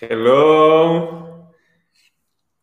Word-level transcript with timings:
Hello. 0.00 1.50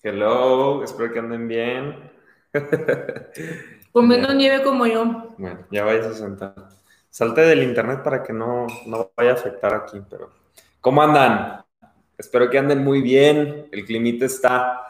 Hello. 0.02 0.84
Espero 0.84 1.12
que 1.12 1.20
anden 1.20 1.50
bien. 1.50 2.12
Comiendo 3.92 4.34
nieve 4.34 4.64
como 4.64 4.86
yo. 4.86 5.34
Bueno, 5.38 5.66
ya 5.70 5.84
vayas 5.84 6.06
a 6.06 6.14
sentar. 6.14 6.56
Salte 7.10 7.42
del 7.42 7.64
internet 7.64 8.04
para 8.04 8.24
que 8.24 8.32
no, 8.32 8.68
no 8.86 9.12
vaya 9.18 9.32
a 9.32 9.34
afectar 9.34 9.74
aquí, 9.74 10.02
pero. 10.10 10.30
¿Cómo 10.80 11.02
andan? 11.02 11.66
Espero 12.18 12.50
que 12.50 12.58
anden 12.58 12.82
muy 12.86 13.02
bien. 13.02 13.68
El 13.70 13.84
climita 13.84 14.26
está 14.26 14.84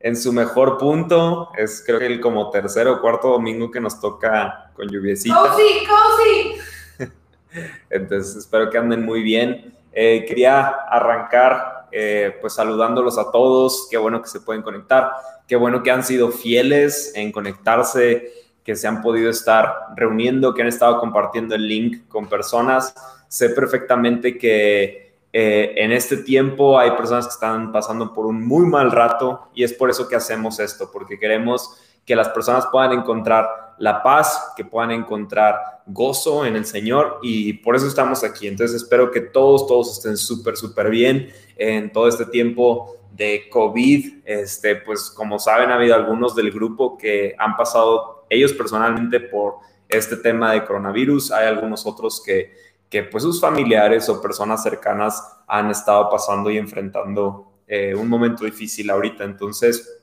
en 0.00 0.16
su 0.16 0.32
mejor 0.32 0.78
punto. 0.78 1.52
Es 1.56 1.84
creo 1.86 2.00
que 2.00 2.06
el 2.06 2.20
como 2.20 2.50
tercer 2.50 2.88
o 2.88 3.00
cuarto 3.00 3.28
domingo 3.28 3.70
que 3.70 3.80
nos 3.80 4.00
toca 4.00 4.72
con 4.74 4.88
lluviecita. 4.88 5.36
¡Cozy, 5.36 5.86
cozy! 5.86 7.10
Entonces 7.90 8.34
espero 8.34 8.70
que 8.70 8.78
anden 8.78 9.04
muy 9.04 9.22
bien. 9.22 9.78
Eh, 9.92 10.24
quería 10.26 10.66
arrancar 10.88 11.71
eh, 11.92 12.36
pues 12.40 12.54
saludándolos 12.54 13.18
a 13.18 13.30
todos. 13.30 13.88
Qué 13.90 13.98
bueno 13.98 14.22
que 14.22 14.28
se 14.28 14.40
pueden 14.40 14.62
conectar. 14.62 15.12
Qué 15.46 15.56
bueno 15.56 15.82
que 15.82 15.90
han 15.90 16.02
sido 16.02 16.30
fieles 16.30 17.12
en 17.14 17.30
conectarse, 17.30 18.32
que 18.64 18.74
se 18.76 18.88
han 18.88 19.02
podido 19.02 19.30
estar 19.30 19.88
reuniendo, 19.96 20.54
que 20.54 20.62
han 20.62 20.68
estado 20.68 20.98
compartiendo 20.98 21.54
el 21.54 21.68
link 21.68 22.08
con 22.08 22.28
personas. 22.28 22.94
Sé 23.28 23.50
perfectamente 23.50 24.38
que 24.38 25.12
eh, 25.32 25.74
en 25.76 25.92
este 25.92 26.18
tiempo 26.18 26.78
hay 26.78 26.90
personas 26.92 27.26
que 27.26 27.32
están 27.32 27.72
pasando 27.72 28.12
por 28.12 28.26
un 28.26 28.46
muy 28.46 28.66
mal 28.66 28.90
rato 28.90 29.48
y 29.54 29.64
es 29.64 29.72
por 29.72 29.90
eso 29.90 30.08
que 30.08 30.16
hacemos 30.16 30.58
esto, 30.60 30.90
porque 30.92 31.18
queremos 31.18 31.78
que 32.04 32.16
las 32.16 32.28
personas 32.28 32.66
puedan 32.70 32.92
encontrar 32.92 33.74
la 33.78 34.02
paz, 34.02 34.52
que 34.56 34.64
puedan 34.64 34.90
encontrar 34.90 35.82
gozo 35.86 36.44
en 36.44 36.56
el 36.56 36.64
Señor 36.64 37.18
y 37.22 37.54
por 37.54 37.76
eso 37.76 37.86
estamos 37.86 38.22
aquí. 38.22 38.46
Entonces 38.46 38.82
espero 38.82 39.10
que 39.10 39.20
todos, 39.20 39.66
todos 39.66 39.96
estén 39.96 40.16
súper, 40.16 40.56
súper 40.56 40.90
bien 40.90 41.28
en 41.62 41.92
todo 41.92 42.08
este 42.08 42.26
tiempo 42.26 42.96
de 43.12 43.48
COVID. 43.50 44.22
Este, 44.24 44.76
pues 44.76 45.10
como 45.10 45.38
saben, 45.38 45.70
ha 45.70 45.76
habido 45.76 45.94
algunos 45.94 46.34
del 46.34 46.50
grupo 46.50 46.98
que 46.98 47.34
han 47.38 47.56
pasado 47.56 48.26
ellos 48.28 48.52
personalmente 48.52 49.20
por 49.20 49.56
este 49.88 50.16
tema 50.16 50.52
de 50.52 50.64
coronavirus. 50.64 51.30
Hay 51.30 51.46
algunos 51.46 51.86
otros 51.86 52.20
que, 52.24 52.52
que 52.88 53.04
pues 53.04 53.22
sus 53.22 53.40
familiares 53.40 54.08
o 54.08 54.20
personas 54.20 54.62
cercanas 54.62 55.22
han 55.46 55.70
estado 55.70 56.10
pasando 56.10 56.50
y 56.50 56.58
enfrentando 56.58 57.52
eh, 57.68 57.94
un 57.94 58.08
momento 58.08 58.44
difícil 58.44 58.90
ahorita. 58.90 59.22
Entonces, 59.22 60.00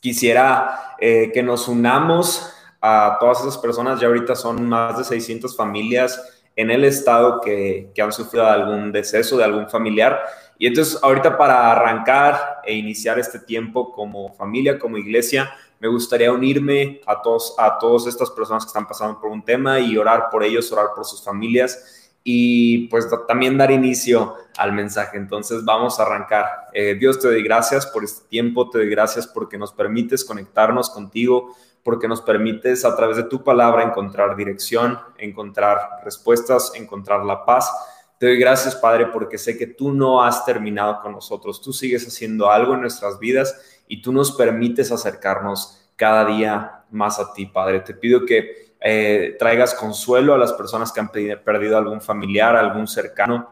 quisiera 0.00 0.96
eh, 0.98 1.30
que 1.34 1.42
nos 1.42 1.68
unamos 1.68 2.54
a 2.80 3.18
todas 3.20 3.42
esas 3.42 3.58
personas. 3.58 4.00
Ya 4.00 4.06
ahorita 4.06 4.34
son 4.34 4.66
más 4.66 4.96
de 4.96 5.04
600 5.04 5.54
familias 5.54 6.41
en 6.56 6.70
el 6.70 6.84
estado 6.84 7.40
que, 7.40 7.92
han 8.00 8.12
sufrido 8.12 8.46
algún 8.46 8.92
deceso 8.92 9.36
de 9.36 9.44
algún 9.44 9.68
familiar. 9.68 10.20
Y 10.58 10.66
entonces 10.66 10.98
ahorita 11.02 11.36
para 11.36 11.72
arrancar 11.72 12.60
e 12.64 12.74
iniciar 12.74 13.18
este 13.18 13.38
tiempo 13.38 13.92
como 13.92 14.32
familia, 14.34 14.78
como 14.78 14.98
iglesia, 14.98 15.52
me 15.80 15.88
gustaría 15.88 16.32
unirme 16.32 17.00
a 17.06 17.20
todos 17.20 17.56
a 17.58 17.78
todas 17.78 18.06
estas 18.06 18.30
personas 18.30 18.64
que 18.64 18.68
están 18.68 18.86
pasando 18.86 19.20
por 19.20 19.30
un 19.30 19.44
tema 19.44 19.80
y 19.80 19.96
orar 19.96 20.28
por 20.30 20.44
ellos, 20.44 20.70
orar 20.70 20.88
por 20.94 21.04
sus 21.04 21.24
familias 21.24 22.02
y 22.24 22.86
pues 22.88 23.08
también 23.26 23.58
dar 23.58 23.70
inicio 23.70 24.34
al 24.56 24.72
mensaje. 24.72 25.16
Entonces 25.16 25.64
vamos 25.64 25.98
a 25.98 26.04
arrancar. 26.04 26.46
Eh, 26.72 26.94
Dios 26.94 27.18
te 27.18 27.28
doy 27.28 27.42
gracias 27.42 27.86
por 27.86 28.04
este 28.04 28.28
tiempo, 28.28 28.70
te 28.70 28.78
doy 28.78 28.88
gracias 28.88 29.26
porque 29.26 29.58
nos 29.58 29.72
permites 29.72 30.24
conectarnos 30.24 30.90
contigo, 30.90 31.56
porque 31.82 32.08
nos 32.08 32.20
permites 32.20 32.84
a 32.84 32.94
través 32.94 33.16
de 33.16 33.24
tu 33.24 33.42
palabra 33.42 33.82
encontrar 33.82 34.36
dirección, 34.36 34.98
encontrar 35.18 36.00
respuestas, 36.04 36.72
encontrar 36.74 37.24
la 37.24 37.44
paz. 37.44 37.70
Te 38.18 38.26
doy 38.26 38.38
gracias, 38.38 38.76
Padre, 38.76 39.06
porque 39.06 39.36
sé 39.36 39.58
que 39.58 39.66
tú 39.66 39.92
no 39.92 40.22
has 40.22 40.44
terminado 40.44 41.00
con 41.00 41.12
nosotros. 41.12 41.60
Tú 41.60 41.72
sigues 41.72 42.06
haciendo 42.06 42.50
algo 42.50 42.74
en 42.74 42.82
nuestras 42.82 43.18
vidas 43.18 43.82
y 43.88 44.00
tú 44.00 44.12
nos 44.12 44.32
permites 44.32 44.92
acercarnos 44.92 45.90
cada 45.96 46.24
día 46.24 46.84
más 46.90 47.18
a 47.18 47.32
ti, 47.32 47.46
Padre. 47.46 47.80
Te 47.80 47.94
pido 47.94 48.24
que 48.24 48.74
eh, 48.80 49.36
traigas 49.38 49.74
consuelo 49.74 50.34
a 50.34 50.38
las 50.38 50.52
personas 50.52 50.92
que 50.92 51.00
han 51.00 51.10
perdido 51.10 51.76
algún 51.76 52.00
familiar, 52.00 52.54
algún 52.54 52.86
cercano. 52.86 53.50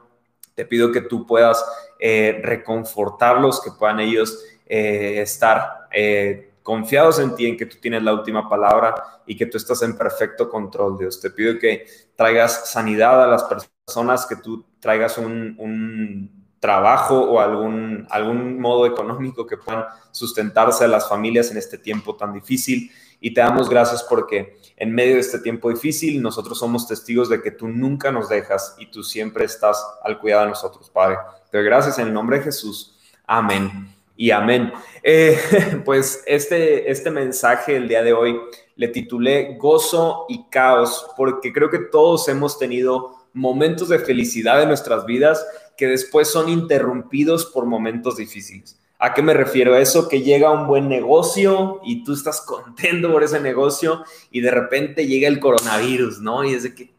Te 0.55 0.65
pido 0.65 0.93
que 0.93 1.00
tú 1.00 1.26
puedas 1.26 1.65
eh, 1.99 2.41
reconfortarlos, 2.44 3.60
que 3.60 3.71
puedan 3.72 3.99
ellos 3.99 4.44
eh, 4.66 5.21
estar 5.21 5.88
confiados 6.70 7.19
en 7.19 7.34
ti, 7.34 7.47
en 7.47 7.56
que 7.56 7.66
tú 7.66 7.78
tienes 7.81 8.00
la 8.04 8.14
última 8.14 8.48
palabra 8.48 8.94
y 9.26 9.36
que 9.36 9.47
tú 9.47 9.56
estás 9.56 9.82
en 9.82 9.98
perfecto 9.98 10.48
control, 10.48 10.97
Dios. 10.97 11.20
Te 11.20 11.31
pido 11.31 11.58
que 11.58 11.84
traigas 12.14 12.70
sanidad 12.70 13.25
a 13.25 13.26
las 13.26 13.42
personas, 13.42 14.25
que 14.25 14.36
tú 14.36 14.64
traigas 14.78 15.19
un, 15.19 15.56
un 15.58 16.47
trabajo 16.60 17.22
o 17.22 17.41
algún, 17.41 18.06
algún 18.08 18.60
modo 18.60 18.86
económico 18.86 19.48
que 19.48 19.56
puedan 19.56 19.84
sustentarse 20.12 20.84
a 20.84 20.86
las 20.86 21.08
familias 21.08 21.50
en 21.50 21.56
este 21.56 21.76
tiempo 21.76 22.14
tan 22.14 22.32
difícil. 22.32 22.88
Y 23.19 23.34
te 23.34 23.41
damos 23.41 23.69
gracias 23.69 24.04
porque 24.04 24.56
en 24.76 24.94
medio 24.94 25.14
de 25.14 25.22
este 25.22 25.41
tiempo 25.41 25.70
difícil 25.70 26.22
nosotros 26.22 26.56
somos 26.56 26.87
testigos 26.87 27.28
de 27.28 27.42
que 27.42 27.50
tú 27.50 27.66
nunca 27.66 28.12
nos 28.12 28.28
dejas 28.28 28.76
y 28.78 28.92
tú 28.92 29.02
siempre 29.02 29.44
estás 29.44 29.84
al 30.04 30.20
cuidado 30.20 30.44
de 30.44 30.50
nosotros, 30.50 30.88
Padre. 30.88 31.16
Te 31.50 31.58
doy 31.58 31.66
gracias 31.66 31.98
en 31.98 32.06
el 32.06 32.14
nombre 32.14 32.38
de 32.38 32.44
Jesús. 32.44 32.97
Amén 33.26 34.00
y 34.20 34.32
amén. 34.32 34.70
Eh, 35.03 35.38
pues 35.86 36.22
este, 36.26 36.91
este 36.91 37.10
mensaje 37.10 37.76
el 37.76 37.88
día 37.88 38.03
de 38.03 38.12
hoy 38.12 38.38
le 38.76 38.88
titulé 38.88 39.56
Gozo 39.58 40.26
y 40.28 40.44
Caos 40.50 41.06
porque 41.16 41.54
creo 41.54 41.70
que 41.70 41.78
todos 41.78 42.28
hemos 42.28 42.58
tenido 42.58 43.16
momentos 43.32 43.88
de 43.88 43.98
felicidad 43.98 44.60
en 44.60 44.69
nuestras 44.69 45.06
vidas 45.06 45.42
que 45.75 45.86
después 45.86 46.28
son 46.28 46.50
interrumpidos 46.50 47.47
por 47.47 47.64
momentos 47.64 48.19
difíciles. 48.19 48.78
¿A 49.03 49.14
qué 49.14 49.22
me 49.22 49.32
refiero? 49.32 49.75
Eso 49.75 50.06
que 50.06 50.20
llega 50.20 50.50
un 50.50 50.66
buen 50.66 50.87
negocio 50.87 51.81
y 51.82 52.04
tú 52.04 52.12
estás 52.12 52.42
contento 52.47 53.10
por 53.10 53.25
ese 53.25 53.41
negocio 53.41 54.04
y 54.31 54.42
de 54.42 54.50
repente 54.50 55.06
llega 55.06 55.28
el 55.28 55.41
coronavirus, 55.41 56.20
¿no? 56.20 56.44
Y 56.44 56.52
es 56.52 56.64
de 56.64 56.75
que, 56.75 56.92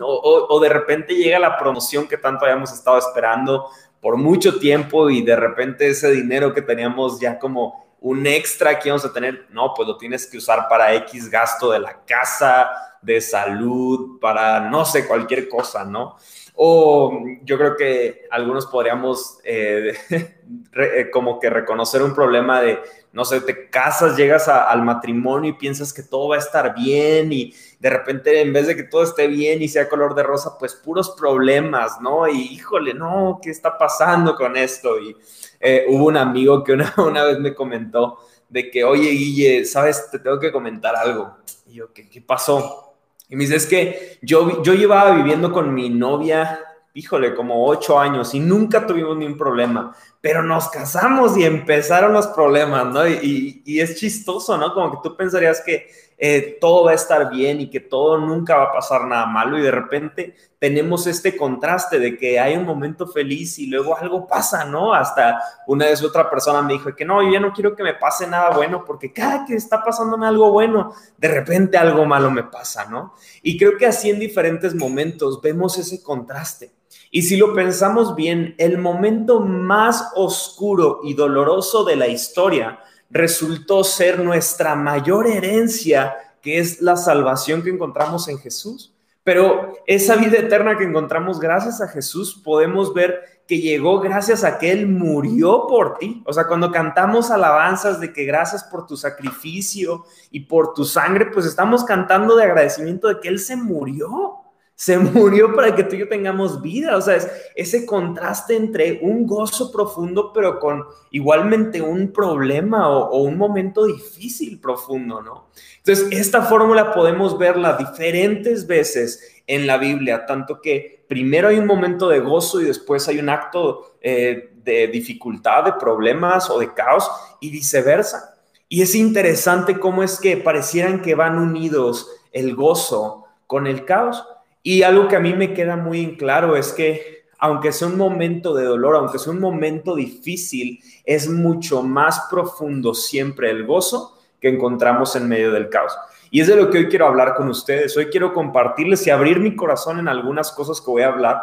o, 0.00 0.46
o, 0.50 0.60
de 0.60 0.68
repente 0.68 1.14
llega 1.14 1.38
la 1.38 1.56
promoción 1.56 2.08
que 2.08 2.16
tanto 2.16 2.44
habíamos 2.44 2.72
estado 2.72 2.98
esperando 2.98 3.68
por 4.04 4.18
mucho 4.18 4.58
tiempo 4.58 5.08
y 5.08 5.22
de 5.22 5.34
repente 5.34 5.88
ese 5.88 6.10
dinero 6.10 6.52
que 6.52 6.60
teníamos 6.60 7.18
ya 7.18 7.38
como 7.38 7.96
un 8.00 8.26
extra 8.26 8.78
que 8.78 8.90
íbamos 8.90 9.06
a 9.06 9.14
tener, 9.14 9.46
no, 9.48 9.72
pues 9.74 9.88
lo 9.88 9.96
tienes 9.96 10.26
que 10.26 10.36
usar 10.36 10.68
para 10.68 10.92
X 10.92 11.30
gasto 11.30 11.70
de 11.70 11.78
la 11.78 12.04
casa, 12.04 12.70
de 13.00 13.18
salud, 13.22 14.20
para 14.20 14.68
no 14.68 14.84
sé, 14.84 15.06
cualquier 15.06 15.48
cosa, 15.48 15.86
¿no? 15.86 16.18
O 16.54 17.18
yo 17.44 17.56
creo 17.56 17.76
que 17.78 18.26
algunos 18.30 18.66
podríamos 18.66 19.38
eh, 19.42 19.94
eh, 20.10 21.08
como 21.10 21.40
que 21.40 21.48
reconocer 21.48 22.02
un 22.02 22.14
problema 22.14 22.60
de, 22.60 22.80
no 23.14 23.24
sé, 23.24 23.40
te 23.40 23.70
casas, 23.70 24.16
llegas 24.16 24.48
al 24.48 24.82
matrimonio 24.82 25.50
y 25.50 25.54
piensas 25.54 25.92
que 25.92 26.02
todo 26.02 26.30
va 26.30 26.36
a 26.36 26.40
estar 26.40 26.74
bien 26.74 27.32
y 27.32 27.54
de 27.78 27.88
repente 27.88 28.40
en 28.40 28.52
vez 28.52 28.66
de 28.66 28.74
que 28.74 28.82
todo 28.82 29.04
esté 29.04 29.28
bien 29.28 29.62
y 29.62 29.68
sea 29.68 29.88
color 29.88 30.16
de 30.16 30.24
rosa, 30.24 30.58
pues 30.58 30.74
puros 30.74 31.14
problemas, 31.16 32.00
¿no? 32.00 32.26
Y 32.26 32.42
híjole, 32.54 32.92
no, 32.92 33.38
¿qué 33.40 33.50
está 33.50 33.78
pasando 33.78 34.34
con 34.34 34.56
esto? 34.56 34.98
Y 34.98 35.16
eh, 35.60 35.86
hubo 35.88 36.06
un 36.06 36.16
amigo 36.16 36.64
que 36.64 36.72
una, 36.72 36.92
una 36.98 37.22
vez 37.22 37.38
me 37.38 37.54
comentó 37.54 38.18
de 38.48 38.68
que, 38.68 38.82
oye, 38.82 39.10
Guille, 39.10 39.64
¿sabes? 39.64 40.10
Te 40.10 40.18
tengo 40.18 40.40
que 40.40 40.50
comentar 40.50 40.96
algo. 40.96 41.36
Y 41.68 41.74
yo, 41.74 41.92
¿qué, 41.92 42.10
qué 42.10 42.20
pasó? 42.20 42.96
Y 43.28 43.36
me 43.36 43.44
dice, 43.44 43.56
es 43.56 43.66
que 43.66 44.18
yo, 44.22 44.60
yo 44.64 44.74
llevaba 44.74 45.12
viviendo 45.12 45.52
con 45.52 45.72
mi 45.72 45.88
novia, 45.88 46.64
híjole, 46.96 47.34
como 47.34 47.66
ocho 47.66 47.98
años 47.98 48.34
y 48.34 48.40
nunca 48.40 48.86
tuvimos 48.86 49.16
ni 49.16 49.26
un 49.26 49.36
problema, 49.36 49.94
pero 50.20 50.44
nos 50.44 50.68
casamos 50.68 51.36
y 51.36 51.44
empezaron 51.44 52.12
los 52.12 52.28
problemas, 52.28 52.86
¿no? 52.86 53.06
Y, 53.06 53.62
es 53.66 53.96
chistoso, 53.96 54.56
¿no? 54.56 54.72
Como 54.72 54.92
que 54.92 55.08
tú 55.08 55.16
pensarías 55.16 55.60
que 55.60 55.88
eh, 56.16 56.56
todo 56.60 56.84
va 56.84 56.92
a 56.92 56.94
estar 56.94 57.28
bien 57.28 57.60
y 57.60 57.68
que 57.68 57.80
todo 57.80 58.18
nunca 58.18 58.56
va 58.56 58.64
a 58.64 58.72
pasar 58.72 59.04
nada 59.06 59.26
malo 59.26 59.58
y 59.58 59.62
de 59.62 59.72
repente 59.72 60.36
tenemos 60.60 61.08
este 61.08 61.36
contraste 61.36 61.98
de 61.98 62.16
que 62.16 62.38
hay 62.38 62.56
un 62.56 62.64
momento 62.64 63.08
feliz 63.08 63.58
y 63.58 63.66
luego 63.66 63.98
algo 63.98 64.28
pasa, 64.28 64.64
¿no? 64.64 64.94
Hasta 64.94 65.40
una 65.66 65.86
vez 65.86 66.00
otra 66.04 66.30
persona 66.30 66.62
me 66.62 66.74
dijo 66.74 66.94
que 66.94 67.04
no, 67.04 67.20
yo 67.20 67.32
ya 67.32 67.40
no 67.40 67.52
quiero 67.52 67.74
que 67.74 67.82
me 67.82 67.94
pase 67.94 68.28
nada 68.28 68.50
bueno 68.50 68.84
porque 68.84 69.12
cada 69.12 69.44
que 69.44 69.56
está 69.56 69.82
pasándome 69.82 70.28
algo 70.28 70.52
bueno, 70.52 70.94
de 71.18 71.28
repente 71.28 71.76
algo 71.76 72.06
malo 72.06 72.30
me 72.30 72.44
pasa, 72.44 72.84
¿no? 72.84 73.14
Y 73.42 73.58
creo 73.58 73.76
que 73.76 73.86
así 73.86 74.10
en 74.10 74.20
diferentes 74.20 74.76
momentos 74.76 75.42
vemos 75.42 75.76
ese 75.76 76.00
contraste. 76.00 76.72
Y 77.16 77.22
si 77.22 77.36
lo 77.36 77.54
pensamos 77.54 78.16
bien, 78.16 78.56
el 78.58 78.76
momento 78.76 79.38
más 79.38 80.10
oscuro 80.16 80.98
y 81.04 81.14
doloroso 81.14 81.84
de 81.84 81.94
la 81.94 82.08
historia 82.08 82.80
resultó 83.08 83.84
ser 83.84 84.18
nuestra 84.18 84.74
mayor 84.74 85.28
herencia, 85.28 86.16
que 86.42 86.58
es 86.58 86.82
la 86.82 86.96
salvación 86.96 87.62
que 87.62 87.70
encontramos 87.70 88.26
en 88.26 88.38
Jesús. 88.38 88.96
Pero 89.22 89.74
esa 89.86 90.16
vida 90.16 90.38
eterna 90.38 90.76
que 90.76 90.82
encontramos 90.82 91.38
gracias 91.38 91.80
a 91.80 91.86
Jesús, 91.86 92.42
podemos 92.44 92.92
ver 92.92 93.20
que 93.46 93.60
llegó 93.60 94.00
gracias 94.00 94.42
a 94.42 94.58
que 94.58 94.72
Él 94.72 94.88
murió 94.88 95.68
por 95.68 95.98
ti. 95.98 96.20
O 96.26 96.32
sea, 96.32 96.48
cuando 96.48 96.72
cantamos 96.72 97.30
alabanzas 97.30 98.00
de 98.00 98.12
que 98.12 98.24
gracias 98.24 98.64
por 98.64 98.88
tu 98.88 98.96
sacrificio 98.96 100.04
y 100.32 100.40
por 100.40 100.74
tu 100.74 100.84
sangre, 100.84 101.26
pues 101.26 101.46
estamos 101.46 101.84
cantando 101.84 102.34
de 102.34 102.42
agradecimiento 102.42 103.06
de 103.06 103.20
que 103.20 103.28
Él 103.28 103.38
se 103.38 103.54
murió 103.54 104.40
Se 104.74 104.98
murió 104.98 105.54
para 105.54 105.74
que 105.74 105.84
tú 105.84 105.96
y 105.96 106.00
yo 106.00 106.08
tengamos 106.08 106.60
vida. 106.62 106.96
O 106.96 107.00
sea, 107.00 107.16
es 107.16 107.30
ese 107.54 107.86
contraste 107.86 108.56
entre 108.56 109.00
un 109.02 109.26
gozo 109.26 109.70
profundo, 109.70 110.32
pero 110.32 110.58
con 110.58 110.84
igualmente 111.10 111.80
un 111.80 112.12
problema 112.12 112.88
o, 112.88 113.22
un 113.22 113.36
momento 113.36 113.86
difícil 113.86 114.60
profundo, 114.60 115.22
¿no? 115.22 115.48
Entonces, 115.78 116.08
esta 116.10 116.42
fórmula 116.42 116.92
podemos 116.92 117.38
verla 117.38 117.76
diferentes 117.76 118.66
veces 118.66 119.42
en 119.46 119.66
la 119.66 119.76
Biblia, 119.76 120.24
tanto 120.26 120.60
que 120.60 121.04
primero 121.08 121.48
hay 121.48 121.58
un 121.58 121.66
momento 121.66 122.08
de 122.08 122.20
gozo 122.20 122.60
y 122.60 122.64
después 122.64 123.06
hay 123.08 123.18
un 123.18 123.28
acto 123.28 123.96
eh, 124.00 124.54
de 124.64 124.88
dificultad, 124.88 125.64
de 125.64 125.72
problemas 125.74 126.48
o 126.48 126.58
de 126.58 126.72
caos 126.72 127.10
y 127.40 127.50
viceversa. 127.50 128.34
Y 128.68 128.82
es 128.82 128.94
interesante 128.94 129.78
cómo 129.78 130.02
es 130.02 130.18
que 130.18 130.36
parecieran 130.36 131.02
que 131.02 131.14
van 131.14 131.38
unidos 131.38 132.10
el 132.32 132.54
gozo 132.54 133.26
con 133.46 133.66
el 133.66 133.84
caos. 133.84 134.24
Y 134.66 134.82
algo 134.82 135.08
que 135.08 135.16
a 135.16 135.20
mí 135.20 135.34
me 135.34 135.52
queda 135.52 135.76
muy 135.76 136.16
claro 136.16 136.56
es 136.56 136.72
que 136.72 137.26
aunque 137.38 137.70
sea 137.70 137.88
un 137.88 137.98
momento 137.98 138.54
de 138.54 138.64
dolor, 138.64 138.96
aunque 138.96 139.18
sea 139.18 139.34
un 139.34 139.40
momento 139.40 139.94
difícil, 139.94 140.80
es 141.04 141.28
mucho 141.28 141.82
más 141.82 142.28
profundo 142.30 142.94
siempre 142.94 143.50
el 143.50 143.66
gozo 143.66 144.18
que 144.40 144.48
encontramos 144.48 145.14
en 145.16 145.28
medio 145.28 145.52
del 145.52 145.68
caos. 145.68 145.94
Y 146.30 146.40
es 146.40 146.46
de 146.46 146.56
lo 146.56 146.70
que 146.70 146.78
hoy 146.78 146.88
quiero 146.88 147.06
hablar 147.06 147.34
con 147.34 147.50
ustedes. 147.50 147.94
Hoy 147.98 148.06
quiero 148.06 148.32
compartirles 148.32 149.06
y 149.06 149.10
abrir 149.10 149.38
mi 149.38 149.54
corazón 149.54 149.98
en 149.98 150.08
algunas 150.08 150.50
cosas 150.50 150.80
que 150.80 150.90
voy 150.90 151.02
a 151.02 151.08
hablar 151.08 151.42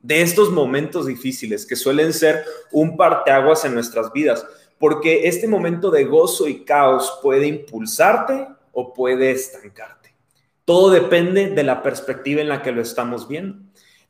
de 0.00 0.22
estos 0.22 0.50
momentos 0.50 1.04
difíciles 1.04 1.66
que 1.66 1.76
suelen 1.76 2.14
ser 2.14 2.42
un 2.72 2.96
parteaguas 2.96 3.66
en 3.66 3.74
nuestras 3.74 4.10
vidas, 4.14 4.46
porque 4.78 5.28
este 5.28 5.46
momento 5.46 5.90
de 5.90 6.04
gozo 6.04 6.48
y 6.48 6.64
caos 6.64 7.18
puede 7.22 7.48
impulsarte 7.48 8.48
o 8.72 8.94
puede 8.94 9.32
estancarte. 9.32 9.95
Todo 10.66 10.90
depende 10.90 11.50
de 11.50 11.62
la 11.62 11.80
perspectiva 11.80 12.40
en 12.40 12.48
la 12.48 12.60
que 12.60 12.72
lo 12.72 12.82
estamos 12.82 13.28
viendo. 13.28 13.56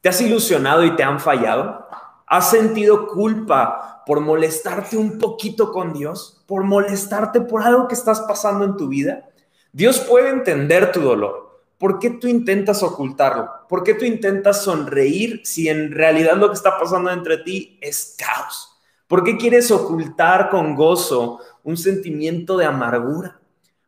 ¿Te 0.01 0.09
has 0.09 0.23
ilusionado 0.23 0.85
y 0.85 0.97
te 0.97 1.03
han 1.03 1.21
fallado? 1.21 1.87
¿Has 2.27 2.51
sentido 2.51 3.09
culpa 3.09 4.03
por 4.07 4.21
molestarte 4.21 4.97
un 4.97 5.19
poquito 5.19 5.71
con 5.71 5.93
Dios? 5.93 6.43
¿Por 6.47 6.65
molestarte 6.65 7.43
por 7.43 7.63
algo 7.63 7.87
que 7.87 7.95
estás 7.95 8.23
pasando 8.23 8.65
en 8.65 8.79
tu 8.79 8.89
vida? 8.89 9.29
Dios 9.71 10.01
puede 10.01 10.31
entender 10.31 10.93
tu 10.93 11.03
dolor. 11.03 11.61
¿Por 11.77 11.99
qué 11.99 12.09
tú 12.09 12.27
intentas 12.27 12.83
ocultarlo? 12.83 13.51
¿Por 13.69 13.85
qué 13.85 13.93
tú 13.93 14.07
intentas 14.07 14.65
sonreír 14.65 15.43
si 15.45 15.69
en 15.69 15.93
realidad 15.93 16.37
lo 16.37 16.49
que 16.49 16.55
está 16.55 16.79
pasando 16.79 17.11
entre 17.11 17.37
ti 17.37 17.79
es 17.83 18.17
caos? 18.17 18.79
¿Por 19.07 19.25
qué 19.25 19.37
quieres 19.37 19.71
ocultar 19.71 20.49
con 20.49 20.75
gozo 20.75 21.39
un 21.65 21.77
sentimiento 21.77 22.57
de 22.57 22.65
amargura? 22.65 23.41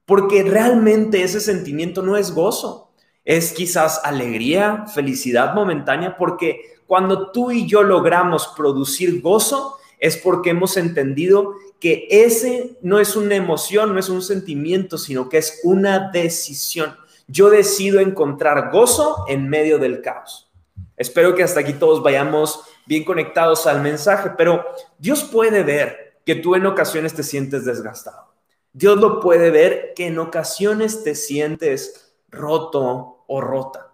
Porque 0.09 0.43
realmente 0.43 1.23
ese 1.23 1.39
sentimiento 1.39 2.01
no 2.01 2.17
es 2.17 2.33
gozo, 2.33 2.91
es 3.27 3.53
quizás 3.53 4.01
alegría, 4.05 4.87
felicidad 4.87 5.53
momentánea, 5.53 6.17
porque 6.17 6.79
cuando 6.87 7.31
tú 7.31 7.51
y 7.51 7.67
yo 7.67 7.83
logramos 7.83 8.55
producir 8.57 9.21
gozo, 9.21 9.77
es 9.99 10.17
porque 10.17 10.49
hemos 10.49 10.79
entendido 10.79 11.57
que 11.79 12.09
ese 12.11 12.79
no 12.81 13.01
es 13.01 13.17
una 13.17 13.35
emoción, 13.35 13.93
no 13.93 14.01
es 14.01 14.09
un 14.09 14.23
sentimiento, 14.23 14.97
sino 14.97 15.29
que 15.29 15.37
es 15.37 15.61
una 15.63 16.11
decisión. 16.11 16.97
Yo 17.27 17.51
decido 17.51 18.01
encontrar 18.01 18.71
gozo 18.73 19.27
en 19.29 19.47
medio 19.51 19.79
del 19.79 20.01
caos. 20.01 20.51
Espero 20.97 21.35
que 21.35 21.43
hasta 21.43 21.61
aquí 21.61 21.75
todos 21.75 22.03
vayamos 22.03 22.63
bien 22.87 23.05
conectados 23.05 23.67
al 23.67 23.83
mensaje, 23.83 24.31
pero 24.39 24.65
Dios 24.99 25.23
puede 25.25 25.63
ver 25.65 26.19
que 26.25 26.35
tú 26.35 26.55
en 26.55 26.65
ocasiones 26.65 27.13
te 27.13 27.23
sientes 27.23 27.67
desgastado. 27.67 28.38
Dios 28.73 28.99
lo 28.99 29.21
puede 29.21 29.51
ver 29.51 29.93
que 29.95 30.07
en 30.07 30.19
ocasiones 30.19 31.03
te 31.03 31.15
sientes 31.15 32.15
roto 32.31 33.25
o 33.27 33.41
rota. 33.41 33.93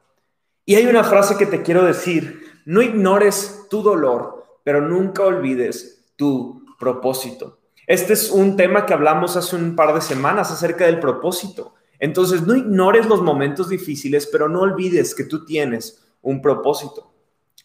Y 0.66 0.74
hay 0.76 0.86
una 0.86 1.04
frase 1.04 1.36
que 1.36 1.46
te 1.46 1.62
quiero 1.62 1.84
decir, 1.84 2.42
no 2.64 2.82
ignores 2.82 3.66
tu 3.68 3.82
dolor, 3.82 4.60
pero 4.62 4.80
nunca 4.80 5.24
olvides 5.24 6.04
tu 6.16 6.64
propósito. 6.78 7.58
Este 7.86 8.14
es 8.14 8.30
un 8.30 8.56
tema 8.56 8.86
que 8.86 8.94
hablamos 8.94 9.36
hace 9.36 9.56
un 9.56 9.76
par 9.76 9.94
de 9.94 10.00
semanas 10.00 10.50
acerca 10.50 10.86
del 10.86 11.00
propósito. 11.00 11.74
Entonces, 11.98 12.42
no 12.42 12.54
ignores 12.54 13.06
los 13.06 13.22
momentos 13.22 13.68
difíciles, 13.68 14.26
pero 14.26 14.48
no 14.48 14.60
olvides 14.60 15.14
que 15.14 15.24
tú 15.24 15.44
tienes 15.44 16.06
un 16.22 16.40
propósito. 16.40 17.12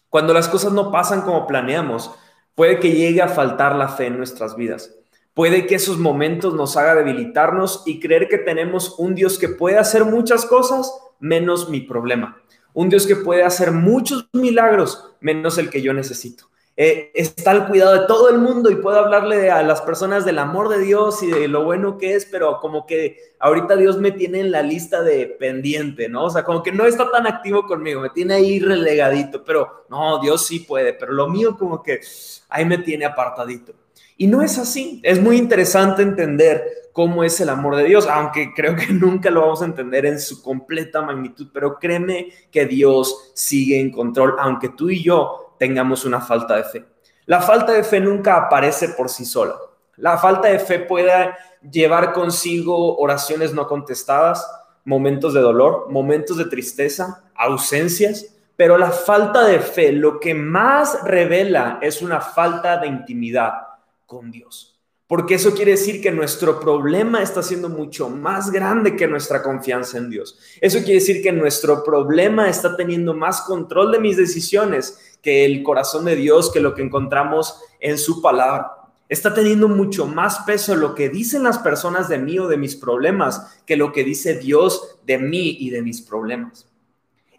Cuando 0.08 0.34
las 0.34 0.48
cosas 0.48 0.72
no 0.72 0.90
pasan 0.90 1.22
como 1.22 1.46
planeamos, 1.46 2.10
puede 2.54 2.78
que 2.78 2.92
llegue 2.92 3.22
a 3.22 3.28
faltar 3.28 3.76
la 3.76 3.88
fe 3.88 4.06
en 4.06 4.18
nuestras 4.18 4.56
vidas. 4.56 4.94
Puede 5.34 5.66
que 5.66 5.76
esos 5.76 5.98
momentos 5.98 6.54
nos 6.54 6.76
haga 6.76 6.94
debilitarnos 6.96 7.82
y 7.86 8.00
creer 8.00 8.28
que 8.28 8.38
tenemos 8.38 8.98
un 8.98 9.14
Dios 9.14 9.38
que 9.38 9.48
puede 9.48 9.78
hacer 9.78 10.04
muchas 10.04 10.44
cosas 10.44 10.92
menos 11.20 11.68
mi 11.68 11.80
problema. 11.80 12.36
Un 12.72 12.88
Dios 12.88 13.06
que 13.06 13.16
puede 13.16 13.44
hacer 13.44 13.72
muchos 13.72 14.28
milagros 14.32 15.14
menos 15.20 15.58
el 15.58 15.70
que 15.70 15.82
yo 15.82 15.92
necesito. 15.92 16.50
Eh, 16.76 17.10
está 17.14 17.50
al 17.50 17.68
cuidado 17.68 17.92
de 17.92 18.06
todo 18.06 18.30
el 18.30 18.38
mundo 18.38 18.70
y 18.70 18.76
puedo 18.76 18.98
hablarle 18.98 19.50
a 19.50 19.62
las 19.62 19.82
personas 19.82 20.24
del 20.24 20.38
amor 20.38 20.70
de 20.70 20.78
Dios 20.78 21.22
y 21.22 21.26
de 21.26 21.46
lo 21.46 21.62
bueno 21.62 21.98
que 21.98 22.14
es, 22.14 22.24
pero 22.24 22.58
como 22.58 22.86
que 22.86 23.34
ahorita 23.38 23.76
Dios 23.76 23.98
me 23.98 24.12
tiene 24.12 24.40
en 24.40 24.50
la 24.50 24.62
lista 24.62 25.02
de 25.02 25.26
pendiente, 25.26 26.08
¿no? 26.08 26.24
O 26.24 26.30
sea, 26.30 26.42
como 26.42 26.62
que 26.62 26.72
no 26.72 26.86
está 26.86 27.10
tan 27.10 27.26
activo 27.26 27.66
conmigo, 27.66 28.00
me 28.00 28.08
tiene 28.08 28.34
ahí 28.34 28.60
relegadito, 28.60 29.44
pero 29.44 29.84
no, 29.90 30.20
Dios 30.20 30.46
sí 30.46 30.60
puede, 30.60 30.94
pero 30.94 31.12
lo 31.12 31.28
mío 31.28 31.54
como 31.58 31.82
que 31.82 32.00
ahí 32.48 32.64
me 32.64 32.78
tiene 32.78 33.04
apartadito. 33.04 33.74
Y 34.20 34.26
no 34.26 34.42
es 34.42 34.58
así, 34.58 35.00
es 35.02 35.18
muy 35.18 35.38
interesante 35.38 36.02
entender 36.02 36.90
cómo 36.92 37.24
es 37.24 37.40
el 37.40 37.48
amor 37.48 37.74
de 37.76 37.84
Dios, 37.84 38.06
aunque 38.06 38.52
creo 38.54 38.76
que 38.76 38.88
nunca 38.92 39.30
lo 39.30 39.40
vamos 39.40 39.62
a 39.62 39.64
entender 39.64 40.04
en 40.04 40.20
su 40.20 40.42
completa 40.42 41.00
magnitud, 41.00 41.48
pero 41.54 41.78
créeme 41.78 42.28
que 42.50 42.66
Dios 42.66 43.32
sigue 43.34 43.80
en 43.80 43.90
control, 43.90 44.36
aunque 44.38 44.68
tú 44.68 44.90
y 44.90 45.02
yo 45.02 45.54
tengamos 45.58 46.04
una 46.04 46.20
falta 46.20 46.56
de 46.56 46.64
fe. 46.64 46.84
La 47.24 47.40
falta 47.40 47.72
de 47.72 47.82
fe 47.82 47.98
nunca 47.98 48.36
aparece 48.36 48.90
por 48.90 49.08
sí 49.08 49.24
sola. 49.24 49.56
La 49.96 50.18
falta 50.18 50.48
de 50.48 50.58
fe 50.58 50.80
puede 50.80 51.30
llevar 51.72 52.12
consigo 52.12 52.98
oraciones 52.98 53.54
no 53.54 53.66
contestadas, 53.66 54.46
momentos 54.84 55.32
de 55.32 55.40
dolor, 55.40 55.86
momentos 55.88 56.36
de 56.36 56.44
tristeza, 56.44 57.24
ausencias, 57.34 58.36
pero 58.54 58.76
la 58.76 58.90
falta 58.90 59.46
de 59.46 59.60
fe 59.60 59.92
lo 59.92 60.20
que 60.20 60.34
más 60.34 61.04
revela 61.04 61.78
es 61.80 62.02
una 62.02 62.20
falta 62.20 62.76
de 62.76 62.86
intimidad 62.86 63.69
con 64.10 64.32
Dios 64.32 64.80
porque 65.10 65.34
eso 65.34 65.54
quiere 65.54 65.72
decir 65.72 66.00
que 66.00 66.12
nuestro 66.12 66.60
problema 66.60 67.20
está 67.20 67.42
siendo 67.42 67.68
mucho 67.68 68.08
más 68.08 68.52
grande 68.52 68.94
que 68.94 69.08
nuestra 69.08 69.42
confianza 69.42 69.98
en 69.98 70.08
Dios. 70.08 70.38
Eso 70.60 70.78
quiere 70.84 71.00
decir 71.00 71.20
que 71.20 71.32
nuestro 71.32 71.82
problema 71.82 72.48
está 72.48 72.76
teniendo 72.76 73.12
más 73.12 73.40
control 73.40 73.90
de 73.90 73.98
mis 73.98 74.16
decisiones 74.16 75.16
que 75.20 75.44
el 75.44 75.64
corazón 75.64 76.04
de 76.04 76.14
Dios, 76.14 76.52
que 76.52 76.60
lo 76.60 76.76
que 76.76 76.82
encontramos 76.82 77.60
en 77.80 77.98
su 77.98 78.22
palabra. 78.22 78.70
Está 79.08 79.34
teniendo 79.34 79.68
mucho 79.68 80.06
más 80.06 80.44
peso 80.46 80.76
lo 80.76 80.94
que 80.94 81.08
dicen 81.08 81.42
las 81.42 81.58
personas 81.58 82.08
de 82.08 82.18
mí 82.18 82.38
o 82.38 82.46
de 82.46 82.56
mis 82.56 82.76
problemas 82.76 83.60
que 83.66 83.76
lo 83.76 83.90
que 83.90 84.04
dice 84.04 84.38
Dios 84.38 85.00
de 85.04 85.18
mí 85.18 85.56
y 85.58 85.70
de 85.70 85.82
mis 85.82 86.02
problemas. 86.02 86.68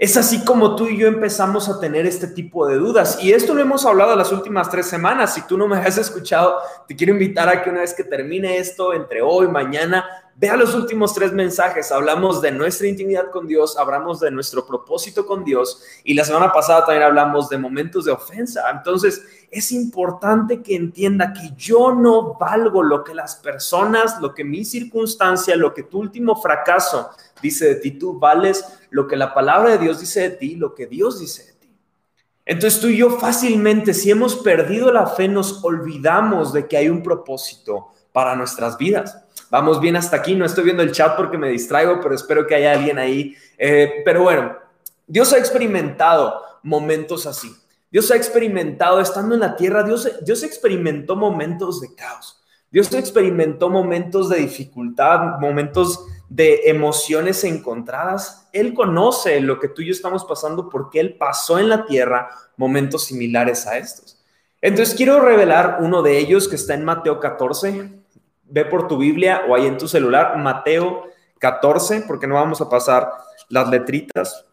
Es 0.01 0.17
así 0.17 0.43
como 0.43 0.75
tú 0.75 0.87
y 0.87 0.97
yo 0.97 1.05
empezamos 1.05 1.69
a 1.69 1.79
tener 1.79 2.07
este 2.07 2.25
tipo 2.25 2.65
de 2.65 2.77
dudas. 2.77 3.19
Y 3.21 3.33
esto 3.33 3.53
lo 3.53 3.61
hemos 3.61 3.85
hablado 3.85 4.15
las 4.15 4.31
últimas 4.31 4.67
tres 4.67 4.87
semanas. 4.87 5.35
Si 5.35 5.43
tú 5.43 5.59
no 5.59 5.67
me 5.67 5.77
has 5.77 5.95
escuchado, 5.99 6.57
te 6.87 6.95
quiero 6.95 7.13
invitar 7.13 7.47
a 7.47 7.61
que 7.61 7.69
una 7.69 7.81
vez 7.81 7.93
que 7.93 8.03
termine 8.03 8.57
esto, 8.57 8.95
entre 8.95 9.21
hoy 9.21 9.45
y 9.45 9.49
mañana, 9.49 10.03
vea 10.35 10.57
los 10.57 10.73
últimos 10.73 11.13
tres 11.13 11.33
mensajes. 11.33 11.91
Hablamos 11.91 12.41
de 12.41 12.51
nuestra 12.51 12.87
intimidad 12.87 13.29
con 13.29 13.45
Dios, 13.45 13.77
hablamos 13.77 14.19
de 14.19 14.31
nuestro 14.31 14.65
propósito 14.65 15.27
con 15.27 15.43
Dios. 15.43 15.83
Y 16.03 16.15
la 16.15 16.25
semana 16.25 16.51
pasada 16.51 16.83
también 16.83 17.03
hablamos 17.03 17.47
de 17.49 17.59
momentos 17.59 18.05
de 18.05 18.11
ofensa. 18.11 18.71
Entonces, 18.71 19.21
es 19.51 19.71
importante 19.71 20.63
que 20.63 20.75
entienda 20.75 21.31
que 21.31 21.51
yo 21.55 21.93
no 21.93 22.39
valgo 22.39 22.81
lo 22.81 23.03
que 23.03 23.13
las 23.13 23.35
personas, 23.35 24.19
lo 24.19 24.33
que 24.33 24.43
mi 24.43 24.65
circunstancia, 24.65 25.55
lo 25.55 25.75
que 25.75 25.83
tu 25.83 25.99
último 25.99 26.41
fracaso 26.41 27.11
dice 27.41 27.67
de 27.67 27.75
ti. 27.75 27.91
Tú 27.91 28.19
vales 28.19 28.65
lo 28.89 29.07
que 29.07 29.15
la 29.15 29.33
palabra 29.33 29.71
de 29.71 29.77
Dios 29.77 29.99
dice 29.99 30.21
de 30.21 30.29
ti, 30.31 30.55
lo 30.55 30.75
que 30.75 30.87
Dios 30.87 31.19
dice 31.19 31.45
de 31.45 31.53
ti. 31.53 31.75
Entonces 32.45 32.79
tú 32.79 32.87
y 32.87 32.97
yo 32.97 33.19
fácilmente, 33.19 33.93
si 33.93 34.11
hemos 34.11 34.35
perdido 34.37 34.91
la 34.91 35.07
fe, 35.07 35.27
nos 35.27 35.63
olvidamos 35.63 36.53
de 36.53 36.67
que 36.67 36.77
hay 36.77 36.89
un 36.89 37.03
propósito 37.03 37.89
para 38.11 38.35
nuestras 38.35 38.77
vidas. 38.77 39.17
Vamos 39.49 39.79
bien 39.79 39.95
hasta 39.95 40.17
aquí, 40.17 40.35
no 40.35 40.45
estoy 40.45 40.65
viendo 40.65 40.83
el 40.83 40.91
chat 40.91 41.15
porque 41.15 41.37
me 41.37 41.49
distraigo, 41.49 41.99
pero 42.01 42.15
espero 42.15 42.47
que 42.47 42.55
haya 42.55 42.73
alguien 42.73 42.97
ahí. 42.97 43.35
Eh, 43.57 44.01
pero 44.05 44.23
bueno, 44.23 44.55
Dios 45.07 45.33
ha 45.33 45.37
experimentado 45.37 46.41
momentos 46.63 47.25
así. 47.25 47.53
Dios 47.91 48.09
ha 48.11 48.15
experimentado 48.15 49.01
estando 49.01 49.35
en 49.35 49.41
la 49.41 49.55
tierra, 49.55 49.83
Dios, 49.83 50.09
Dios 50.23 50.43
experimentó 50.43 51.15
momentos 51.17 51.81
de 51.81 51.93
caos. 51.93 52.41
Dios 52.71 52.93
experimentó 52.93 53.69
momentos 53.69 54.29
de 54.29 54.37
dificultad, 54.37 55.39
momentos 55.41 56.05
de 56.31 56.61
emociones 56.69 57.43
encontradas. 57.43 58.47
Él 58.53 58.73
conoce 58.73 59.41
lo 59.41 59.59
que 59.59 59.67
tú 59.67 59.81
y 59.81 59.87
yo 59.87 59.91
estamos 59.91 60.23
pasando 60.23 60.69
porque 60.69 61.01
Él 61.01 61.17
pasó 61.17 61.59
en 61.59 61.67
la 61.67 61.85
tierra 61.85 62.29
momentos 62.55 63.03
similares 63.03 63.67
a 63.67 63.77
estos. 63.77 64.17
Entonces 64.61 64.95
quiero 64.95 65.19
revelar 65.19 65.79
uno 65.81 66.01
de 66.01 66.17
ellos 66.17 66.47
que 66.47 66.55
está 66.55 66.73
en 66.73 66.85
Mateo 66.85 67.19
14. 67.19 67.91
Ve 68.45 68.63
por 68.63 68.87
tu 68.87 68.97
Biblia 68.97 69.41
o 69.49 69.55
ahí 69.55 69.65
en 69.67 69.77
tu 69.77 69.89
celular, 69.89 70.37
Mateo 70.37 71.03
14, 71.39 72.05
porque 72.07 72.27
no 72.27 72.35
vamos 72.35 72.61
a 72.61 72.69
pasar 72.69 73.11
las 73.49 73.67
letritas. 73.67 74.45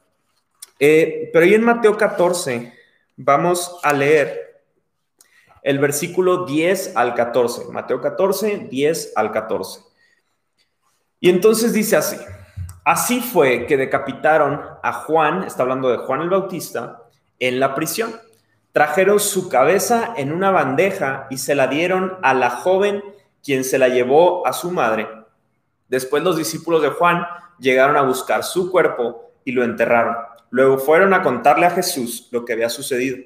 Eh, 0.80 1.30
pero 1.32 1.44
ahí 1.44 1.54
en 1.54 1.62
Mateo 1.62 1.96
14 1.96 2.72
vamos 3.16 3.78
a 3.84 3.92
leer 3.92 4.64
el 5.62 5.78
versículo 5.78 6.44
10 6.44 6.96
al 6.96 7.14
14. 7.14 7.66
Mateo 7.70 8.00
14, 8.00 8.66
10 8.68 9.12
al 9.14 9.30
14. 9.30 9.87
Y 11.20 11.30
entonces 11.30 11.72
dice 11.72 11.96
así, 11.96 12.16
así 12.84 13.20
fue 13.20 13.66
que 13.66 13.76
decapitaron 13.76 14.60
a 14.82 14.92
Juan, 14.92 15.44
está 15.44 15.62
hablando 15.62 15.90
de 15.90 15.98
Juan 15.98 16.22
el 16.22 16.30
Bautista, 16.30 17.02
en 17.38 17.60
la 17.60 17.74
prisión. 17.74 18.14
Trajeron 18.72 19.18
su 19.18 19.48
cabeza 19.48 20.14
en 20.16 20.32
una 20.32 20.50
bandeja 20.50 21.26
y 21.30 21.38
se 21.38 21.54
la 21.54 21.66
dieron 21.66 22.18
a 22.22 22.34
la 22.34 22.50
joven, 22.50 23.02
quien 23.42 23.64
se 23.64 23.78
la 23.78 23.88
llevó 23.88 24.46
a 24.46 24.52
su 24.52 24.70
madre. 24.70 25.08
Después 25.88 26.22
los 26.22 26.36
discípulos 26.36 26.82
de 26.82 26.90
Juan 26.90 27.26
llegaron 27.58 27.96
a 27.96 28.02
buscar 28.02 28.44
su 28.44 28.70
cuerpo 28.70 29.32
y 29.44 29.52
lo 29.52 29.64
enterraron. 29.64 30.16
Luego 30.50 30.78
fueron 30.78 31.14
a 31.14 31.22
contarle 31.22 31.66
a 31.66 31.70
Jesús 31.70 32.28
lo 32.30 32.44
que 32.44 32.52
había 32.52 32.68
sucedido. 32.68 33.18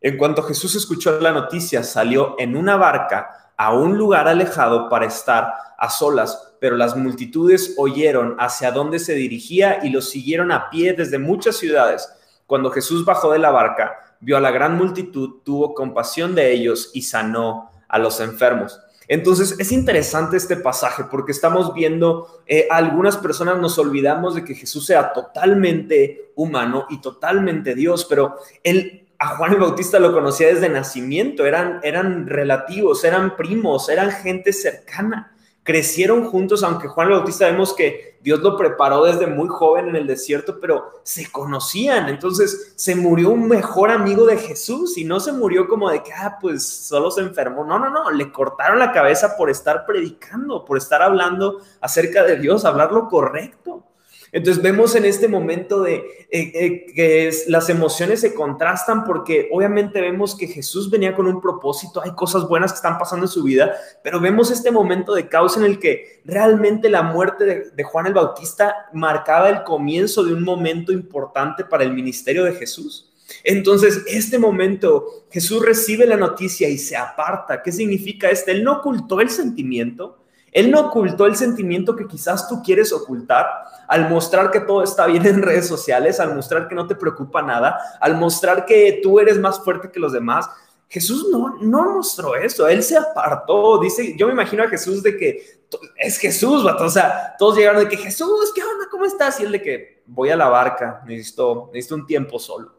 En 0.00 0.16
cuanto 0.16 0.42
Jesús 0.42 0.74
escuchó 0.74 1.18
la 1.20 1.32
noticia, 1.32 1.82
salió 1.82 2.34
en 2.38 2.56
una 2.56 2.76
barca 2.76 3.41
a 3.62 3.72
un 3.72 3.96
lugar 3.96 4.26
alejado 4.26 4.88
para 4.88 5.06
estar 5.06 5.54
a 5.78 5.88
solas, 5.88 6.56
pero 6.58 6.76
las 6.76 6.96
multitudes 6.96 7.76
oyeron 7.78 8.34
hacia 8.40 8.72
dónde 8.72 8.98
se 8.98 9.14
dirigía 9.14 9.78
y 9.84 9.90
lo 9.90 10.02
siguieron 10.02 10.50
a 10.50 10.68
pie 10.68 10.94
desde 10.94 11.20
muchas 11.20 11.58
ciudades. 11.58 12.12
Cuando 12.48 12.72
Jesús 12.72 13.04
bajó 13.04 13.30
de 13.30 13.38
la 13.38 13.52
barca, 13.52 14.16
vio 14.18 14.36
a 14.36 14.40
la 14.40 14.50
gran 14.50 14.76
multitud, 14.76 15.42
tuvo 15.44 15.74
compasión 15.74 16.34
de 16.34 16.52
ellos 16.52 16.90
y 16.92 17.02
sanó 17.02 17.70
a 17.86 18.00
los 18.00 18.18
enfermos. 18.18 18.80
Entonces 19.06 19.54
es 19.60 19.70
interesante 19.70 20.36
este 20.36 20.56
pasaje 20.56 21.04
porque 21.04 21.30
estamos 21.30 21.72
viendo, 21.72 22.42
eh, 22.48 22.66
algunas 22.68 23.16
personas 23.16 23.60
nos 23.60 23.78
olvidamos 23.78 24.34
de 24.34 24.44
que 24.44 24.56
Jesús 24.56 24.86
sea 24.86 25.12
totalmente 25.12 26.32
humano 26.34 26.86
y 26.90 27.00
totalmente 27.00 27.76
Dios, 27.76 28.06
pero 28.08 28.38
él, 28.64 29.06
a 29.22 29.36
Juan 29.36 29.52
el 29.52 29.60
Bautista 29.60 29.98
lo 29.98 30.12
conocía 30.12 30.48
desde 30.48 30.68
nacimiento, 30.68 31.46
eran, 31.46 31.80
eran 31.82 32.26
relativos, 32.26 33.04
eran 33.04 33.36
primos, 33.36 33.88
eran 33.88 34.10
gente 34.10 34.52
cercana 34.52 35.32
crecieron 35.62 36.24
juntos, 36.24 36.62
aunque 36.64 36.88
Juan 36.88 37.08
el 37.08 37.14
Bautista 37.14 37.46
vemos 37.46 37.72
que 37.72 38.18
Dios 38.20 38.40
lo 38.40 38.56
preparó 38.56 39.04
desde 39.04 39.26
muy 39.26 39.48
joven 39.48 39.88
en 39.88 39.96
el 39.96 40.06
desierto, 40.06 40.58
pero 40.60 40.92
se 41.02 41.30
conocían. 41.30 42.08
Entonces 42.08 42.72
se 42.76 42.94
murió 42.96 43.30
un 43.30 43.48
mejor 43.48 43.90
amigo 43.90 44.26
de 44.26 44.36
Jesús 44.38 44.98
y 44.98 45.04
no 45.04 45.20
se 45.20 45.32
murió 45.32 45.68
como 45.68 45.90
de 45.90 46.02
que, 46.02 46.12
ah, 46.12 46.38
pues 46.40 46.66
solo 46.66 47.10
se 47.10 47.20
enfermó. 47.20 47.64
No, 47.64 47.78
no, 47.78 47.90
no, 47.90 48.10
le 48.10 48.32
cortaron 48.32 48.78
la 48.78 48.92
cabeza 48.92 49.36
por 49.36 49.50
estar 49.50 49.86
predicando, 49.86 50.64
por 50.64 50.78
estar 50.78 51.02
hablando 51.02 51.60
acerca 51.80 52.24
de 52.24 52.36
Dios, 52.36 52.64
hablar 52.64 52.92
lo 52.92 53.08
correcto. 53.08 53.84
Entonces 54.32 54.62
vemos 54.62 54.96
en 54.96 55.04
este 55.04 55.28
momento 55.28 55.82
de 55.82 55.96
eh, 56.30 56.52
eh, 56.54 56.86
que 56.94 57.30
las 57.48 57.68
emociones 57.68 58.22
se 58.22 58.32
contrastan 58.32 59.04
porque 59.04 59.50
obviamente 59.52 60.00
vemos 60.00 60.34
que 60.34 60.46
Jesús 60.46 60.90
venía 60.90 61.14
con 61.14 61.26
un 61.26 61.38
propósito, 61.38 62.02
hay 62.02 62.12
cosas 62.12 62.48
buenas 62.48 62.72
que 62.72 62.76
están 62.76 62.98
pasando 62.98 63.26
en 63.26 63.30
su 63.30 63.42
vida, 63.42 63.74
pero 64.02 64.20
vemos 64.20 64.50
este 64.50 64.70
momento 64.70 65.12
de 65.12 65.28
caos 65.28 65.58
en 65.58 65.64
el 65.64 65.78
que 65.78 66.22
realmente 66.24 66.88
la 66.88 67.02
muerte 67.02 67.44
de, 67.44 67.70
de 67.70 67.84
Juan 67.84 68.06
el 68.06 68.14
Bautista 68.14 68.88
marcaba 68.94 69.50
el 69.50 69.64
comienzo 69.64 70.24
de 70.24 70.32
un 70.32 70.42
momento 70.42 70.92
importante 70.92 71.64
para 71.66 71.84
el 71.84 71.92
ministerio 71.92 72.44
de 72.44 72.54
Jesús. 72.54 73.12
Entonces, 73.44 74.02
este 74.06 74.38
momento, 74.38 75.26
Jesús 75.30 75.64
recibe 75.64 76.06
la 76.06 76.16
noticia 76.16 76.68
y 76.68 76.78
se 76.78 76.96
aparta. 76.96 77.62
¿Qué 77.62 77.72
significa 77.72 78.30
esto? 78.30 78.50
Él 78.50 78.64
no 78.64 78.78
ocultó 78.78 79.20
el 79.20 79.30
sentimiento, 79.30 80.18
él 80.52 80.70
no 80.70 80.80
ocultó 80.80 81.26
el 81.26 81.36
sentimiento 81.36 81.96
que 81.96 82.06
quizás 82.06 82.48
tú 82.48 82.62
quieres 82.62 82.92
ocultar 82.92 83.46
al 83.88 84.08
mostrar 84.08 84.50
que 84.50 84.60
todo 84.60 84.82
está 84.82 85.06
bien 85.06 85.26
en 85.26 85.42
redes 85.42 85.66
sociales, 85.66 86.20
al 86.20 86.34
mostrar 86.34 86.68
que 86.68 86.74
no 86.74 86.86
te 86.86 86.94
preocupa 86.94 87.42
nada, 87.42 87.78
al 88.00 88.16
mostrar 88.16 88.64
que 88.64 89.00
tú 89.02 89.20
eres 89.20 89.38
más 89.38 89.62
fuerte 89.62 89.90
que 89.90 90.00
los 90.00 90.12
demás. 90.12 90.48
Jesús 90.88 91.28
no, 91.30 91.56
no 91.60 91.96
mostró 91.96 92.34
eso, 92.34 92.68
él 92.68 92.82
se 92.82 92.98
apartó, 92.98 93.78
dice, 93.78 94.14
yo 94.16 94.26
me 94.26 94.32
imagino 94.32 94.62
a 94.62 94.68
Jesús 94.68 95.02
de 95.02 95.16
que 95.16 95.62
es 95.96 96.18
Jesús, 96.18 96.64
o 96.64 96.90
sea, 96.90 97.34
todos 97.38 97.56
llegaron 97.56 97.82
de 97.82 97.88
que 97.88 97.96
Jesús, 97.96 98.52
¿qué 98.54 98.62
onda? 98.62 98.86
¿Cómo 98.90 99.06
estás? 99.06 99.40
Y 99.40 99.44
él 99.44 99.52
de 99.52 99.62
que 99.62 100.02
voy 100.06 100.28
a 100.28 100.36
la 100.36 100.48
barca, 100.48 101.02
necesito, 101.06 101.70
necesito 101.72 101.94
un 101.94 102.06
tiempo 102.06 102.38
solo. 102.38 102.74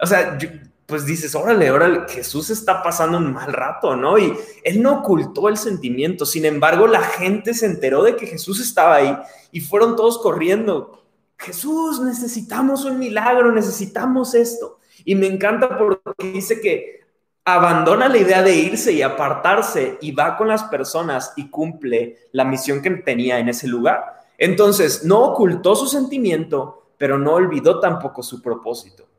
O 0.00 0.06
sea, 0.06 0.38
yo, 0.38 0.48
pues 0.90 1.06
dices, 1.06 1.34
órale, 1.34 1.70
órale, 1.70 2.00
Jesús 2.08 2.50
está 2.50 2.82
pasando 2.82 3.16
un 3.16 3.32
mal 3.32 3.52
rato, 3.52 3.96
¿no? 3.96 4.18
Y 4.18 4.36
él 4.64 4.82
no 4.82 4.98
ocultó 4.98 5.48
el 5.48 5.56
sentimiento, 5.56 6.26
sin 6.26 6.44
embargo, 6.44 6.86
la 6.86 7.00
gente 7.00 7.54
se 7.54 7.66
enteró 7.66 8.02
de 8.02 8.16
que 8.16 8.26
Jesús 8.26 8.60
estaba 8.60 8.96
ahí 8.96 9.16
y 9.52 9.60
fueron 9.60 9.96
todos 9.96 10.18
corriendo. 10.18 11.04
Jesús, 11.38 12.00
necesitamos 12.00 12.84
un 12.84 12.98
milagro, 12.98 13.52
necesitamos 13.52 14.34
esto. 14.34 14.78
Y 15.04 15.14
me 15.14 15.26
encanta 15.26 15.78
porque 15.78 16.32
dice 16.32 16.60
que 16.60 17.00
abandona 17.44 18.08
la 18.08 18.18
idea 18.18 18.42
de 18.42 18.54
irse 18.54 18.92
y 18.92 19.02
apartarse 19.02 19.96
y 20.02 20.12
va 20.12 20.36
con 20.36 20.48
las 20.48 20.64
personas 20.64 21.32
y 21.36 21.48
cumple 21.48 22.28
la 22.32 22.44
misión 22.44 22.82
que 22.82 22.90
tenía 22.90 23.38
en 23.38 23.48
ese 23.48 23.66
lugar. 23.66 24.26
Entonces, 24.36 25.04
no 25.04 25.22
ocultó 25.22 25.74
su 25.74 25.86
sentimiento, 25.86 26.92
pero 26.98 27.18
no 27.18 27.32
olvidó 27.34 27.80
tampoco 27.80 28.22
su 28.22 28.42
propósito. 28.42 29.09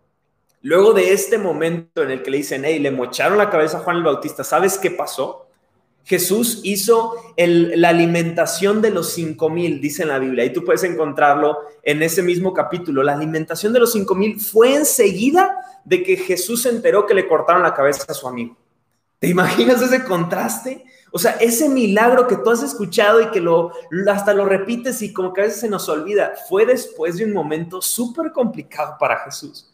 Luego 0.64 0.94
de 0.94 1.12
este 1.14 1.38
momento 1.38 2.04
en 2.04 2.12
el 2.12 2.22
que 2.22 2.32
le 2.32 2.38
dicen, 2.38 2.64
hey, 2.66 2.80
le 2.80 2.92
mocharon 2.92 3.38
la 3.38 3.50
cabeza 3.50 3.78
a 3.78 3.82
Juan 3.82 3.98
el 3.98 4.04
Bautista, 4.04 4.44
¿sabes 4.44 4.78
qué 4.78 4.92
pasó? 4.92 5.48
Jesús 6.04 6.62
hizo 6.64 7.16
la 7.38 7.90
alimentación 7.90 8.82
de 8.82 8.90
los 8.90 9.14
cinco 9.14 9.50
mil, 9.50 9.80
dice 9.80 10.04
en 10.04 10.10
la 10.10 10.20
Biblia, 10.20 10.46
y 10.46 10.54
tú 10.54 10.64
puedes 10.64 10.84
encontrarlo 10.84 11.60
en 11.84 12.02
ese 12.02 12.24
mismo 12.24 12.54
capítulo. 12.54 13.04
La 13.04 13.14
alimentación 13.14 13.72
de 13.74 13.80
los 13.80 13.92
cinco 13.94 14.16
mil 14.16 14.40
fue 14.40 14.76
enseguida 14.76 15.58
de 15.86 16.04
que 16.04 16.18
Jesús 16.18 16.64
se 16.64 16.70
enteró 16.70 17.06
que 17.06 17.14
le 17.14 17.28
cortaron 17.28 17.64
la 17.64 17.74
cabeza 17.74 18.06
a 18.08 18.14
su 18.14 18.28
amigo. 18.28 18.58
¿Te 19.20 19.28
imaginas 19.28 19.82
ese 19.82 20.04
contraste? 20.04 20.84
O 21.12 21.20
sea, 21.20 21.34
ese 21.34 21.70
milagro 21.70 22.26
que 22.26 22.38
tú 22.38 22.50
has 22.50 22.64
escuchado 22.64 23.22
y 23.22 23.30
que 23.30 23.40
lo 23.40 23.72
hasta 24.08 24.34
lo 24.34 24.46
repites 24.46 25.02
y 25.02 25.14
como 25.14 25.34
que 25.34 25.42
a 25.42 25.44
veces 25.44 25.60
se 25.60 25.70
nos 25.70 25.88
olvida, 25.90 26.34
fue 26.50 26.66
después 26.66 27.18
de 27.18 27.26
un 27.26 27.34
momento 27.34 27.82
súper 27.82 28.32
complicado 28.32 28.96
para 29.00 29.20
Jesús. 29.20 29.71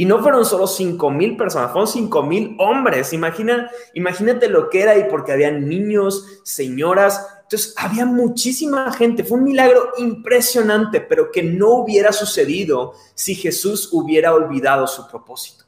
Y 0.00 0.06
no 0.06 0.22
fueron 0.22 0.46
solo 0.46 0.66
cinco 0.66 1.10
mil 1.10 1.36
personas, 1.36 1.72
fueron 1.72 1.86
cinco 1.86 2.22
mil 2.22 2.56
hombres. 2.58 3.12
Imagina, 3.12 3.70
imagínate 3.92 4.48
lo 4.48 4.70
que 4.70 4.80
era 4.80 4.96
y 4.96 5.04
porque 5.10 5.30
habían 5.30 5.68
niños, 5.68 6.40
señoras. 6.42 7.28
Entonces, 7.42 7.74
había 7.76 8.06
muchísima 8.06 8.90
gente. 8.94 9.24
Fue 9.24 9.36
un 9.36 9.44
milagro 9.44 9.90
impresionante, 9.98 11.02
pero 11.02 11.30
que 11.30 11.42
no 11.42 11.82
hubiera 11.82 12.12
sucedido 12.12 12.94
si 13.12 13.34
Jesús 13.34 13.90
hubiera 13.92 14.32
olvidado 14.32 14.86
su 14.86 15.06
propósito. 15.06 15.66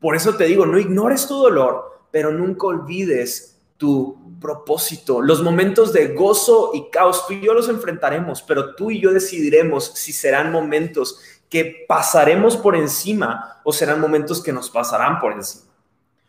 Por 0.00 0.16
eso 0.16 0.34
te 0.34 0.44
digo, 0.44 0.64
no 0.64 0.78
ignores 0.78 1.26
tu 1.26 1.34
dolor, 1.34 2.06
pero 2.10 2.32
nunca 2.32 2.68
olvides 2.68 3.58
tu 3.76 4.38
propósito. 4.40 5.20
Los 5.20 5.42
momentos 5.42 5.92
de 5.92 6.14
gozo 6.14 6.70
y 6.72 6.88
caos, 6.88 7.26
tú 7.26 7.34
y 7.34 7.42
yo 7.42 7.52
los 7.52 7.68
enfrentaremos, 7.68 8.40
pero 8.40 8.74
tú 8.74 8.90
y 8.90 8.98
yo 8.98 9.12
decidiremos 9.12 9.92
si 9.94 10.14
serán 10.14 10.52
momentos 10.52 11.18
que 11.54 11.86
pasaremos 11.86 12.56
por 12.56 12.74
encima 12.74 13.60
o 13.62 13.72
serán 13.72 14.00
momentos 14.00 14.42
que 14.42 14.52
nos 14.52 14.68
pasarán 14.70 15.20
por 15.20 15.30
encima. 15.30 15.72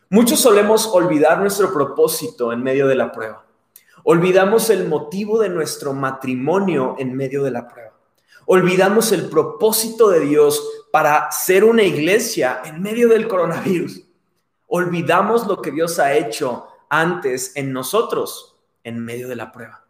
Muchos 0.08 0.40
solemos 0.40 0.86
olvidar 0.86 1.40
nuestro 1.40 1.74
propósito 1.74 2.54
en 2.54 2.62
medio 2.62 2.86
de 2.86 2.94
la 2.94 3.12
prueba. 3.12 3.44
Olvidamos 4.04 4.70
el 4.70 4.88
motivo 4.88 5.40
de 5.40 5.50
nuestro 5.50 5.94
matrimonio 5.94 6.94
en 7.00 7.16
medio 7.16 7.44
de 7.44 7.50
la 7.50 7.68
prueba. 7.68 7.94
Olvidamos 8.46 9.12
el 9.14 9.28
propósito 9.28 10.10
de 10.10 10.20
Dios 10.20 10.64
para 10.92 11.32
ser 11.32 11.64
una 11.64 11.82
iglesia 11.82 12.62
en 12.64 12.84
medio 12.84 13.10
del 13.10 13.28
coronavirus. 13.28 14.04
Olvidamos 14.68 15.48
lo 15.48 15.60
que 15.60 15.72
Dios 15.72 15.98
ha 15.98 16.14
hecho 16.14 16.68
antes 16.88 17.56
en 17.56 17.74
nosotros 17.74 18.58
en 18.84 19.04
medio 19.04 19.28
de 19.28 19.38
la 19.38 19.52
prueba. 19.52 19.88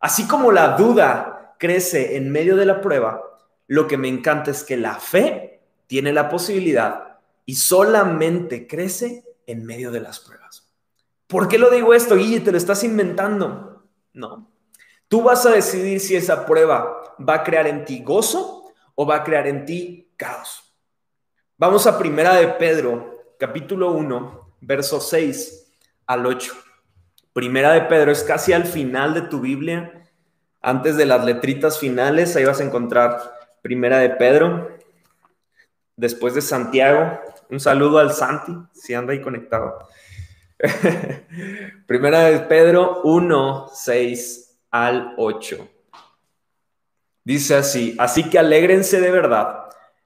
Así 0.00 0.26
como 0.26 0.50
la 0.50 0.78
duda 0.78 1.54
crece 1.58 2.16
en 2.16 2.32
medio 2.32 2.56
de 2.56 2.64
la 2.64 2.80
prueba, 2.80 3.29
lo 3.70 3.86
que 3.86 3.96
me 3.96 4.08
encanta 4.08 4.50
es 4.50 4.64
que 4.64 4.76
la 4.76 4.96
fe 4.96 5.62
tiene 5.86 6.12
la 6.12 6.28
posibilidad 6.28 7.20
y 7.46 7.54
solamente 7.54 8.66
crece 8.66 9.24
en 9.46 9.64
medio 9.64 9.92
de 9.92 10.00
las 10.00 10.18
pruebas. 10.18 10.68
¿Por 11.28 11.46
qué 11.46 11.56
lo 11.56 11.70
digo 11.70 11.94
esto, 11.94 12.16
Guille? 12.16 12.40
¿Te 12.40 12.50
lo 12.50 12.58
estás 12.58 12.82
inventando? 12.82 13.84
No. 14.12 14.50
Tú 15.06 15.22
vas 15.22 15.46
a 15.46 15.50
decidir 15.50 16.00
si 16.00 16.16
esa 16.16 16.46
prueba 16.46 17.14
va 17.16 17.34
a 17.34 17.44
crear 17.44 17.68
en 17.68 17.84
ti 17.84 18.02
gozo 18.02 18.72
o 18.96 19.06
va 19.06 19.18
a 19.18 19.22
crear 19.22 19.46
en 19.46 19.64
ti 19.64 20.12
caos. 20.16 20.74
Vamos 21.56 21.86
a 21.86 21.96
Primera 21.96 22.34
de 22.34 22.48
Pedro, 22.48 23.36
capítulo 23.38 23.92
1, 23.92 24.56
verso 24.62 25.00
6 25.00 25.76
al 26.08 26.26
8. 26.26 26.54
Primera 27.32 27.70
de 27.70 27.82
Pedro 27.82 28.10
es 28.10 28.24
casi 28.24 28.52
al 28.52 28.64
final 28.64 29.14
de 29.14 29.22
tu 29.22 29.38
Biblia, 29.38 30.10
antes 30.60 30.96
de 30.96 31.06
las 31.06 31.24
letritas 31.24 31.78
finales, 31.78 32.34
ahí 32.34 32.44
vas 32.44 32.60
a 32.60 32.64
encontrar 32.64 33.39
Primera 33.62 33.98
de 33.98 34.10
Pedro, 34.10 34.78
después 35.96 36.34
de 36.34 36.40
Santiago. 36.40 37.20
Un 37.50 37.60
saludo 37.60 37.98
al 37.98 38.12
Santi, 38.12 38.56
si 38.72 38.94
anda 38.94 39.12
ahí 39.12 39.20
conectado. 39.20 39.86
Primera 41.86 42.24
de 42.24 42.40
Pedro 42.40 43.00
1, 43.04 43.70
6 43.72 44.58
al 44.70 45.14
8. 45.16 45.68
Dice 47.24 47.56
así, 47.56 47.96
así 47.98 48.28
que 48.28 48.38
alégrense 48.38 49.00
de 49.00 49.10
verdad, 49.10 49.56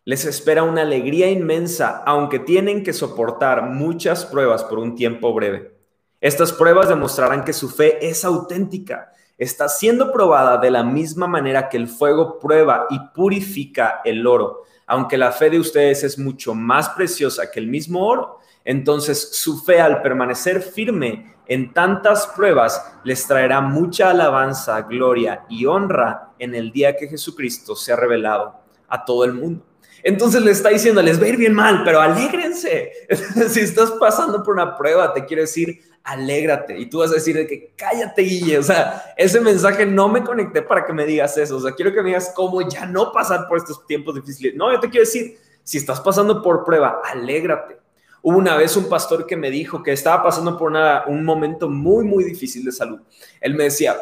Les 0.06 0.26
espera 0.26 0.64
una 0.64 0.82
alegría 0.82 1.30
inmensa, 1.30 2.02
aunque 2.04 2.38
tienen 2.38 2.84
que 2.84 2.92
soportar 2.92 3.62
muchas 3.62 4.26
pruebas 4.26 4.62
por 4.62 4.78
un 4.78 4.96
tiempo 4.96 5.32
breve. 5.32 5.74
Estas 6.20 6.52
pruebas 6.52 6.90
demostrarán 6.90 7.42
que 7.42 7.54
su 7.54 7.70
fe 7.70 8.06
es 8.06 8.22
auténtica, 8.22 9.12
está 9.38 9.68
siendo 9.68 10.12
probada 10.12 10.58
de 10.58 10.70
la 10.70 10.82
misma 10.82 11.26
manera 11.26 11.68
que 11.68 11.76
el 11.76 11.88
fuego 11.88 12.38
prueba 12.38 12.86
y 12.90 12.98
purifica 13.14 14.00
el 14.04 14.26
oro. 14.26 14.62
Aunque 14.86 15.16
la 15.16 15.32
fe 15.32 15.50
de 15.50 15.58
ustedes 15.58 16.04
es 16.04 16.18
mucho 16.18 16.54
más 16.54 16.90
preciosa 16.90 17.50
que 17.50 17.60
el 17.60 17.66
mismo 17.66 18.06
oro, 18.06 18.38
entonces 18.64 19.36
su 19.36 19.62
fe 19.62 19.80
al 19.80 20.02
permanecer 20.02 20.62
firme 20.62 21.34
en 21.46 21.72
tantas 21.72 22.26
pruebas 22.28 22.94
les 23.04 23.26
traerá 23.26 23.60
mucha 23.60 24.10
alabanza, 24.10 24.82
gloria 24.82 25.44
y 25.48 25.66
honra 25.66 26.30
en 26.38 26.54
el 26.54 26.72
día 26.72 26.96
que 26.96 27.08
Jesucristo 27.08 27.76
se 27.76 27.92
ha 27.92 27.96
revelado 27.96 28.54
a 28.88 29.04
todo 29.04 29.24
el 29.24 29.34
mundo. 29.34 29.64
Entonces 30.04 30.42
le 30.42 30.50
está 30.50 30.68
diciendo, 30.68 31.00
les 31.00 31.18
va 31.18 31.24
a 31.24 31.28
ir 31.28 31.38
bien 31.38 31.54
mal, 31.54 31.82
pero 31.82 31.98
alégrense. 31.98 32.92
si 33.48 33.60
estás 33.60 33.90
pasando 33.92 34.42
por 34.42 34.52
una 34.52 34.76
prueba, 34.76 35.14
te 35.14 35.24
quiero 35.24 35.40
decir, 35.40 35.80
alégrate. 36.02 36.78
Y 36.78 36.90
tú 36.90 36.98
vas 36.98 37.10
a 37.10 37.14
decir 37.14 37.34
de 37.34 37.46
que 37.46 37.72
cállate, 37.74 38.20
Guille. 38.20 38.58
O 38.58 38.62
sea, 38.62 39.14
ese 39.16 39.40
mensaje 39.40 39.86
no 39.86 40.10
me 40.10 40.22
conecté 40.22 40.60
para 40.60 40.84
que 40.84 40.92
me 40.92 41.06
digas 41.06 41.38
eso. 41.38 41.56
O 41.56 41.60
sea, 41.60 41.72
quiero 41.72 41.90
que 41.94 42.02
me 42.02 42.10
digas 42.10 42.32
cómo 42.36 42.60
ya 42.68 42.84
no 42.84 43.12
pasar 43.12 43.48
por 43.48 43.56
estos 43.56 43.86
tiempos 43.86 44.14
difíciles. 44.14 44.54
No, 44.54 44.70
yo 44.70 44.78
te 44.78 44.90
quiero 44.90 45.06
decir, 45.06 45.38
si 45.62 45.78
estás 45.78 46.00
pasando 46.00 46.42
por 46.42 46.64
prueba, 46.64 47.00
alégrate. 47.02 47.78
Hubo 48.20 48.36
una 48.36 48.56
vez 48.56 48.76
un 48.76 48.90
pastor 48.90 49.26
que 49.26 49.38
me 49.38 49.50
dijo 49.50 49.82
que 49.82 49.92
estaba 49.92 50.22
pasando 50.22 50.58
por 50.58 50.70
un 51.06 51.24
momento 51.24 51.68
muy, 51.70 52.04
muy 52.04 52.24
difícil 52.24 52.62
de 52.62 52.72
salud. 52.72 53.00
Él 53.40 53.54
me 53.54 53.64
decía, 53.64 53.96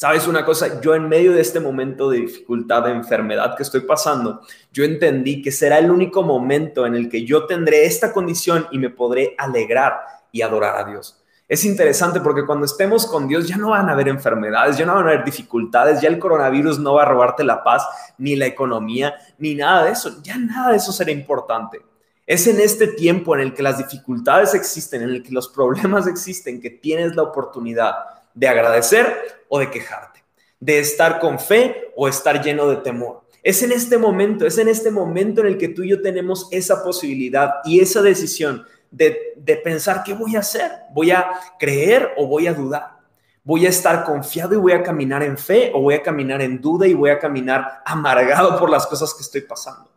¿sabes 0.00 0.26
una 0.26 0.46
cosa? 0.46 0.80
Yo 0.80 0.94
en 0.94 1.10
medio 1.10 1.34
de 1.34 1.42
este 1.42 1.60
momento 1.60 2.08
de 2.08 2.20
dificultad, 2.20 2.84
de 2.84 2.90
enfermedad 2.90 3.54
que 3.54 3.62
estoy 3.62 3.82
pasando, 3.82 4.40
yo 4.72 4.82
entendí 4.82 5.42
que 5.42 5.52
será 5.52 5.78
el 5.78 5.90
único 5.90 6.22
momento 6.22 6.86
en 6.86 6.94
el 6.94 7.10
que 7.10 7.26
yo 7.26 7.44
tendré 7.44 7.84
esta 7.84 8.10
condición 8.10 8.66
y 8.70 8.78
me 8.78 8.88
podré 8.88 9.34
alegrar 9.36 10.00
y 10.32 10.40
adorar 10.40 10.76
a 10.76 10.88
Dios. 10.88 11.22
Es 11.46 11.66
interesante 11.66 12.18
porque 12.20 12.46
cuando 12.46 12.64
estemos 12.64 13.06
con 13.06 13.28
Dios 13.28 13.46
ya 13.46 13.58
no 13.58 13.72
van 13.72 13.90
a 13.90 13.92
haber 13.92 14.08
enfermedades, 14.08 14.78
ya 14.78 14.86
no 14.86 14.94
van 14.94 15.04
a 15.04 15.10
haber 15.10 15.22
dificultades, 15.22 16.00
ya 16.00 16.08
el 16.08 16.18
coronavirus 16.18 16.78
no 16.78 16.94
va 16.94 17.02
a 17.02 17.06
robarte 17.10 17.44
la 17.44 17.62
paz, 17.62 17.86
ni 18.16 18.36
la 18.36 18.46
economía, 18.46 19.12
ni 19.36 19.54
nada 19.54 19.84
de 19.84 19.90
eso. 19.90 20.22
Ya 20.22 20.38
nada 20.38 20.70
de 20.70 20.78
eso 20.78 20.92
será 20.92 21.10
importante. 21.10 21.78
Es 22.26 22.46
en 22.46 22.58
este 22.58 22.86
tiempo 22.86 23.34
en 23.34 23.42
el 23.42 23.52
que 23.52 23.62
las 23.62 23.76
dificultades 23.76 24.54
existen, 24.54 25.02
en 25.02 25.10
el 25.10 25.22
que 25.22 25.32
los 25.32 25.50
problemas 25.50 26.06
existen, 26.06 26.58
que 26.58 26.70
tienes 26.70 27.14
la 27.16 27.24
oportunidad 27.24 27.92
de 28.34 28.48
agradecer 28.48 29.44
o 29.48 29.58
de 29.58 29.70
quejarte, 29.70 30.24
de 30.58 30.78
estar 30.78 31.18
con 31.18 31.38
fe 31.38 31.92
o 31.96 32.08
estar 32.08 32.42
lleno 32.42 32.68
de 32.68 32.76
temor. 32.76 33.22
Es 33.42 33.62
en 33.62 33.72
este 33.72 33.96
momento, 33.96 34.46
es 34.46 34.58
en 34.58 34.68
este 34.68 34.90
momento 34.90 35.40
en 35.40 35.48
el 35.48 35.58
que 35.58 35.68
tú 35.68 35.82
y 35.82 35.90
yo 35.90 36.02
tenemos 36.02 36.48
esa 36.50 36.84
posibilidad 36.84 37.54
y 37.64 37.80
esa 37.80 38.02
decisión 38.02 38.66
de, 38.90 39.34
pensar 39.64 40.02
qué 40.04 40.14
voy 40.14 40.36
a 40.36 40.40
hacer. 40.40 40.70
¿Voy 40.92 41.10
a 41.10 41.30
creer 41.58 42.12
o 42.16 42.26
voy 42.26 42.46
a 42.46 42.54
dudar? 42.54 42.98
¿Voy 43.42 43.64
a 43.66 43.70
estar 43.70 44.04
confiado 44.04 44.54
y 44.54 44.58
voy 44.58 44.72
a 44.72 44.82
caminar 44.82 45.22
en 45.22 45.38
fe 45.38 45.72
o 45.74 45.80
voy 45.80 45.94
a 45.94 46.02
caminar 46.02 46.42
en 46.42 46.60
duda 46.60 46.86
y 46.86 46.94
voy 46.94 47.10
a 47.10 47.18
caminar 47.18 47.82
amargado 47.84 48.58
por 48.58 48.68
las 48.68 48.86
cosas 48.86 49.14
que 49.14 49.22
estoy 49.22 49.40
pasando? 49.40 49.89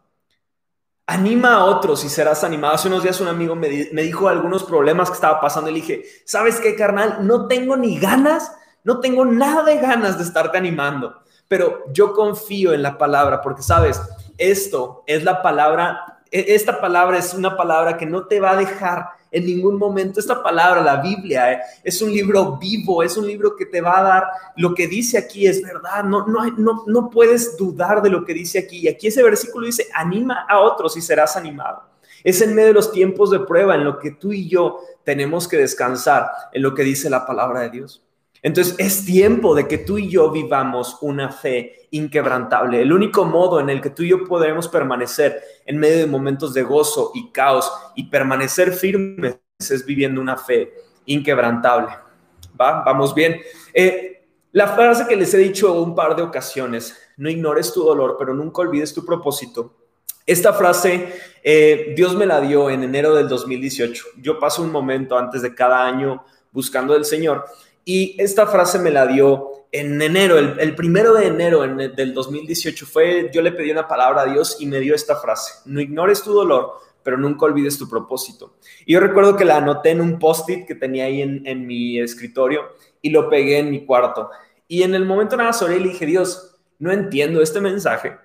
Anima 1.05 1.55
a 1.55 1.65
otros 1.65 2.05
y 2.05 2.09
serás 2.09 2.43
animado. 2.43 2.75
Hace 2.75 2.87
unos 2.87 3.03
días 3.03 3.19
un 3.19 3.27
amigo 3.27 3.55
me, 3.55 3.67
dijo 3.67 4.29
algunos 4.29 4.63
problemas 4.63 5.09
que 5.09 5.15
estaba 5.15 5.41
pasando 5.41 5.69
y 5.69 5.73
le 5.73 5.81
dije, 5.81 6.03
¿sabes 6.25 6.59
qué, 6.61 6.75
carnal? 6.75 7.27
No 7.27 7.47
tengo 7.47 7.75
ni 7.75 7.99
ganas, 7.99 8.55
no 8.85 9.01
tengo 9.01 9.25
nada 9.25 9.63
de 9.63 9.77
ganas 9.79 10.17
de 10.17 10.23
estarte 10.23 10.57
animando, 10.57 11.21
pero 11.49 11.83
yo 11.91 12.13
confío 12.13 12.73
en 12.73 12.81
la 12.81 12.97
palabra 12.97 13.41
porque, 13.41 13.61
¿sabes? 13.61 14.01
Esto 14.37 15.03
es 15.05 15.23
la 15.23 15.41
palabra 15.41 16.12
esta 16.33 16.81
palabra 16.81 17.19
es 17.19 17.33
una 17.35 17.55
palabra 17.55 17.95
que 17.95 18.07
no 18.07 18.25
te 18.25 18.39
va 18.39 18.51
a 18.51 18.57
dejar 18.57 19.09
en 19.31 19.45
ningún 19.45 19.77
momento. 19.77 20.19
Esta 20.19 20.41
palabra, 20.41 20.81
la 20.81 20.97
Biblia, 20.97 21.53
eh, 21.53 21.61
es 21.83 22.01
un 22.01 22.11
libro 22.11 22.57
vivo, 22.57 23.03
es 23.03 23.17
un 23.17 23.27
libro 23.27 23.55
que 23.55 23.65
te 23.65 23.81
va 23.81 23.99
a 23.99 24.03
dar 24.03 24.27
lo 24.55 24.73
que 24.73 24.87
dice 24.87 25.17
aquí, 25.17 25.45
es 25.45 25.61
verdad. 25.61 26.03
No, 26.03 26.25
no, 26.27 26.45
no, 26.57 26.83
no 26.87 27.09
puedes 27.09 27.57
dudar 27.57 28.01
de 28.01 28.09
lo 28.09 28.25
que 28.25 28.33
dice 28.33 28.59
aquí. 28.59 28.79
Y 28.79 28.87
aquí 28.87 29.07
ese 29.07 29.21
versículo 29.21 29.65
dice, 29.65 29.87
anima 29.93 30.45
a 30.47 30.59
otros 30.59 30.97
y 30.97 31.01
serás 31.01 31.35
animado. 31.35 31.83
Es 32.23 32.41
en 32.41 32.55
medio 32.55 32.69
de 32.69 32.73
los 32.73 32.91
tiempos 32.91 33.31
de 33.31 33.39
prueba 33.39 33.75
en 33.75 33.83
lo 33.83 33.99
que 33.99 34.11
tú 34.11 34.31
y 34.31 34.47
yo 34.47 34.79
tenemos 35.03 35.47
que 35.47 35.57
descansar 35.57 36.31
en 36.51 36.61
lo 36.61 36.73
que 36.73 36.83
dice 36.83 37.09
la 37.09 37.25
palabra 37.25 37.61
de 37.61 37.69
Dios. 37.69 38.02
Entonces 38.43 38.75
es 38.77 39.05
tiempo 39.05 39.55
de 39.55 39.69
que 39.69 39.77
tú 39.77 39.97
y 39.97 40.09
yo 40.09 40.29
vivamos 40.29 40.97
una 40.99 41.31
fe 41.31 41.87
inquebrantable. 41.91 42.81
El 42.81 42.91
único 42.91 43.23
modo 43.23 43.61
en 43.61 43.69
el 43.69 43.79
que 43.79 43.89
tú 43.89 44.03
y 44.03 44.09
yo 44.09 44.25
podremos 44.25 44.67
permanecer 44.67 45.41
en 45.65 45.77
medio 45.77 45.99
de 45.99 46.07
momentos 46.07 46.53
de 46.53 46.61
gozo 46.61 47.11
y 47.15 47.31
caos 47.31 47.71
y 47.95 48.09
permanecer 48.09 48.73
firmes 48.73 49.39
es 49.57 49.85
viviendo 49.85 50.19
una 50.19 50.35
fe 50.35 50.73
inquebrantable. 51.05 51.87
¿Va? 52.59 52.83
Vamos 52.83 53.15
bien. 53.15 53.39
Eh, 53.73 54.27
la 54.51 54.67
frase 54.67 55.07
que 55.07 55.15
les 55.15 55.33
he 55.33 55.37
dicho 55.37 55.81
un 55.81 55.95
par 55.95 56.13
de 56.13 56.21
ocasiones, 56.21 56.97
no 57.15 57.29
ignores 57.29 57.71
tu 57.71 57.81
dolor, 57.81 58.17
pero 58.19 58.33
nunca 58.33 58.61
olvides 58.61 58.93
tu 58.93 59.05
propósito. 59.05 59.73
Esta 60.25 60.51
frase 60.51 61.13
eh, 61.41 61.93
Dios 61.95 62.13
me 62.15 62.25
la 62.25 62.41
dio 62.41 62.69
en 62.69 62.83
enero 62.83 63.15
del 63.15 63.29
2018. 63.29 64.05
Yo 64.17 64.37
paso 64.37 64.61
un 64.61 64.71
momento 64.71 65.17
antes 65.17 65.41
de 65.41 65.55
cada 65.55 65.85
año 65.85 66.25
buscando 66.51 66.93
del 66.93 67.05
Señor 67.05 67.45
y 67.85 68.15
esta 68.19 68.47
frase 68.47 68.79
me 68.79 68.91
la 68.91 69.07
dio 69.07 69.67
en 69.71 69.99
enero, 70.01 70.37
el, 70.37 70.75
primero 70.75 71.13
de 71.15 71.25
enero 71.25 71.61
del 71.61 72.13
2018 72.13 72.85
fue, 72.85 73.31
yo 73.33 73.41
le 73.41 73.51
pedí 73.51 73.71
una 73.71 73.87
palabra 73.87 74.21
a 74.21 74.25
Dios 74.25 74.57
y 74.59 74.67
me 74.67 74.79
dio 74.79 74.93
esta 74.93 75.15
frase, 75.15 75.51
no 75.65 75.81
ignores 75.81 76.21
tu 76.21 76.31
dolor, 76.31 76.73
pero 77.01 77.17
nunca 77.17 77.45
olvides 77.45 77.79
tu 77.79 77.89
propósito. 77.89 78.55
Y 78.85 78.93
yo 78.93 78.99
recuerdo 78.99 79.35
que 79.35 79.45
la 79.45 79.57
anoté 79.57 79.89
en 79.89 80.01
un 80.01 80.19
post-it 80.19 80.67
que 80.67 80.75
tenía 80.75 81.05
ahí 81.05 81.21
en, 81.21 81.67
mi 81.67 81.99
escritorio 81.99 82.61
y 83.01 83.09
lo 83.09 83.29
pegué 83.29 83.57
en 83.57 83.71
mi 83.71 83.83
cuarto. 83.83 84.29
Y 84.67 84.83
en 84.83 84.93
el 84.93 85.05
momento 85.05 85.35
nada 85.35 85.53
sobre 85.53 85.77
y 85.77 85.83
dije, 85.83 86.05
Dios, 86.05 86.55
no 86.77 86.91
entiendo 86.91 87.41
este 87.41 87.59
mensaje, 87.59 88.15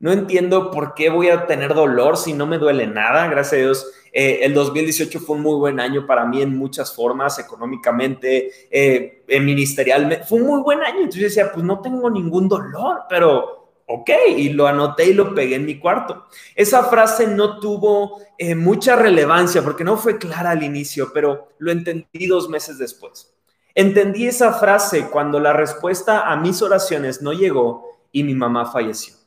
no 0.00 0.12
entiendo 0.12 0.70
por 0.70 0.94
qué 0.94 1.10
voy 1.10 1.28
a 1.28 1.46
tener 1.46 1.74
dolor 1.74 2.16
si 2.16 2.32
no 2.32 2.46
me 2.46 2.58
duele 2.58 2.86
nada, 2.86 3.26
gracias 3.26 3.52
a 3.54 3.64
Dios 3.64 3.86
eh, 4.12 4.40
el 4.42 4.54
2018 4.54 5.20
fue 5.20 5.36
un 5.36 5.42
muy 5.42 5.56
buen 5.56 5.80
año 5.80 6.06
para 6.06 6.24
mí 6.24 6.42
en 6.42 6.56
muchas 6.56 6.94
formas, 6.94 7.38
económicamente, 7.38 8.50
eh, 8.70 9.22
ministerialmente. 9.40 10.24
Fue 10.24 10.40
un 10.40 10.46
muy 10.46 10.62
buen 10.62 10.80
año. 10.80 10.98
Entonces 10.98 11.20
yo 11.20 11.28
decía, 11.28 11.52
pues 11.52 11.64
no 11.64 11.80
tengo 11.80 12.10
ningún 12.10 12.48
dolor, 12.48 13.02
pero 13.08 13.74
ok, 13.86 14.10
y 14.36 14.50
lo 14.50 14.66
anoté 14.66 15.06
y 15.06 15.14
lo 15.14 15.34
pegué 15.34 15.56
en 15.56 15.66
mi 15.66 15.78
cuarto. 15.78 16.26
Esa 16.54 16.84
frase 16.84 17.26
no 17.26 17.58
tuvo 17.60 18.20
eh, 18.36 18.54
mucha 18.54 18.96
relevancia 18.96 19.62
porque 19.62 19.84
no 19.84 19.96
fue 19.96 20.18
clara 20.18 20.50
al 20.50 20.62
inicio, 20.62 21.10
pero 21.12 21.48
lo 21.58 21.70
entendí 21.70 22.26
dos 22.26 22.48
meses 22.48 22.78
después. 22.78 23.34
Entendí 23.74 24.26
esa 24.26 24.52
frase 24.54 25.06
cuando 25.08 25.38
la 25.38 25.52
respuesta 25.52 26.28
a 26.30 26.36
mis 26.36 26.60
oraciones 26.62 27.22
no 27.22 27.32
llegó 27.32 28.00
y 28.10 28.24
mi 28.24 28.34
mamá 28.34 28.66
falleció. 28.66 29.17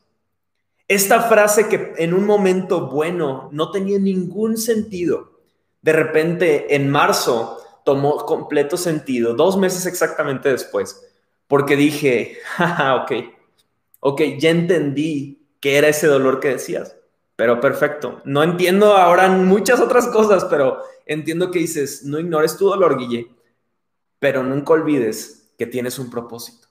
Esta 0.92 1.22
frase 1.22 1.70
que 1.70 1.94
en 2.00 2.14
un 2.14 2.26
momento 2.26 2.88
bueno 2.88 3.48
no 3.54 3.72
tenía 3.72 3.98
ningún 3.98 4.58
sentido, 4.58 5.40
de 5.82 5.94
repente 5.94 6.76
en 6.76 6.90
marzo 6.90 7.60
tomó 7.86 8.26
completo 8.26 8.76
sentido, 8.76 9.34
dos 9.34 9.58
meses 9.58 9.86
exactamente 9.86 10.50
después, 10.50 11.02
porque 11.48 11.78
dije, 11.78 12.40
jaja, 12.58 12.96
ok, 12.96 13.12
ok, 14.02 14.22
ya 14.38 14.50
entendí 14.50 15.48
que 15.62 15.78
era 15.78 15.88
ese 15.88 16.08
dolor 16.08 16.42
que 16.42 16.50
decías, 16.50 16.98
pero 17.38 17.62
perfecto. 17.62 18.22
No 18.26 18.44
entiendo 18.44 18.98
ahora 18.98 19.30
muchas 19.30 19.80
otras 19.80 20.10
cosas, 20.10 20.44
pero 20.44 20.80
entiendo 21.06 21.52
que 21.52 21.60
dices, 21.60 22.04
no 22.04 22.20
ignores 22.20 22.58
tu 22.58 22.68
dolor, 22.68 22.98
Guille, 22.98 23.32
pero 24.20 24.44
nunca 24.44 24.74
olvides 24.74 25.54
que 25.58 25.68
tienes 25.68 25.98
un 26.00 26.10
propósito. 26.10 26.68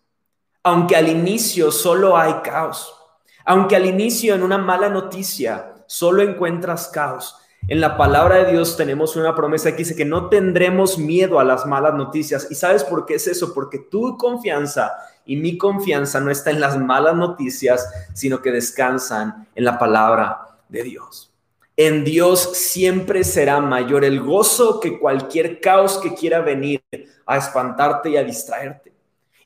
Aunque 0.62 0.94
al 0.94 1.08
inicio 1.08 1.72
solo 1.72 2.18
hay 2.18 2.34
caos, 2.44 2.99
aunque 3.44 3.76
al 3.76 3.86
inicio 3.86 4.34
en 4.34 4.42
una 4.42 4.58
mala 4.58 4.88
noticia 4.88 5.74
solo 5.86 6.22
encuentras 6.22 6.88
caos, 6.88 7.36
en 7.68 7.80
la 7.80 7.96
palabra 7.96 8.36
de 8.36 8.52
Dios 8.52 8.76
tenemos 8.76 9.16
una 9.16 9.34
promesa 9.34 9.72
que 9.72 9.78
dice 9.78 9.94
que 9.94 10.04
no 10.04 10.28
tendremos 10.28 10.98
miedo 10.98 11.38
a 11.38 11.44
las 11.44 11.66
malas 11.66 11.94
noticias. 11.94 12.48
¿Y 12.50 12.54
sabes 12.54 12.82
por 12.82 13.06
qué 13.06 13.14
es 13.14 13.26
eso? 13.26 13.54
Porque 13.54 13.78
tu 13.78 14.16
confianza 14.16 14.92
y 15.24 15.36
mi 15.36 15.58
confianza 15.58 16.20
no 16.20 16.30
está 16.30 16.50
en 16.50 16.60
las 16.60 16.78
malas 16.78 17.14
noticias, 17.14 17.88
sino 18.14 18.42
que 18.42 18.50
descansan 18.50 19.46
en 19.54 19.64
la 19.64 19.78
palabra 19.78 20.58
de 20.68 20.82
Dios. 20.82 21.32
En 21.76 22.04
Dios 22.04 22.56
siempre 22.56 23.24
será 23.24 23.60
mayor 23.60 24.04
el 24.04 24.20
gozo 24.20 24.80
que 24.80 24.98
cualquier 24.98 25.60
caos 25.60 25.98
que 25.98 26.14
quiera 26.14 26.40
venir 26.40 26.82
a 27.24 27.36
espantarte 27.36 28.10
y 28.10 28.16
a 28.16 28.24
distraerte. 28.24 28.89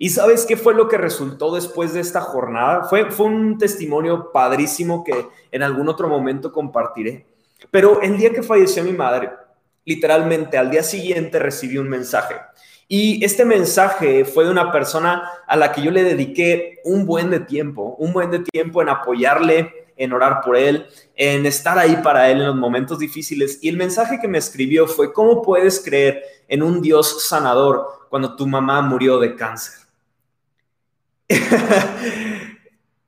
¿Y 0.04 0.10
sabes 0.10 0.44
qué 0.44 0.58
fue 0.58 0.74
lo 0.74 0.86
que 0.86 0.98
resultó 0.98 1.54
después 1.54 1.94
de 1.94 2.00
esta 2.00 2.20
jornada? 2.20 2.84
Fue, 2.84 3.08
un 3.20 3.56
testimonio 3.56 4.32
padrísimo 4.32 5.02
que 5.02 5.28
en 5.50 5.62
algún 5.62 5.88
otro 5.88 6.08
momento 6.08 6.52
compartiré. 6.52 7.24
Pero 7.70 8.02
el 8.02 8.18
día 8.18 8.30
que 8.30 8.42
falleció 8.42 8.84
mi 8.84 8.92
madre, 8.92 9.30
literalmente 9.86 10.58
al 10.58 10.70
día 10.70 10.82
siguiente 10.82 11.38
recibí 11.38 11.78
un 11.78 11.88
mensaje. 11.88 12.34
Y 12.86 13.24
este 13.24 13.46
mensaje 13.46 14.26
fue 14.26 14.44
de 14.44 14.50
una 14.50 14.70
persona 14.70 15.26
a 15.46 15.56
la 15.56 15.72
que 15.72 15.80
yo 15.80 15.90
le 15.90 16.04
dediqué 16.04 16.80
un 16.84 17.06
buen 17.06 17.30
de 17.30 17.40
tiempo, 17.40 17.96
un 17.98 18.12
buen 18.12 18.30
de 18.30 18.40
tiempo 18.40 18.82
en 18.82 18.90
apoyarle 18.90 19.86
en 19.96 20.12
orar 20.12 20.42
por 20.44 20.58
él, 20.58 20.86
en 21.16 21.46
estar 21.46 21.78
ahí 21.78 21.96
para 22.02 22.28
él 22.30 22.42
en 22.42 22.48
los 22.48 22.56
momentos 22.56 22.98
difíciles. 22.98 23.58
Y 23.62 23.70
el 23.70 23.78
mensaje 23.78 24.18
que 24.20 24.28
me 24.28 24.36
escribió 24.36 24.86
fue, 24.86 25.14
¿cómo 25.14 25.40
puedes 25.40 25.82
creer 25.82 26.22
en 26.46 26.62
un 26.62 26.82
Dios 26.82 27.26
sanador 27.26 28.06
cuando 28.10 28.36
tu 28.36 28.46
mamá 28.46 28.82
murió 28.82 29.18
de 29.18 29.34
cáncer? 29.34 29.84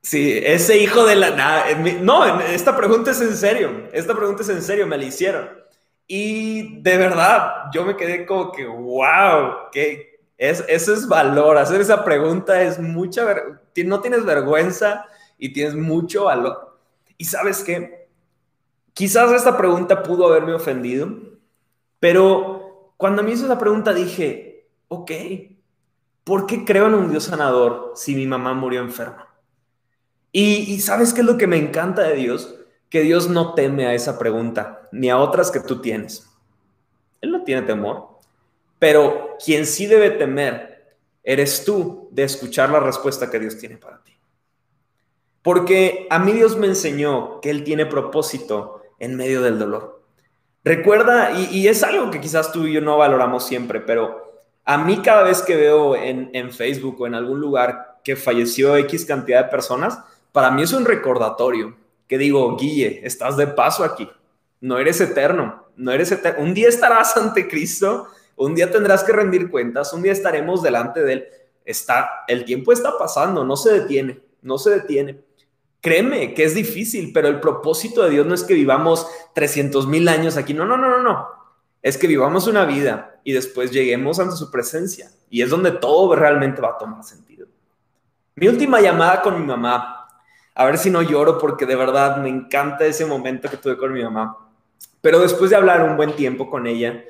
sí, 0.03 0.41
ese 0.43 0.79
hijo 0.79 1.05
de 1.05 1.17
la... 1.17 1.65
No, 2.03 2.41
esta 2.41 2.77
pregunta 2.77 3.11
es 3.11 3.21
en 3.21 3.37
serio, 3.37 3.89
esta 3.93 4.15
pregunta 4.15 4.43
es 4.43 4.49
en 4.49 4.63
serio, 4.63 4.87
me 4.87 4.99
la 4.99 5.05
hicieron. 5.05 5.49
Y 6.07 6.81
de 6.83 6.97
verdad, 6.99 7.65
yo 7.73 7.85
me 7.85 7.97
quedé 7.97 8.27
como 8.27 8.53
que, 8.53 8.65
wow, 8.67 9.71
que 9.73 10.21
es, 10.39 10.65
eso 10.69 10.95
es 10.95 11.09
valor. 11.09 11.59
Hacer 11.59 11.81
esa 11.81 12.05
pregunta 12.05 12.63
es 12.63 12.79
mucha, 12.79 13.25
no 13.85 14.01
tienes 14.01 14.25
vergüenza 14.25 15.07
y 15.39 15.53
tienes 15.53 15.75
mucho 15.75 16.25
valor. 16.25 16.79
Y 17.19 17.25
sabes 17.25 17.65
qué, 17.65 18.09
quizás 18.93 19.33
esta 19.33 19.57
pregunta 19.57 20.03
pudo 20.03 20.27
haberme 20.27 20.55
ofendido, 20.55 21.11
pero 21.99 22.93
cuando 22.97 23.23
me 23.23 23.33
hizo 23.33 23.47
esa 23.47 23.59
pregunta 23.59 23.93
dije, 23.93 24.69
ok, 24.89 25.11
¿por 26.27 26.47
qué 26.47 26.67
creo 26.67 26.89
en 26.89 26.95
un 26.95 27.11
Dios 27.11 27.25
sanador 27.25 27.93
si 27.95 28.15
mi 28.15 28.27
mamá 28.27 28.53
murió 28.53 28.83
enferma? 28.83 29.35
Y, 30.31 30.75
y 30.75 30.81
sabes 30.81 31.15
qué 31.15 31.23
es 31.23 31.27
lo 31.27 31.39
que 31.39 31.47
me 31.47 31.57
encanta 31.57 32.03
de 32.03 32.17
Dios? 32.17 32.57
que 32.91 33.01
Dios 33.01 33.29
no 33.29 33.55
teme 33.55 33.87
a 33.87 33.95
esa 33.95 34.19
pregunta, 34.19 34.89
ni 34.93 35.11
a 35.11 35.19
otras 35.19 35.51
que 35.51 35.61
tú 35.61 35.81
tienes. 35.81 36.31
Él 37.21 37.31
no 37.33 37.43
tiene 37.43 37.63
temor, 37.63 38.09
pero 38.79 39.37
quien 39.45 39.67
sí 39.67 39.87
debe 39.87 40.11
temer 40.11 40.97
eres 41.23 41.65
tú 41.65 42.09
de 42.13 42.23
escuchar 42.23 42.71
la 42.71 42.81
respuesta 42.81 43.31
que 43.31 43.41
Dios 43.41 43.59
tiene 43.59 43.77
para 43.77 44.03
ti. 44.05 44.13
Porque 45.43 46.07
a 46.11 46.19
mí 46.19 46.33
Dios 46.33 46.57
me 46.57 46.67
enseñó 46.67 47.41
que 47.41 47.51
Él 47.51 47.65
tiene 47.65 47.87
propósito 47.87 48.83
en 48.99 49.17
medio 49.17 49.43
del 49.43 49.59
dolor. 49.59 50.03
Recuerda, 50.65 51.33
y, 51.33 51.69
es 51.69 51.83
algo 51.83 52.11
que 52.11 52.21
quizás 52.21 52.51
tú 52.51 52.67
y 52.67 52.73
yo 52.73 52.81
no 52.81 52.99
valoramos 52.99 53.47
siempre, 53.47 53.81
pero 53.81 54.26
a 54.67 54.79
mí 54.79 55.01
cada 55.01 55.23
vez 55.23 55.43
que 55.43 55.57
veo 55.57 55.95
en, 55.95 56.29
en 56.33 56.53
Facebook 56.53 57.01
o 57.01 57.07
en 57.07 57.15
algún 57.15 57.41
lugar 57.41 58.01
que 58.05 58.17
falleció 58.17 58.77
X 58.77 59.07
cantidad 59.07 59.45
de 59.45 59.51
personas, 59.51 59.99
para 60.33 60.51
mí 60.51 60.63
es 60.63 60.73
un 60.73 60.85
recordatorio 60.85 61.77
que 62.09 62.19
digo, 62.19 62.57
Guille, 62.57 63.01
estás 63.05 63.37
de 63.37 63.47
paso 63.47 63.85
aquí, 63.85 64.11
no 64.61 64.79
eres 64.79 65.01
eterno, 65.01 65.65
no 65.77 65.93
eres 65.93 66.11
eterno. 66.13 66.43
Un 66.43 66.53
día 66.53 66.69
estarás 66.69 67.17
ante 67.17 67.49
Cristo, 67.49 68.09
un 68.37 68.55
día 68.55 68.71
tendrás 68.71 69.05
que 69.05 69.13
rendir 69.13 69.51
cuentas, 69.51 69.93
un 69.93 70.03
día 70.03 70.13
estaremos 70.13 70.63
delante 70.63 71.03
de 71.03 71.13
Él. 71.13 71.29
Está, 71.65 72.25
el 72.29 72.45
tiempo 72.45 72.73
está 72.73 72.99
pasando, 72.99 73.45
no 73.45 73.57
se 73.57 73.73
detiene, 73.73 74.21
no 74.43 74.59
se 74.59 74.71
detiene. 74.71 75.21
Créeme 75.81 76.35
que 76.35 76.45
es 76.45 76.55
difícil, 76.55 77.13
pero 77.13 77.29
el 77.29 77.39
propósito 77.39 78.03
de 78.03 78.11
Dios 78.11 78.27
no 78.27 78.35
es 78.35 78.43
que 78.43 78.55
vivamos 78.55 79.07
300 79.35 79.87
mil 79.87 80.09
años 80.09 80.37
aquí, 80.37 80.55
no, 80.55 80.65
no, 80.65 80.77
no, 80.77 80.89
no, 80.89 81.03
no. 81.03 81.36
Es 81.87 81.97
que 81.97 82.09
vivamos 82.09 82.49
una 82.49 82.65
vida 82.65 83.21
y 83.23 83.33
después 83.33 83.71
lleguemos 83.71 84.19
ante 84.19 84.35
su 84.35 84.51
presencia. 84.51 85.09
Y 85.31 85.43
es 85.43 85.51
donde 85.51 85.71
todo 85.71 86.17
realmente 86.17 86.61
va 86.61 86.71
a 86.71 86.79
tomar 86.79 87.05
sentido. 87.05 87.47
Mi 88.35 88.49
última 88.49 88.81
llamada 88.81 89.23
con 89.23 89.39
mi 89.39 89.47
mamá 89.47 90.09
a 90.53 90.65
ver 90.65 90.79
si 90.79 90.91
no 90.91 91.01
lloro 91.01 91.39
porque 91.39 91.65
de 91.65 91.77
verdad 91.77 92.17
me 92.17 92.29
encanta 92.29 92.85
ese 92.85 93.07
momento 93.07 93.49
que 93.49 93.57
tuve 93.57 93.77
con 93.77 93.93
mi 93.93 94.03
mamá. 94.03 94.37
Pero 95.01 95.21
después 95.21 95.51
de 95.51 95.55
hablar 95.55 95.89
un 95.89 95.97
buen 95.97 96.17
tiempo 96.17 96.51
con 96.51 96.67
ella, 96.67 97.05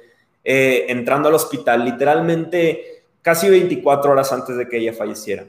eh, 0.45 0.85
entrando 0.91 1.31
al 1.31 1.37
hospital, 1.37 1.83
literalmente 1.83 3.05
casi 3.23 3.49
24 3.49 4.11
horas 4.11 4.31
antes 4.31 4.59
de 4.59 4.69
que 4.69 4.77
ella 4.77 4.93
falleciera, 4.93 5.47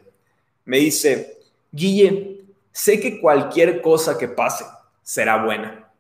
me 0.63 0.78
dice, 0.78 1.38
Guille, 1.70 2.46
sé 2.72 2.98
que 3.02 3.20
cualquier 3.20 3.82
cosa 3.82 4.18
que 4.18 4.30
pase 4.30 4.63
será 5.04 5.44
buena. 5.44 5.92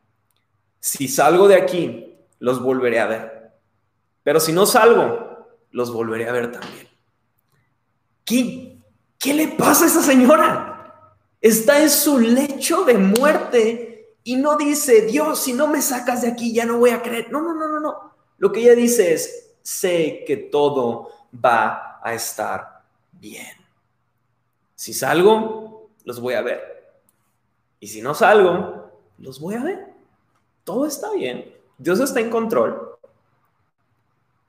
Si 0.79 1.09
salgo 1.09 1.49
de 1.49 1.55
aquí, 1.55 2.06
los 2.39 2.61
volveré 2.61 2.99
a 2.99 3.07
ver. 3.07 3.51
Pero 4.23 4.39
si 4.39 4.51
no 4.51 4.65
salgo, 4.65 5.47
los 5.71 5.91
volveré 5.91 6.27
a 6.27 6.31
ver 6.31 6.51
también. 6.51 6.87
¿Qué, 8.25 8.81
qué 9.17 9.33
le 9.33 9.47
pasa 9.49 9.85
a 9.85 9.87
esa 9.87 10.01
señora? 10.01 11.13
Está 11.39 11.81
en 11.81 11.89
su 11.89 12.19
lecho 12.19 12.83
de 12.83 12.97
muerte 12.97 14.15
y 14.23 14.35
no 14.35 14.57
dice, 14.57 15.03
Dios, 15.03 15.39
si 15.39 15.53
no 15.53 15.67
me 15.67 15.81
sacas 15.81 16.23
de 16.23 16.27
aquí 16.27 16.53
ya 16.53 16.65
no 16.65 16.79
voy 16.79 16.89
a 16.89 17.01
creer. 17.01 17.31
No, 17.31 17.41
no, 17.41 17.53
no, 17.53 17.67
no, 17.67 17.79
no. 17.79 18.13
Lo 18.37 18.51
que 18.51 18.59
ella 18.59 18.75
dice 18.75 19.13
es, 19.13 19.55
sé 19.61 20.23
que 20.27 20.37
todo 20.37 21.09
va 21.33 21.99
a 22.03 22.13
estar 22.13 22.83
bien. 23.13 23.55
Si 24.75 24.93
salgo, 24.93 25.89
los 26.03 26.19
voy 26.19 26.33
a 26.33 26.41
ver. 26.41 26.61
Y 27.79 27.87
si 27.87 28.01
no 28.01 28.13
salgo, 28.13 28.91
los 29.17 29.39
voy 29.39 29.55
a 29.55 29.63
ver. 29.63 29.93
Todo 30.63 30.85
está 30.85 31.11
bien. 31.13 31.56
Dios 31.77 31.99
está 31.99 32.19
en 32.19 32.29
control. 32.29 32.97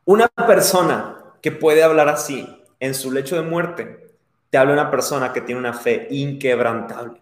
Una 0.06 0.28
persona 0.28 1.16
que 1.42 1.52
puede 1.52 1.82
hablar 1.82 2.08
así 2.08 2.48
en 2.80 2.94
su 2.94 3.12
lecho 3.12 3.36
de 3.36 3.42
muerte 3.42 4.14
te 4.50 4.56
habla 4.56 4.72
una 4.72 4.90
persona 4.90 5.32
que 5.32 5.42
tiene 5.42 5.60
una 5.60 5.74
fe 5.74 6.08
inquebrantable. 6.10 7.20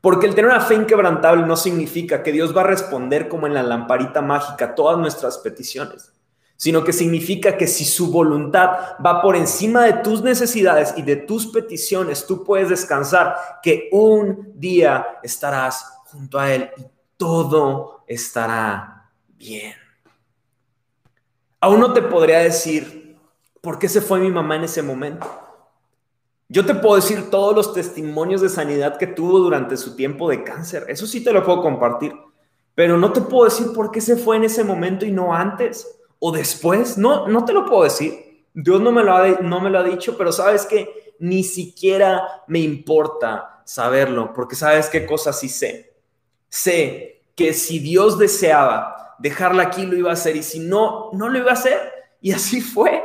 Porque 0.00 0.26
el 0.26 0.34
tener 0.34 0.50
una 0.50 0.60
fe 0.60 0.74
inquebrantable 0.74 1.44
no 1.44 1.56
significa 1.56 2.22
que 2.22 2.32
Dios 2.32 2.56
va 2.56 2.60
a 2.60 2.68
responder 2.68 3.28
como 3.28 3.46
en 3.46 3.54
la 3.54 3.62
lamparita 3.62 4.22
mágica 4.22 4.74
todas 4.74 4.96
nuestras 4.98 5.38
peticiones, 5.38 6.12
sino 6.56 6.84
que 6.84 6.92
significa 6.92 7.56
que 7.56 7.66
si 7.66 7.84
su 7.84 8.12
voluntad 8.12 8.96
va 9.04 9.20
por 9.20 9.34
encima 9.34 9.82
de 9.82 9.94
tus 9.94 10.22
necesidades 10.22 10.94
y 10.96 11.02
de 11.02 11.16
tus 11.16 11.48
peticiones, 11.48 12.24
tú 12.26 12.44
puedes 12.44 12.68
descansar 12.68 13.34
que 13.62 13.88
un 13.90 14.52
día 14.54 15.18
estarás 15.22 15.84
junto 16.04 16.38
a 16.38 16.52
Él 16.52 16.70
y 16.76 16.84
todo 17.16 18.04
estará 18.06 18.99
bien. 19.40 19.72
Aún 21.60 21.80
no 21.80 21.94
te 21.94 22.02
podría 22.02 22.40
decir 22.40 23.16
por 23.62 23.78
qué 23.78 23.88
se 23.88 24.02
fue 24.02 24.20
mi 24.20 24.30
mamá 24.30 24.56
en 24.56 24.64
ese 24.64 24.82
momento. 24.82 25.26
Yo 26.48 26.66
te 26.66 26.74
puedo 26.74 26.96
decir 26.96 27.30
todos 27.30 27.54
los 27.54 27.72
testimonios 27.72 28.42
de 28.42 28.50
sanidad 28.50 28.98
que 28.98 29.06
tuvo 29.06 29.38
durante 29.38 29.78
su 29.78 29.96
tiempo 29.96 30.28
de 30.28 30.44
cáncer. 30.44 30.84
Eso 30.88 31.06
sí 31.06 31.24
te 31.24 31.32
lo 31.32 31.42
puedo 31.42 31.62
compartir. 31.62 32.14
Pero 32.74 32.98
no 32.98 33.12
te 33.12 33.22
puedo 33.22 33.44
decir 33.44 33.72
por 33.72 33.90
qué 33.90 34.00
se 34.00 34.16
fue 34.16 34.36
en 34.36 34.44
ese 34.44 34.62
momento 34.62 35.06
y 35.06 35.10
no 35.10 35.34
antes 35.34 36.00
o 36.18 36.32
después. 36.32 36.98
No, 36.98 37.26
no 37.26 37.44
te 37.44 37.54
lo 37.54 37.64
puedo 37.64 37.84
decir. 37.84 38.44
Dios 38.52 38.80
no 38.80 38.92
me 38.92 39.02
lo 39.02 39.14
ha, 39.14 39.28
no 39.40 39.60
me 39.60 39.70
lo 39.70 39.78
ha 39.78 39.84
dicho, 39.84 40.18
pero 40.18 40.32
sabes 40.32 40.66
que 40.66 41.14
ni 41.18 41.44
siquiera 41.44 42.42
me 42.46 42.58
importa 42.58 43.62
saberlo, 43.64 44.32
porque 44.34 44.56
sabes 44.56 44.88
qué 44.88 45.06
cosa 45.06 45.32
sí 45.32 45.48
sé. 45.48 45.94
Sé 46.48 47.22
que 47.34 47.54
si 47.54 47.78
Dios 47.78 48.18
deseaba 48.18 49.00
dejarla 49.20 49.64
aquí, 49.64 49.86
lo 49.86 49.96
iba 49.96 50.10
a 50.10 50.14
hacer, 50.14 50.36
y 50.36 50.42
si 50.42 50.60
no, 50.60 51.10
no 51.12 51.28
lo 51.28 51.38
iba 51.38 51.50
a 51.50 51.54
hacer. 51.54 51.78
Y 52.20 52.32
así 52.32 52.60
fue. 52.60 53.04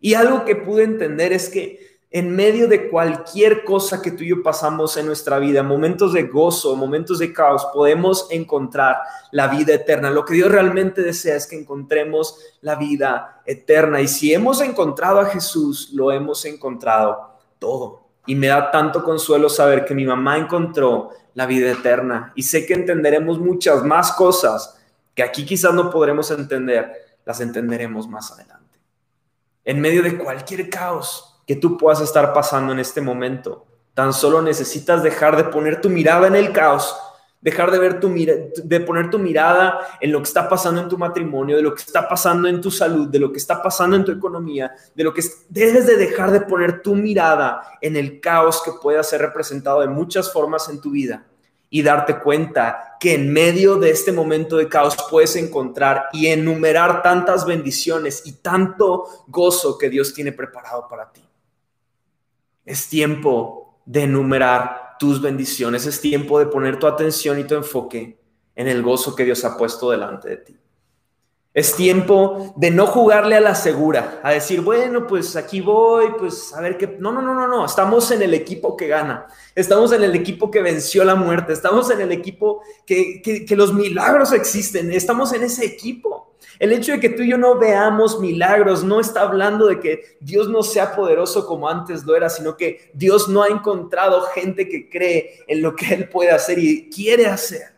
Y 0.00 0.14
algo 0.14 0.44
que 0.44 0.56
pude 0.56 0.84
entender 0.84 1.32
es 1.32 1.48
que 1.48 1.94
en 2.10 2.36
medio 2.36 2.68
de 2.68 2.90
cualquier 2.90 3.64
cosa 3.64 4.00
que 4.00 4.12
tú 4.12 4.22
y 4.22 4.28
yo 4.28 4.40
pasamos 4.40 4.96
en 4.96 5.06
nuestra 5.06 5.40
vida, 5.40 5.64
momentos 5.64 6.12
de 6.12 6.22
gozo, 6.24 6.76
momentos 6.76 7.18
de 7.18 7.32
caos, 7.32 7.66
podemos 7.74 8.28
encontrar 8.30 8.98
la 9.32 9.48
vida 9.48 9.74
eterna. 9.74 10.10
Lo 10.10 10.24
que 10.24 10.34
Dios 10.34 10.52
realmente 10.52 11.02
desea 11.02 11.34
es 11.34 11.48
que 11.48 11.58
encontremos 11.58 12.38
la 12.60 12.76
vida 12.76 13.42
eterna. 13.44 14.00
Y 14.00 14.06
si 14.06 14.32
hemos 14.32 14.60
encontrado 14.60 15.18
a 15.18 15.24
Jesús, 15.24 15.90
lo 15.92 16.12
hemos 16.12 16.44
encontrado 16.44 17.36
todo. 17.58 18.04
Y 18.26 18.36
me 18.36 18.46
da 18.46 18.70
tanto 18.70 19.02
consuelo 19.02 19.48
saber 19.48 19.84
que 19.84 19.94
mi 19.94 20.06
mamá 20.06 20.38
encontró 20.38 21.10
la 21.34 21.46
vida 21.46 21.72
eterna. 21.72 22.32
Y 22.36 22.44
sé 22.44 22.64
que 22.64 22.74
entenderemos 22.74 23.40
muchas 23.40 23.82
más 23.82 24.12
cosas 24.12 24.78
que 25.14 25.22
aquí 25.22 25.44
quizás 25.44 25.72
no 25.72 25.90
podremos 25.90 26.30
entender, 26.30 26.92
las 27.24 27.40
entenderemos 27.40 28.08
más 28.08 28.32
adelante. 28.32 28.78
En 29.64 29.80
medio 29.80 30.02
de 30.02 30.18
cualquier 30.18 30.68
caos, 30.68 31.34
que 31.46 31.56
tú 31.56 31.76
puedas 31.76 32.00
estar 32.00 32.32
pasando 32.32 32.72
en 32.72 32.78
este 32.78 33.00
momento. 33.00 33.66
Tan 33.92 34.12
solo 34.12 34.42
necesitas 34.42 35.02
dejar 35.02 35.36
de 35.36 35.44
poner 35.44 35.80
tu 35.80 35.88
mirada 35.88 36.26
en 36.26 36.34
el 36.34 36.52
caos, 36.52 36.96
dejar 37.40 37.70
de 37.70 37.78
ver 37.78 38.00
tu 38.00 38.12
de 38.12 38.80
poner 38.80 39.10
tu 39.10 39.18
mirada 39.18 39.78
en 40.00 40.10
lo 40.10 40.18
que 40.18 40.24
está 40.28 40.48
pasando 40.48 40.80
en 40.80 40.88
tu 40.88 40.98
matrimonio, 40.98 41.56
de 41.56 41.62
lo 41.62 41.74
que 41.74 41.82
está 41.82 42.08
pasando 42.08 42.48
en 42.48 42.60
tu 42.60 42.70
salud, 42.70 43.08
de 43.08 43.18
lo 43.18 43.30
que 43.30 43.38
está 43.38 43.62
pasando 43.62 43.96
en 43.96 44.04
tu 44.04 44.12
economía, 44.12 44.72
de 44.94 45.04
lo 45.04 45.12
que 45.12 45.22
debes 45.48 45.86
de 45.86 45.96
dejar 45.96 46.30
de 46.30 46.40
poner 46.40 46.82
tu 46.82 46.94
mirada 46.94 47.62
en 47.80 47.96
el 47.96 48.20
caos 48.20 48.62
que 48.64 48.72
pueda 48.72 49.02
ser 49.02 49.20
representado 49.20 49.80
de 49.80 49.88
muchas 49.88 50.32
formas 50.32 50.68
en 50.68 50.80
tu 50.80 50.90
vida 50.90 51.24
y 51.74 51.82
darte 51.82 52.20
cuenta 52.20 52.96
que 53.00 53.14
en 53.14 53.32
medio 53.32 53.74
de 53.80 53.90
este 53.90 54.12
momento 54.12 54.58
de 54.58 54.68
caos 54.68 54.96
puedes 55.10 55.34
encontrar 55.34 56.04
y 56.12 56.28
enumerar 56.28 57.02
tantas 57.02 57.44
bendiciones 57.44 58.22
y 58.24 58.34
tanto 58.34 59.08
gozo 59.26 59.76
que 59.76 59.90
Dios 59.90 60.14
tiene 60.14 60.30
preparado 60.30 60.86
para 60.86 61.10
ti. 61.10 61.28
Es 62.64 62.88
tiempo 62.88 63.80
de 63.86 64.04
enumerar 64.04 64.94
tus 65.00 65.20
bendiciones, 65.20 65.84
es 65.84 66.00
tiempo 66.00 66.38
de 66.38 66.46
poner 66.46 66.78
tu 66.78 66.86
atención 66.86 67.40
y 67.40 67.44
tu 67.44 67.56
enfoque 67.56 68.20
en 68.54 68.68
el 68.68 68.80
gozo 68.80 69.16
que 69.16 69.24
Dios 69.24 69.44
ha 69.44 69.56
puesto 69.56 69.90
delante 69.90 70.28
de 70.28 70.36
ti. 70.36 70.56
Es 71.54 71.76
tiempo 71.76 72.52
de 72.56 72.72
no 72.72 72.86
jugarle 72.86 73.36
a 73.36 73.40
la 73.40 73.54
segura, 73.54 74.18
a 74.24 74.32
decir, 74.32 74.60
bueno, 74.60 75.06
pues 75.06 75.36
aquí 75.36 75.60
voy, 75.60 76.06
pues 76.18 76.52
a 76.52 76.60
ver 76.60 76.76
qué. 76.76 76.96
No, 76.98 77.12
no, 77.12 77.22
no, 77.22 77.32
no, 77.32 77.46
no. 77.46 77.64
Estamos 77.64 78.10
en 78.10 78.22
el 78.22 78.34
equipo 78.34 78.76
que 78.76 78.88
gana. 78.88 79.28
Estamos 79.54 79.92
en 79.92 80.02
el 80.02 80.16
equipo 80.16 80.50
que 80.50 80.62
venció 80.62 81.04
la 81.04 81.14
muerte. 81.14 81.52
Estamos 81.52 81.88
en 81.92 82.00
el 82.00 82.10
equipo 82.10 82.62
que, 82.84 83.22
que 83.22 83.56
los 83.56 83.72
milagros 83.72 84.32
existen. 84.32 84.92
Estamos 84.92 85.32
en 85.32 85.44
ese 85.44 85.64
equipo. 85.64 86.34
El 86.58 86.72
hecho 86.72 86.92
de 86.92 87.00
que 87.00 87.10
tú 87.10 87.22
y 87.22 87.30
yo 87.30 87.38
no 87.38 87.58
veamos 87.58 88.20
milagros 88.20 88.84
no 88.84 89.00
está 89.00 89.22
hablando 89.22 89.66
de 89.66 89.80
que 89.80 90.16
Dios 90.20 90.48
no 90.48 90.62
sea 90.62 90.94
poderoso 90.94 91.46
como 91.46 91.68
antes 91.68 92.04
lo 92.04 92.16
era, 92.16 92.28
sino 92.30 92.56
que 92.56 92.90
Dios 92.94 93.28
no 93.28 93.42
ha 93.42 93.48
encontrado 93.48 94.22
gente 94.22 94.68
que 94.68 94.88
cree 94.88 95.44
en 95.48 95.62
lo 95.62 95.74
que 95.74 95.94
Él 95.94 96.08
puede 96.08 96.30
hacer 96.30 96.58
y 96.58 96.88
quiere 96.90 97.26
hacer. 97.26 97.73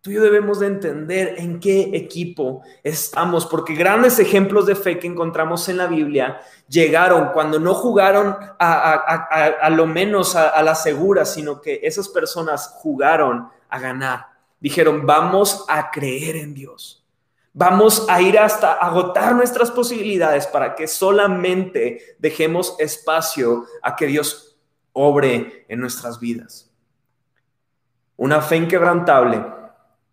Tú 0.00 0.10
y 0.10 0.14
yo 0.14 0.22
debemos 0.22 0.60
de 0.60 0.68
entender 0.68 1.34
en 1.38 1.58
qué 1.58 1.90
equipo 1.94 2.62
estamos, 2.84 3.46
porque 3.46 3.74
grandes 3.74 4.20
ejemplos 4.20 4.64
de 4.66 4.76
fe 4.76 5.00
que 5.00 5.08
encontramos 5.08 5.68
en 5.68 5.76
la 5.76 5.88
Biblia 5.88 6.40
llegaron 6.68 7.30
cuando 7.32 7.58
no 7.58 7.74
jugaron 7.74 8.36
a, 8.60 9.68
lo 9.70 9.86
menos 9.86 10.36
a, 10.36 10.62
la 10.62 10.76
segura, 10.76 11.24
sino 11.24 11.60
que 11.60 11.80
esas 11.82 12.08
personas 12.08 12.76
jugaron 12.76 13.48
a 13.68 13.78
ganar. 13.80 14.28
Dijeron, 14.60 15.04
vamos 15.04 15.64
a 15.68 15.90
creer 15.90 16.36
en 16.36 16.54
Dios. 16.54 17.04
Vamos 17.52 18.06
a 18.08 18.22
ir 18.22 18.38
hasta 18.38 18.74
agotar 18.74 19.34
nuestras 19.34 19.72
posibilidades 19.72 20.46
para 20.46 20.76
que 20.76 20.86
solamente 20.86 22.16
dejemos 22.20 22.76
espacio 22.78 23.64
a 23.82 23.96
que 23.96 24.06
Dios 24.06 24.56
obre 24.92 25.66
en 25.68 25.80
nuestras 25.80 26.20
vidas. 26.20 26.70
Una 28.16 28.40
fe 28.40 28.56
inquebrantable 28.56 29.57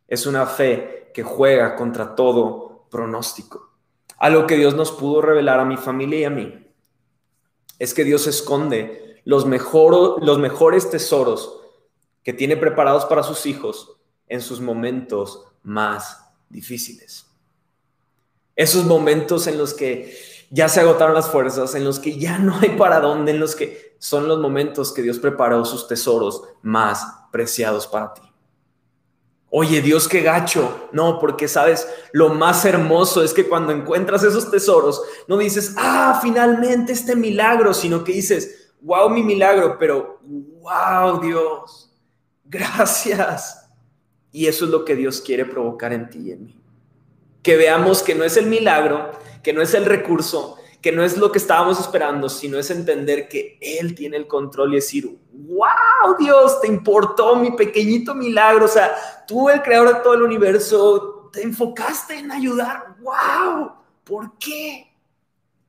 es 0.08 0.26
una 0.26 0.46
fe 0.46 1.12
que 1.14 1.24
juega 1.24 1.76
contra 1.76 2.16
todo 2.16 2.88
pronóstico. 2.90 3.72
Algo 4.18 4.48
que 4.48 4.58
Dios 4.58 4.76
nos 4.76 4.92
pudo 4.92 5.22
revelar 5.22 5.60
a 5.60 5.66
mi 5.66 5.78
familia 5.78 6.20
y 6.20 6.24
a 6.26 6.30
mí 6.30 6.68
es 7.80 7.94
que 7.94 8.04
Dios 8.04 8.28
esconde 8.28 9.22
los, 9.26 9.46
los 9.46 10.40
mejores 10.40 10.90
tesoros 10.90 11.60
que 12.24 12.34
tiene 12.34 12.58
preparados 12.58 13.06
para 13.06 13.24
sus 13.24 13.46
hijos 13.46 13.98
en 14.28 14.42
sus 14.42 14.62
momentos 14.62 15.46
más 15.64 16.26
difíciles. 16.50 17.28
Esos 18.56 18.86
momentos 18.86 19.48
en 19.48 19.58
los 19.58 19.74
que 19.74 20.18
ya 20.50 20.70
se 20.70 20.80
agotaron 20.80 21.14
las 21.14 21.30
fuerzas, 21.30 21.76
en 21.76 21.84
los 21.84 22.00
que 22.00 22.18
ya 22.18 22.38
no 22.38 22.58
hay 22.60 22.70
para 22.78 23.02
dónde, 23.02 23.32
en 23.32 23.40
los 23.40 23.56
que 23.56 23.96
son 24.00 24.28
los 24.28 24.40
momentos 24.40 24.94
que 24.94 25.02
Dios 25.02 25.20
preparó 25.20 25.66
sus 25.66 25.88
tesoros 25.88 26.44
más 26.62 27.06
preciados 27.32 27.88
para 27.88 28.14
ti. 28.14 28.22
Oye, 29.58 29.82
Dios, 29.82 30.10
qué 30.10 30.20
gacho. 30.20 30.90
No, 30.92 31.18
porque 31.18 31.48
sabes, 31.48 31.88
lo 32.12 32.28
más 32.28 32.66
hermoso 32.66 33.24
es 33.24 33.34
que 33.34 33.48
cuando 33.48 33.72
encuentras 33.72 34.22
esos 34.22 34.52
tesoros, 34.52 35.02
no 35.30 35.38
dices, 35.38 35.76
ah, 35.78 36.20
finalmente 36.22 36.92
este 36.92 37.16
milagro, 37.16 37.74
sino 37.74 38.04
que 38.04 38.12
dices, 38.12 38.74
wow, 38.82 39.10
mi 39.10 39.24
milagro, 39.24 39.78
pero 39.80 40.20
wow, 40.60 41.22
Dios, 41.22 41.90
gracias. 42.44 43.70
Y 44.30 44.48
eso 44.48 44.66
es 44.66 44.72
lo 44.72 44.84
que 44.84 44.94
Dios 44.94 45.22
quiere 45.22 45.46
provocar 45.46 45.94
en 45.94 46.10
ti 46.10 46.20
y 46.20 46.32
en 46.34 46.44
mí. 46.48 46.62
Que 47.42 47.56
veamos 47.56 48.04
que 48.04 48.14
no 48.14 48.26
es 48.26 48.36
el 48.36 48.48
milagro, 48.48 49.10
que 49.42 49.54
no 49.54 49.62
es 49.62 49.74
el 49.74 49.86
recurso, 49.86 50.58
que 50.86 50.92
no 50.92 51.04
es 51.04 51.18
lo 51.18 51.32
que 51.32 51.40
estábamos 51.40 51.80
esperando, 51.80 52.30
sino 52.30 52.60
es 52.60 52.70
entender 52.70 53.28
que 53.28 53.58
Él 53.60 53.96
tiene 53.96 54.18
el 54.18 54.28
control 54.28 54.74
y 54.74 54.76
decir, 54.76 55.18
wow, 55.34 56.16
Dios, 56.20 56.62
te 56.62 56.68
importó 56.68 57.38
mi 57.38 57.54
pequeñito 57.54 58.14
milagro, 58.14 58.66
o 58.66 58.68
sea, 58.68 58.96
tú, 59.28 59.50
el 59.50 59.64
creador 59.64 59.96
de 59.96 60.02
todo 60.02 60.14
el 60.14 60.22
universo, 60.22 61.32
te 61.34 61.42
enfocaste 61.42 62.20
en 62.20 62.32
ayudar, 62.32 62.98
wow, 63.02 63.72
¿por 64.04 64.38
qué? 64.38 64.94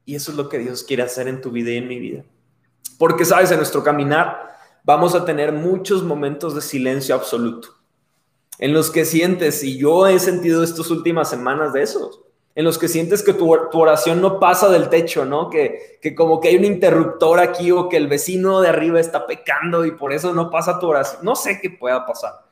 Y 0.05 0.15
eso 0.15 0.33
es 0.33 0.37
lo 0.37 0.51
que 0.51 0.59
Dios 0.59 0.85
quiere 0.85 1.05
hacer 1.05 1.29
en 1.29 1.41
tu 1.41 1.51
vida 1.51 1.71
y 1.71 1.79
en 1.79 1.89
mi 1.89 1.99
vida. 1.99 2.23
Porque, 2.99 3.25
sabes, 3.25 3.51
en 3.51 3.57
nuestro 3.57 3.83
caminar 3.83 4.55
vamos 4.85 5.15
a 5.15 5.25
tener 5.25 5.51
muchos 5.51 6.03
momentos 6.03 6.55
de 6.55 6.61
silencio 6.61 7.15
absoluto, 7.15 7.71
en 8.59 8.75
los 8.75 8.91
que 8.91 9.07
sientes, 9.07 9.65
y 9.65 9.79
yo 9.79 10.09
he 10.09 10.19
sentido 10.19 10.63
estas 10.63 10.91
últimas 10.91 11.31
semanas 11.31 11.73
de 11.73 11.85
esos, 11.85 12.21
en 12.57 12.65
los 12.65 12.79
que 12.79 12.89
sientes 12.89 13.23
que 13.23 13.35
tu, 13.35 13.53
oración 13.53 14.23
no 14.23 14.41
pasa 14.41 14.71
del 14.71 14.89
techo, 14.89 15.27
¿no? 15.27 15.51
Que, 15.51 15.99
que, 16.01 16.15
como 16.15 16.41
que 16.41 16.49
hay 16.49 16.57
un 16.57 16.65
interruptor 16.65 17.39
aquí 17.39 17.71
o 17.71 17.91
que 17.91 17.99
el 17.99 18.09
vecino 18.09 18.63
de 18.63 18.71
arriba 18.71 18.99
está 18.99 19.27
pecando 19.27 19.85
y 19.85 19.91
por 19.91 20.15
eso 20.15 20.33
no 20.33 20.51
pasa 20.51 20.81
tu 20.81 20.89
oración. 20.89 21.23
No 21.23 21.37
sé 21.37 21.61
qué 21.61 21.69
pueda 21.69 22.07
pasar. 22.07 22.47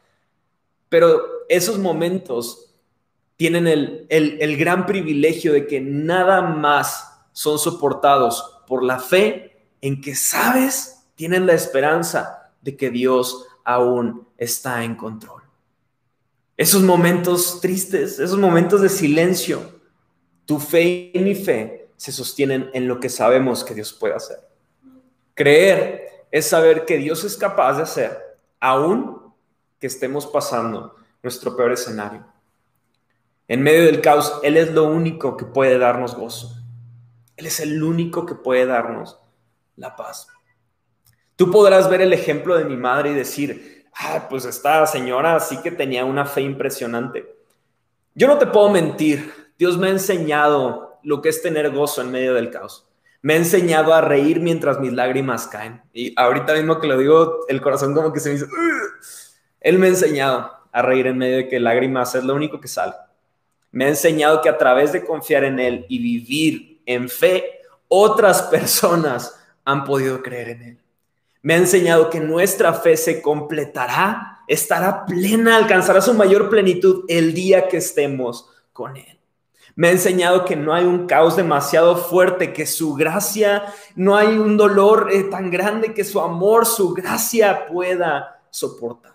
Pero 0.91 1.23
esos 1.49 1.79
momentos 1.79 2.75
tienen 3.37 3.67
el, 3.67 4.07
el, 4.11 4.37
el 4.43 4.59
gran 4.59 4.85
privilegio 4.85 5.55
de 5.55 5.67
que 5.67 5.81
nada 5.81 6.43
más 6.43 7.11
son 7.33 7.59
soportados 7.59 8.61
por 8.67 8.85
la 8.85 8.99
fe 8.99 9.57
en 9.81 10.03
que 10.03 10.15
sabes, 10.15 11.07
tienen 11.15 11.47
la 11.47 11.55
esperanza 11.55 12.53
de 12.61 12.77
que 12.77 12.91
Dios 12.91 13.47
aún 13.65 14.29
está 14.37 14.85
en 14.85 14.97
control. 14.97 15.43
Esos 16.59 16.83
momentos 16.83 17.63
tristes, 17.63 18.19
esos 18.19 18.39
momentos 18.39 18.83
de 18.83 18.91
silencio, 18.91 19.74
tu 20.47 20.59
fe 20.59 21.11
y 21.13 21.19
mi 21.21 21.35
fe 21.35 21.89
se 21.97 22.13
sostienen 22.13 22.71
en 22.75 22.89
lo 22.89 23.01
que 23.01 23.09
sabemos 23.09 23.65
que 23.65 23.75
Dios 23.75 23.93
puede 23.93 24.15
hacer. 24.15 24.39
Creer 25.35 26.27
es 26.31 26.47
saber 26.47 26.85
que 26.85 26.99
Dios 26.99 27.25
es 27.25 27.37
capaz 27.37 27.77
de 27.77 27.83
hacer, 27.83 28.19
aún 28.61 29.33
que 29.79 29.87
estemos 29.87 30.27
pasando 30.27 30.97
nuestro 31.23 31.57
peor 31.57 31.73
escenario. 31.73 32.27
En 33.47 33.63
medio 33.63 33.85
del 33.85 34.01
caos, 34.01 34.41
Él 34.43 34.57
es 34.57 34.73
lo 34.73 34.85
único 34.85 35.37
que 35.37 35.45
puede 35.45 35.79
darnos 35.79 36.15
gozo. 36.15 36.57
Él 37.37 37.47
es 37.47 37.61
el 37.61 37.83
único 37.83 38.25
que 38.27 38.35
puede 38.35 38.65
darnos 38.67 39.19
la 39.77 39.97
paz. 39.97 40.29
Tú 41.37 41.51
podrás 41.51 41.91
ver 41.91 42.01
el 42.01 42.13
ejemplo 42.13 42.57
de 42.57 42.65
mi 42.65 42.77
madre 42.77 43.11
y 43.11 43.15
decir, 43.15 43.87
ah, 43.95 44.27
pues 44.31 44.45
esta 44.45 44.87
señora 44.87 45.41
sí 45.41 45.61
que 45.63 45.73
tenía 45.73 46.05
una 46.05 46.27
fe 46.27 46.43
impresionante. 46.43 47.35
Yo 48.15 48.29
no 48.29 48.39
te 48.39 48.47
puedo 48.47 48.71
mentir, 48.71 49.44
Dios 49.59 49.79
me 49.79 49.89
ha 49.89 49.91
enseñado 49.91 50.99
lo 51.03 51.23
que 51.23 51.29
es 51.29 51.43
tener 51.43 51.71
gozo 51.71 52.01
en 52.01 52.11
medio 52.11 52.35
del 52.35 52.51
caos. 52.51 52.89
Me 53.23 53.35
ha 53.35 53.37
enseñado 53.37 53.95
a 53.95 54.01
reír 54.01 54.41
mientras 54.41 54.81
mis 54.81 54.93
lágrimas 54.93 55.47
caen. 55.47 55.81
Y 55.93 56.13
ahorita 56.17 56.55
mismo 56.55 56.79
que 56.79 56.87
lo 56.87 56.99
digo, 56.99 57.47
el 57.49 57.61
corazón 57.61 57.95
como 57.95 58.13
que 58.13 58.21
se 58.21 58.29
me 58.29 58.35
dice, 58.35 58.47
Él 59.61 59.79
me 59.79 59.87
ha 59.87 59.91
enseñado 59.91 60.51
a 60.73 60.83
reír 60.83 61.07
en 61.07 61.19
medio 61.19 61.37
de 61.37 61.49
que 61.49 61.61
lágrimas 61.61 62.15
es 62.15 62.25
lo 62.25 62.35
único 62.35 62.61
que 62.61 62.69
sale. 62.69 62.95
Me 63.71 63.87
ha 63.87 63.89
enseñado 63.89 64.41
que 64.43 64.49
a 64.49 64.59
través 64.59 64.93
de 64.93 65.05
confiar 65.05 65.45
en 65.45 65.59
Él 65.59 65.87
y 65.89 65.99
vivir 65.99 66.83
en 66.85 67.09
fe, 67.09 67.61
otras 67.89 68.43
personas 68.43 69.41
han 69.65 69.85
podido 69.85 70.23
creer 70.23 70.49
en 70.51 70.63
Él. 70.63 70.79
Me 71.43 71.55
ha 71.55 71.59
enseñado 71.59 72.11
que 72.11 72.21
nuestra 72.21 72.73
fe 72.73 72.97
se 72.97 73.23
completará, 73.23 74.41
estará 74.49 75.05
plena, 75.07 75.57
alcanzará 75.57 76.01
su 76.01 76.15
mayor 76.15 76.49
plenitud 76.49 77.05
el 77.09 77.35
día 77.35 77.69
que 77.69 77.79
estemos 77.79 78.51
con 78.73 78.97
Él. 78.97 79.14
Me 79.77 79.89
ha 79.89 79.93
enseñado 79.93 80.45
que 80.45 80.55
no 80.55 80.73
hay 80.73 80.85
un 80.85 81.07
caos 81.07 81.37
demasiado 81.37 81.97
fuerte, 81.97 82.53
que 82.53 82.65
su 82.65 82.95
gracia, 82.95 83.65
no 83.97 84.17
hay 84.17 84.39
un 84.39 84.57
dolor 84.57 85.09
eh, 85.13 85.25
tan 85.25 85.51
grande 85.51 85.93
que 85.95 86.05
su 86.05 86.21
amor, 86.21 86.65
su 86.65 86.95
gracia 86.95 87.67
pueda 87.67 88.41
soportar. 88.51 89.15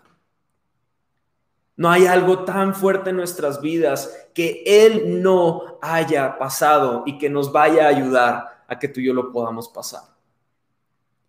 No 1.78 1.90
hay 1.90 2.08
algo 2.08 2.44
tan 2.44 2.76
fuerte 2.76 3.12
en 3.12 3.16
nuestras 3.16 3.62
vidas 3.62 4.28
que 4.34 4.64
Él 4.66 5.24
no 5.24 5.80
haya 5.82 6.38
pasado 6.38 7.04
y 7.06 7.18
que 7.18 7.30
nos 7.30 7.54
vaya 7.54 7.86
a 7.86 7.90
ayudar 7.90 8.64
a 8.68 8.78
que 8.78 8.90
tú 8.90 9.00
y 9.00 9.06
yo 9.06 9.14
lo 9.14 9.32
podamos 9.32 9.70
pasar. 9.70 10.02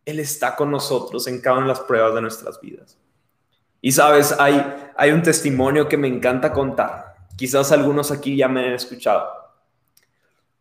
Él 0.05 0.19
está 0.19 0.57
con 0.57 0.73
nosotros 0.73 1.29
en 1.29 1.41
cada 1.41 1.59
una 1.59 1.67
de 1.67 1.73
las 1.75 1.81
pruebas 1.81 2.15
de 2.17 2.21
nuestras 2.21 2.61
vidas. 2.61 2.99
Y 3.81 3.93
sabes, 3.93 4.35
hay, 4.41 4.93
hay 4.97 5.13
un 5.13 5.23
testimonio 5.23 5.89
que 5.89 5.97
me 5.97 6.09
encanta 6.09 6.53
contar 6.53 7.10
Quizás 7.41 7.73
algunos 7.73 8.11
aquí 8.11 8.37
ya 8.37 8.49
me 8.49 8.67
han 8.67 8.75
escuchado. 8.75 9.27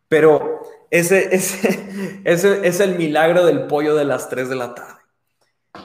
Pero 0.08 0.62
ese, 0.90 1.28
ese, 1.34 2.22
ese 2.24 2.66
es 2.66 2.80
el 2.80 2.96
milagro 2.96 3.44
del 3.44 3.66
pollo 3.66 3.94
de 3.94 4.06
las 4.06 4.30
3 4.30 4.48
de 4.48 4.56
la 4.56 4.74
tarde. 4.74 5.02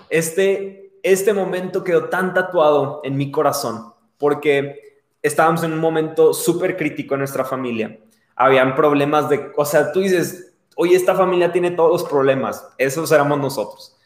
Este, 0.10 0.94
este 1.04 1.34
momento 1.34 1.84
quedó 1.84 2.06
tan 2.06 2.34
tatuado 2.34 3.02
en 3.04 3.18
mi 3.18 3.30
corazón 3.30 3.94
porque 4.18 5.04
estábamos 5.22 5.64
en 5.64 5.74
un 5.74 5.80
momento 5.80 6.34
súper 6.34 6.78
crítico 6.78 7.16
en 7.16 7.20
nuestra 7.20 7.44
familia. 7.44 8.00
Habían 8.38 8.74
problemas 8.74 9.28
de, 9.28 9.52
o 9.58 9.66
sea, 9.66 9.92
tú 9.92 10.00
dices, 10.00 10.54
oye, 10.78 10.96
esta 10.96 11.14
familia 11.14 11.52
tiene 11.52 11.72
todos 11.72 11.92
los 11.92 12.10
problemas, 12.10 12.66
esos 12.78 13.12
éramos 13.12 13.38
nosotros. 13.40 13.98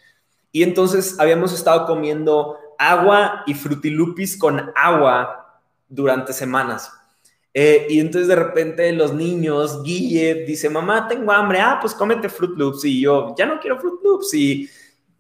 Y 0.52 0.64
entonces 0.64 1.20
habíamos 1.20 1.54
estado 1.54 1.86
comiendo 1.86 2.58
agua 2.80 3.44
y 3.46 3.54
frutilupis 3.54 4.40
con 4.40 4.72
agua 4.76 5.49
durante 5.90 6.32
semanas. 6.32 6.92
Eh, 7.54 7.88
y 7.90 8.00
entonces 8.00 8.28
de 8.28 8.36
repente 8.36 8.92
los 8.94 9.14
niños, 9.14 9.84
Guille 9.84 10.46
dice, 10.46 10.70
mamá, 10.70 11.08
tengo 11.08 11.32
hambre, 11.32 11.60
ah, 11.60 11.80
pues 11.82 11.94
cómete 11.94 12.30
Fruit 12.30 12.56
Loops. 12.56 12.86
Y 12.86 13.02
yo, 13.02 13.36
ya 13.38 13.46
no 13.46 13.60
quiero 13.60 13.80
Fruit 13.80 14.00
Loops. 14.04 14.34
Y 14.34 14.70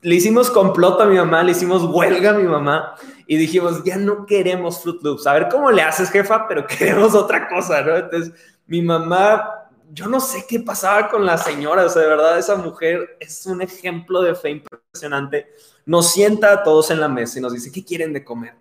le 0.01 0.15
hicimos 0.15 0.49
complot 0.49 1.01
a 1.01 1.05
mi 1.05 1.17
mamá, 1.17 1.43
le 1.43 1.51
hicimos 1.51 1.84
huelga 1.84 2.32
a 2.32 2.34
mi 2.34 2.43
mamá 2.43 2.95
y 3.27 3.36
dijimos, 3.36 3.84
ya 3.84 3.97
no 3.97 4.25
queremos 4.25 4.82
Fruit 4.82 5.01
Loops. 5.01 5.27
A 5.27 5.34
ver 5.34 5.49
cómo 5.49 5.71
le 5.71 5.82
haces, 5.82 6.10
jefa, 6.10 6.47
pero 6.47 6.65
queremos 6.79 7.15
otra 7.15 7.47
cosa, 7.49 7.82
¿no? 7.82 7.97
Entonces, 7.97 8.34
mi 8.67 8.82
mamá, 8.82 9.67
yo 9.91 10.08
no 10.08 10.19
sé 10.19 10.45
qué 10.47 10.60
pasaba 10.60 11.10
con 11.10 11.25
la 11.25 11.38
señora, 11.38 11.86
o 11.86 11.89
sea, 11.89 12.03
de 12.03 12.08
verdad, 12.08 12.38
esa 12.38 12.55
mujer 12.55 13.17
es 13.19 13.45
un 13.47 13.62
ejemplo 13.62 14.21
de 14.21 14.36
fe 14.36 14.51
impresionante. 14.51 15.47
Nos 15.86 16.12
sienta 16.12 16.53
a 16.53 16.63
todos 16.63 16.91
en 16.91 16.99
la 16.99 17.08
mesa 17.08 17.39
y 17.39 17.41
nos 17.41 17.53
dice, 17.53 17.71
¿qué 17.71 17.84
quieren 17.84 18.13
de 18.13 18.23
comer? 18.23 18.53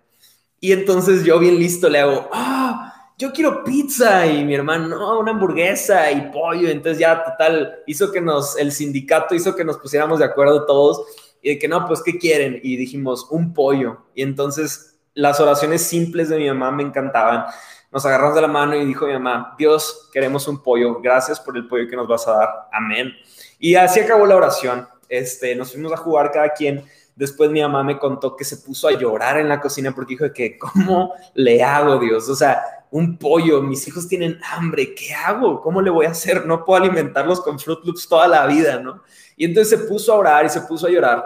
Y 0.59 0.71
entonces 0.71 1.23
yo 1.23 1.39
bien 1.39 1.57
listo 1.57 1.89
le 1.89 1.99
hago, 1.99 2.29
ah, 2.33 3.13
yo 3.17 3.33
quiero 3.33 3.63
pizza 3.63 4.25
y 4.25 4.45
mi 4.45 4.55
hermano, 4.55 4.87
no, 4.87 5.19
una 5.19 5.31
hamburguesa 5.31 6.11
y 6.11 6.31
pollo. 6.31 6.69
Entonces 6.69 6.99
ya 6.99 7.23
total, 7.23 7.79
hizo 7.85 8.11
que 8.11 8.21
nos, 8.21 8.57
el 8.57 8.71
sindicato 8.71 9.35
hizo 9.35 9.55
que 9.55 9.65
nos 9.65 9.77
pusiéramos 9.77 10.19
de 10.19 10.25
acuerdo 10.25 10.65
todos 10.65 11.05
y 11.41 11.49
de 11.49 11.59
que 11.59 11.67
no, 11.67 11.85
pues, 11.85 12.01
¿qué 12.01 12.17
quieren? 12.17 12.59
Y 12.63 12.77
dijimos, 12.77 13.27
un 13.29 13.53
pollo. 13.53 14.05
Y 14.15 14.21
entonces 14.21 14.97
las 15.13 15.39
oraciones 15.39 15.81
simples 15.81 16.29
de 16.29 16.37
mi 16.37 16.47
mamá 16.47 16.71
me 16.71 16.83
encantaban. 16.83 17.45
Nos 17.91 18.05
agarramos 18.05 18.35
de 18.35 18.41
la 18.41 18.47
mano 18.47 18.75
y 18.75 18.85
dijo 18.85 19.05
mi 19.05 19.13
mamá, 19.13 19.55
Dios, 19.57 20.09
queremos 20.13 20.47
un 20.47 20.61
pollo, 20.61 21.01
gracias 21.01 21.39
por 21.39 21.57
el 21.57 21.67
pollo 21.67 21.89
que 21.89 21.95
nos 21.95 22.07
vas 22.07 22.27
a 22.27 22.33
dar, 22.33 22.49
amén. 22.71 23.11
Y 23.57 23.75
así 23.75 23.99
acabó 23.99 24.25
la 24.25 24.35
oración. 24.35 24.87
Este, 25.09 25.55
nos 25.55 25.71
fuimos 25.71 25.91
a 25.91 25.97
jugar 25.97 26.31
cada 26.31 26.49
quien. 26.49 26.85
Después 27.19 27.51
mi 27.51 27.59
mamá 27.61 27.83
me 27.83 27.99
contó 27.99 28.33
que 28.33 28.45
se 28.45 28.55
puso 28.55 28.87
a 28.87 28.93
llorar 28.93 29.41
en 29.41 29.49
la 29.49 29.59
cocina 29.59 29.93
porque 29.93 30.13
dijo 30.13 30.31
que, 30.33 30.57
¿cómo 30.57 31.11
le 31.33 31.61
hago, 31.61 31.99
Dios? 31.99 32.29
O 32.29 32.35
sea, 32.35 32.63
un 32.91 33.17
pollo, 33.17 33.61
mis 33.61 33.85
hijos 33.89 34.07
tienen 34.07 34.39
hambre, 34.53 34.95
¿qué 34.95 35.13
hago? 35.13 35.59
¿Cómo 35.59 35.81
le 35.81 35.89
voy 35.89 36.05
a 36.05 36.11
hacer? 36.11 36.45
No 36.45 36.63
puedo 36.63 36.81
alimentarlos 36.81 37.41
con 37.41 37.59
Fruit 37.59 37.81
Loops 37.83 38.07
toda 38.07 38.25
la 38.25 38.47
vida, 38.47 38.79
¿no? 38.79 39.03
Y 39.35 39.43
entonces 39.43 39.77
se 39.77 39.85
puso 39.85 40.13
a 40.13 40.15
orar 40.15 40.45
y 40.45 40.49
se 40.49 40.61
puso 40.61 40.87
a 40.87 40.89
llorar. 40.89 41.25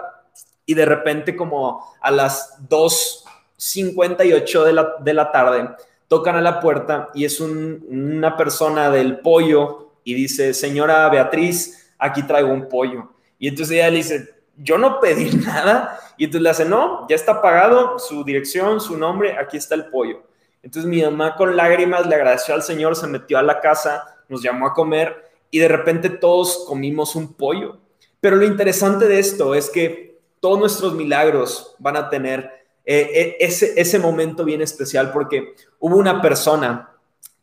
Y 0.66 0.74
de 0.74 0.84
repente 0.84 1.36
como 1.36 1.86
a 2.00 2.10
las 2.10 2.58
2.58 2.68 4.64
de 4.64 4.72
la, 4.72 4.94
de 4.98 5.14
la 5.14 5.30
tarde, 5.30 5.76
tocan 6.08 6.34
a 6.34 6.40
la 6.40 6.58
puerta 6.58 7.10
y 7.14 7.24
es 7.24 7.38
una 7.38 8.36
persona 8.36 8.90
del 8.90 9.20
pollo 9.20 9.92
y 10.02 10.14
dice, 10.14 10.54
señora 10.54 11.08
Beatriz, 11.08 11.94
aquí 12.00 12.24
traigo 12.24 12.52
un 12.52 12.68
pollo. 12.68 13.10
Y 13.38 13.46
entonces 13.46 13.76
ella 13.76 13.90
le 13.90 13.98
dice, 13.98 14.33
yo 14.56 14.78
no 14.78 15.00
pedí 15.00 15.30
nada. 15.44 15.98
Y 16.16 16.24
entonces 16.24 16.42
le 16.42 16.50
hace, 16.50 16.64
no, 16.64 17.06
ya 17.08 17.16
está 17.16 17.42
pagado 17.42 17.98
su 17.98 18.24
dirección, 18.24 18.80
su 18.80 18.96
nombre, 18.96 19.36
aquí 19.38 19.56
está 19.56 19.74
el 19.74 19.86
pollo. 19.86 20.22
Entonces 20.62 20.88
mi 20.88 21.02
mamá 21.02 21.36
con 21.36 21.56
lágrimas 21.56 22.06
le 22.06 22.14
agradeció 22.14 22.54
al 22.54 22.62
Señor, 22.62 22.96
se 22.96 23.06
metió 23.06 23.38
a 23.38 23.42
la 23.42 23.60
casa, 23.60 24.16
nos 24.28 24.42
llamó 24.42 24.66
a 24.66 24.72
comer 24.72 25.30
y 25.50 25.58
de 25.58 25.68
repente 25.68 26.08
todos 26.08 26.64
comimos 26.66 27.14
un 27.16 27.34
pollo. 27.34 27.78
Pero 28.20 28.36
lo 28.36 28.46
interesante 28.46 29.06
de 29.06 29.18
esto 29.18 29.54
es 29.54 29.68
que 29.68 30.18
todos 30.40 30.58
nuestros 30.58 30.94
milagros 30.94 31.74
van 31.78 31.96
a 31.96 32.08
tener 32.08 32.64
eh, 32.86 33.10
eh, 33.14 33.36
ese, 33.40 33.78
ese 33.78 33.98
momento 33.98 34.44
bien 34.44 34.62
especial 34.62 35.12
porque 35.12 35.54
hubo 35.78 35.96
una 35.96 36.22
persona 36.22 36.90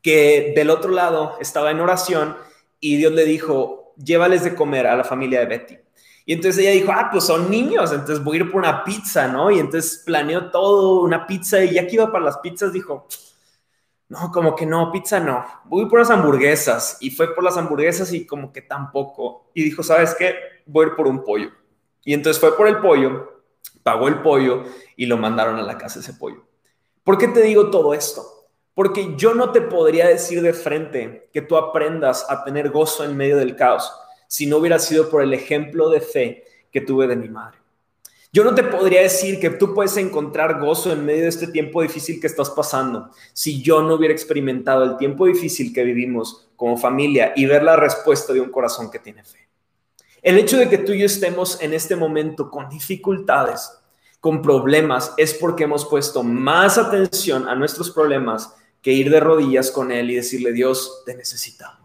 que 0.02 0.54
del 0.56 0.69
otro 0.69 0.91
lado 0.91 1.38
estaba 1.39 1.71
en 1.71 1.80
oración 1.80 2.36
y 2.80 2.97
Dios 2.97 3.12
le 3.13 3.26
dijo, 3.26 3.93
llévales 4.04 4.43
de 4.43 4.56
comer 4.56 4.88
a 4.88 4.95
la 4.95 5.04
familia 5.04 5.39
de 5.41 5.45
Betty. 5.45 5.78
Y 6.26 6.34
entonces 6.34 6.62
ella 6.64 6.72
dijo, 6.72 6.92
ah, 6.92 7.10
pues 7.12 7.24
son 7.24 7.50
niños, 7.50 7.92
entonces 7.92 8.24
voy 8.24 8.38
a 8.38 8.40
ir 8.42 8.52
por 8.52 8.62
una 8.62 8.84
pizza, 8.84 9.28
¿no? 9.28 9.50
Y 9.50 9.60
entonces 9.60 10.04
planeó 10.06 10.52
todo, 10.52 11.02
una 11.02 11.26
pizza, 11.26 11.64
y 11.64 11.74
ya 11.74 11.88
que 11.88 11.96
iba 11.96 12.12
para 12.12 12.26
las 12.26 12.38
pizzas, 12.38 12.72
dijo, 12.72 13.08
no, 14.12 14.30
como 14.30 14.56
que 14.56 14.66
no, 14.66 14.92
pizza 14.92 15.22
no, 15.22 15.46
voy 15.66 15.86
por 15.86 16.00
las 16.00 16.10
hamburguesas. 16.10 16.98
Y 17.00 17.12
fue 17.12 17.34
por 17.34 17.46
las 17.46 17.58
hamburguesas 17.58 18.12
y 18.12 18.28
como 18.28 18.52
que 18.52 18.62
tampoco. 18.62 19.50
Y 19.54 19.64
dijo, 19.64 19.84
¿sabes 19.84 20.14
qué? 20.16 20.36
Voy 20.66 20.86
a 20.86 20.90
ir 20.90 20.96
por 20.96 21.08
un 21.08 21.24
pollo. 21.24 21.50
Y 22.04 22.14
entonces 22.14 22.40
fue 22.40 22.58
por 22.58 22.68
el 22.68 22.80
pollo, 22.80 23.42
pagó 23.84 24.10
el 24.10 24.22
pollo 24.22 24.64
y 24.98 25.06
lo 25.06 25.18
mandaron 25.18 25.56
a 25.58 25.62
la 25.62 25.78
casa 25.78 26.02
ese 26.02 26.14
pollo. 26.14 26.44
¿Por 27.06 27.18
qué 27.18 27.30
te 27.30 27.42
digo 27.42 27.70
todo 27.70 27.94
esto? 27.94 28.22
Porque 28.74 29.16
yo 29.16 29.34
no 29.34 29.52
te 29.52 29.62
podría 29.62 30.08
decir 30.08 30.42
de 30.42 30.54
frente 30.54 31.30
que 31.32 31.42
tú 31.42 31.56
aprendas 31.56 32.26
a 32.30 32.44
tener 32.44 32.70
gozo 32.70 33.06
en 33.06 33.16
medio 33.16 33.38
del 33.38 33.56
caos 33.56 33.94
si 34.32 34.46
no 34.46 34.60
hubiera 34.60 34.80
sido 34.80 35.10
por 35.10 35.22
el 35.22 35.34
ejemplo 35.34 35.89
de 35.89 36.00
fe 36.00 36.46
que 36.72 36.80
tuve 36.80 37.06
de 37.06 37.17
mi 37.17 37.28
madre. 37.28 37.58
Yo 38.32 38.46
no 38.46 38.56
te 38.56 38.63
podría 38.63 39.02
decir 39.02 39.41
que 39.41 39.50
tú 39.50 39.74
puedes 39.74 39.98
encontrar 39.98 40.62
gozo 40.62 40.94
en 40.94 41.06
medio 41.06 41.24
de 41.24 41.28
este 41.28 41.48
tiempo 41.48 41.82
difícil 41.82 42.22
que 42.22 42.28
estás 42.28 42.50
pasando 42.50 43.10
si 43.34 43.62
yo 43.62 43.82
no 43.82 43.96
hubiera 43.96 44.13
experimentado 44.13 44.86
el 44.86 44.96
tiempo 44.96 45.26
difícil 45.26 45.74
que 45.74 45.84
vivimos 45.84 46.48
como 46.56 46.78
familia 46.78 47.34
y 47.36 47.46
ver 47.46 47.62
la 47.62 47.76
respuesta 47.76 48.32
de 48.32 48.39
un 48.39 48.52
corazón 48.52 48.89
que 48.89 49.00
tiene 49.00 49.22
fe. 49.26 49.50
El 50.22 50.38
hecho 50.38 50.56
de 50.56 50.70
que 50.70 50.78
tú 50.78 50.94
y 50.94 51.00
yo 51.00 51.08
estemos 51.08 51.62
en 51.62 51.74
este 51.74 51.98
momento 51.98 52.50
con 52.50 52.70
dificultades, 52.70 53.70
con 54.22 54.41
problemas, 54.41 55.13
es 55.17 55.34
porque 55.34 55.65
hemos 55.65 55.84
puesto 55.84 56.24
más 56.24 56.78
atención 56.78 57.50
a 57.50 57.56
nuestros 57.56 57.91
problemas 57.91 58.56
que 58.82 58.94
ir 58.94 59.12
de 59.12 59.20
rodillas 59.20 59.72
con 59.72 59.91
Él 59.91 60.10
y 60.10 60.15
decirle, 60.15 60.54
Dios, 60.54 61.04
te 61.06 61.15
necesitamos. 61.15 61.81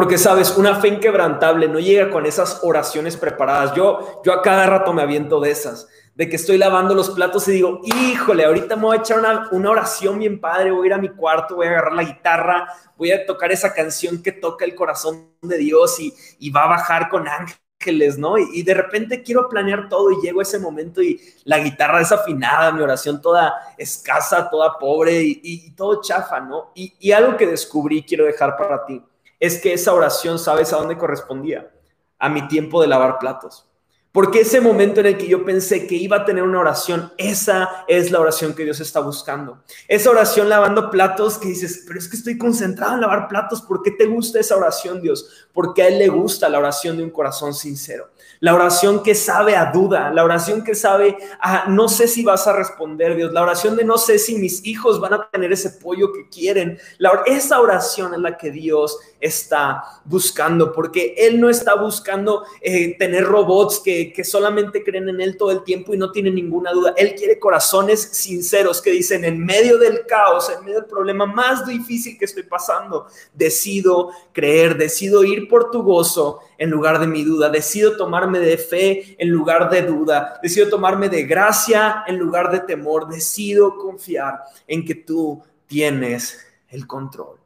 Porque 0.00 0.16
sabes, 0.16 0.56
una 0.56 0.76
fe 0.76 0.88
inquebrantable 0.88 1.68
no 1.68 1.78
llega 1.78 2.10
con 2.10 2.24
esas 2.24 2.60
oraciones 2.62 3.18
preparadas. 3.18 3.74
Yo, 3.74 4.22
yo 4.24 4.32
a 4.32 4.40
cada 4.40 4.64
rato 4.64 4.94
me 4.94 5.02
aviento 5.02 5.40
de 5.40 5.50
esas, 5.50 5.88
de 6.14 6.26
que 6.26 6.36
estoy 6.36 6.56
lavando 6.56 6.94
los 6.94 7.10
platos 7.10 7.46
y 7.48 7.52
digo, 7.52 7.82
híjole, 7.84 8.46
ahorita 8.46 8.76
me 8.76 8.82
voy 8.84 8.96
a 8.96 9.00
echar 9.00 9.18
una, 9.18 9.50
una 9.50 9.70
oración 9.70 10.18
bien 10.18 10.40
padre, 10.40 10.70
voy 10.70 10.84
a 10.84 10.86
ir 10.86 10.94
a 10.94 10.98
mi 10.98 11.10
cuarto, 11.10 11.56
voy 11.56 11.66
a 11.66 11.72
agarrar 11.72 11.92
la 11.92 12.04
guitarra, 12.04 12.66
voy 12.96 13.12
a 13.12 13.26
tocar 13.26 13.52
esa 13.52 13.74
canción 13.74 14.22
que 14.22 14.32
toca 14.32 14.64
el 14.64 14.74
corazón 14.74 15.34
de 15.42 15.58
Dios 15.58 16.00
y, 16.00 16.14
y 16.38 16.48
va 16.48 16.64
a 16.64 16.68
bajar 16.68 17.10
con 17.10 17.28
ángeles, 17.28 18.16
¿no? 18.16 18.38
Y, 18.38 18.62
de 18.62 18.72
repente 18.72 19.22
quiero 19.22 19.50
planear 19.50 19.90
todo 19.90 20.12
y 20.12 20.22
llego 20.22 20.40
a 20.40 20.44
ese 20.44 20.58
momento 20.58 21.02
y 21.02 21.20
la 21.44 21.58
guitarra 21.58 21.98
desafinada, 21.98 22.72
mi 22.72 22.80
oración 22.80 23.20
toda 23.20 23.52
escasa, 23.76 24.48
toda 24.48 24.78
pobre 24.78 25.20
y, 25.22 25.72
todo 25.72 26.00
chafa, 26.00 26.40
¿no? 26.40 26.72
Y, 26.74 26.94
y 26.98 27.12
algo 27.12 27.36
que 27.36 27.46
descubrí 27.46 28.02
quiero 28.02 28.24
dejar 28.24 28.56
para 28.56 28.86
ti 28.86 29.02
es 29.40 29.58
que 29.58 29.72
esa 29.72 29.94
oración, 29.94 30.38
¿sabes 30.38 30.72
a 30.72 30.76
dónde 30.76 30.98
correspondía? 30.98 31.70
A 32.18 32.28
mi 32.28 32.46
tiempo 32.46 32.80
de 32.80 32.88
lavar 32.88 33.18
platos. 33.18 33.66
Porque 34.12 34.40
ese 34.40 34.60
momento 34.60 35.00
en 35.00 35.06
el 35.06 35.16
que 35.16 35.28
yo 35.28 35.44
pensé 35.44 35.86
que 35.86 35.94
iba 35.94 36.18
a 36.18 36.24
tener 36.24 36.42
una 36.42 36.58
oración, 36.58 37.12
esa 37.16 37.84
es 37.86 38.10
la 38.10 38.20
oración 38.20 38.54
que 38.54 38.64
Dios 38.64 38.80
está 38.80 39.00
buscando. 39.00 39.62
Esa 39.86 40.10
oración 40.10 40.48
lavando 40.48 40.90
platos 40.90 41.38
que 41.38 41.48
dices, 41.48 41.84
pero 41.86 41.98
es 41.98 42.08
que 42.08 42.16
estoy 42.16 42.36
concentrado 42.36 42.94
en 42.94 43.02
lavar 43.02 43.28
platos. 43.28 43.62
¿Por 43.62 43.82
qué 43.82 43.92
te 43.92 44.06
gusta 44.06 44.40
esa 44.40 44.56
oración, 44.56 45.00
Dios? 45.00 45.48
Porque 45.52 45.82
a 45.82 45.88
Él 45.88 45.98
le 45.98 46.08
gusta 46.08 46.48
la 46.48 46.58
oración 46.58 46.96
de 46.96 47.04
un 47.04 47.10
corazón 47.10 47.54
sincero 47.54 48.10
la 48.40 48.54
oración 48.54 49.02
que 49.02 49.14
sabe 49.14 49.54
a 49.54 49.70
duda, 49.70 50.10
la 50.10 50.24
oración 50.24 50.64
que 50.64 50.74
sabe 50.74 51.16
a 51.40 51.68
no 51.68 51.88
sé 51.88 52.08
si 52.08 52.24
vas 52.24 52.46
a 52.46 52.54
responder, 52.54 53.14
Dios, 53.14 53.32
la 53.32 53.42
oración 53.42 53.76
de 53.76 53.84
no 53.84 53.98
sé 53.98 54.18
si 54.18 54.36
mis 54.36 54.64
hijos 54.66 54.98
van 54.98 55.12
a 55.12 55.30
tener 55.30 55.52
ese 55.52 55.70
pollo 55.70 56.10
que 56.10 56.26
quieren. 56.28 56.78
La, 56.96 57.22
esa 57.26 57.60
oración 57.60 58.14
es 58.14 58.20
la 58.20 58.38
que 58.38 58.50
Dios 58.50 58.98
está 59.20 59.82
buscando, 60.06 60.72
porque 60.72 61.14
Él 61.18 61.38
no 61.38 61.50
está 61.50 61.74
buscando 61.74 62.44
eh, 62.62 62.96
tener 62.98 63.24
robots 63.24 63.80
que, 63.80 64.10
que 64.10 64.24
solamente 64.24 64.82
creen 64.82 65.10
en 65.10 65.20
Él 65.20 65.36
todo 65.36 65.50
el 65.50 65.62
tiempo 65.62 65.92
y 65.92 65.98
no 65.98 66.10
tienen 66.10 66.34
ninguna 66.34 66.72
duda. 66.72 66.94
Él 66.96 67.14
quiere 67.14 67.38
corazones 67.38 68.00
sinceros 68.00 68.80
que 68.80 68.90
dicen, 68.90 69.24
en 69.24 69.44
medio 69.44 69.76
del 69.76 70.06
caos, 70.06 70.50
en 70.50 70.64
medio 70.64 70.80
del 70.80 70.88
problema 70.88 71.26
más 71.26 71.66
difícil 71.66 72.18
que 72.18 72.24
estoy 72.24 72.44
pasando, 72.44 73.06
decido 73.34 74.10
creer, 74.32 74.78
decido 74.78 75.24
ir 75.24 75.46
por 75.46 75.70
tu 75.70 75.82
gozo 75.82 76.40
en 76.60 76.70
lugar 76.70 77.00
de 77.00 77.06
mi 77.06 77.24
duda. 77.24 77.48
Decido 77.48 77.96
tomarme 77.96 78.38
de 78.38 78.58
fe 78.58 79.16
en 79.18 79.30
lugar 79.30 79.70
de 79.70 79.80
duda. 79.80 80.38
Decido 80.42 80.68
tomarme 80.68 81.08
de 81.08 81.24
gracia 81.24 82.04
en 82.06 82.18
lugar 82.18 82.52
de 82.52 82.60
temor. 82.60 83.08
Decido 83.08 83.76
confiar 83.78 84.42
en 84.68 84.84
que 84.84 84.94
tú 84.94 85.42
tienes 85.66 86.46
el 86.68 86.86
control. 86.86 87.38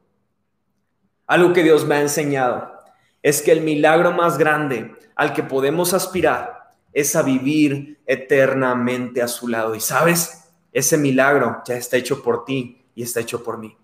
Algo 1.27 1.53
que 1.53 1.63
Dios 1.63 1.85
me 1.85 1.95
ha 1.95 2.01
enseñado 2.01 2.73
es 3.23 3.41
que 3.41 3.53
el 3.53 3.61
milagro 3.61 4.11
más 4.11 4.37
grande 4.37 4.93
al 5.15 5.33
que 5.33 5.43
podemos 5.43 5.93
aspirar 5.93 6.75
es 6.91 7.15
a 7.15 7.23
vivir 7.23 7.99
eternamente 8.05 9.21
a 9.21 9.29
su 9.29 9.47
lado. 9.47 9.75
Y 9.75 9.79
sabes, 9.79 10.43
ese 10.73 10.97
milagro 10.97 11.63
ya 11.65 11.77
está 11.77 11.95
hecho 11.95 12.21
por 12.21 12.43
ti 12.43 12.83
y 12.93 13.03
está 13.03 13.21
hecho 13.21 13.41
por 13.41 13.59
mí. 13.59 13.77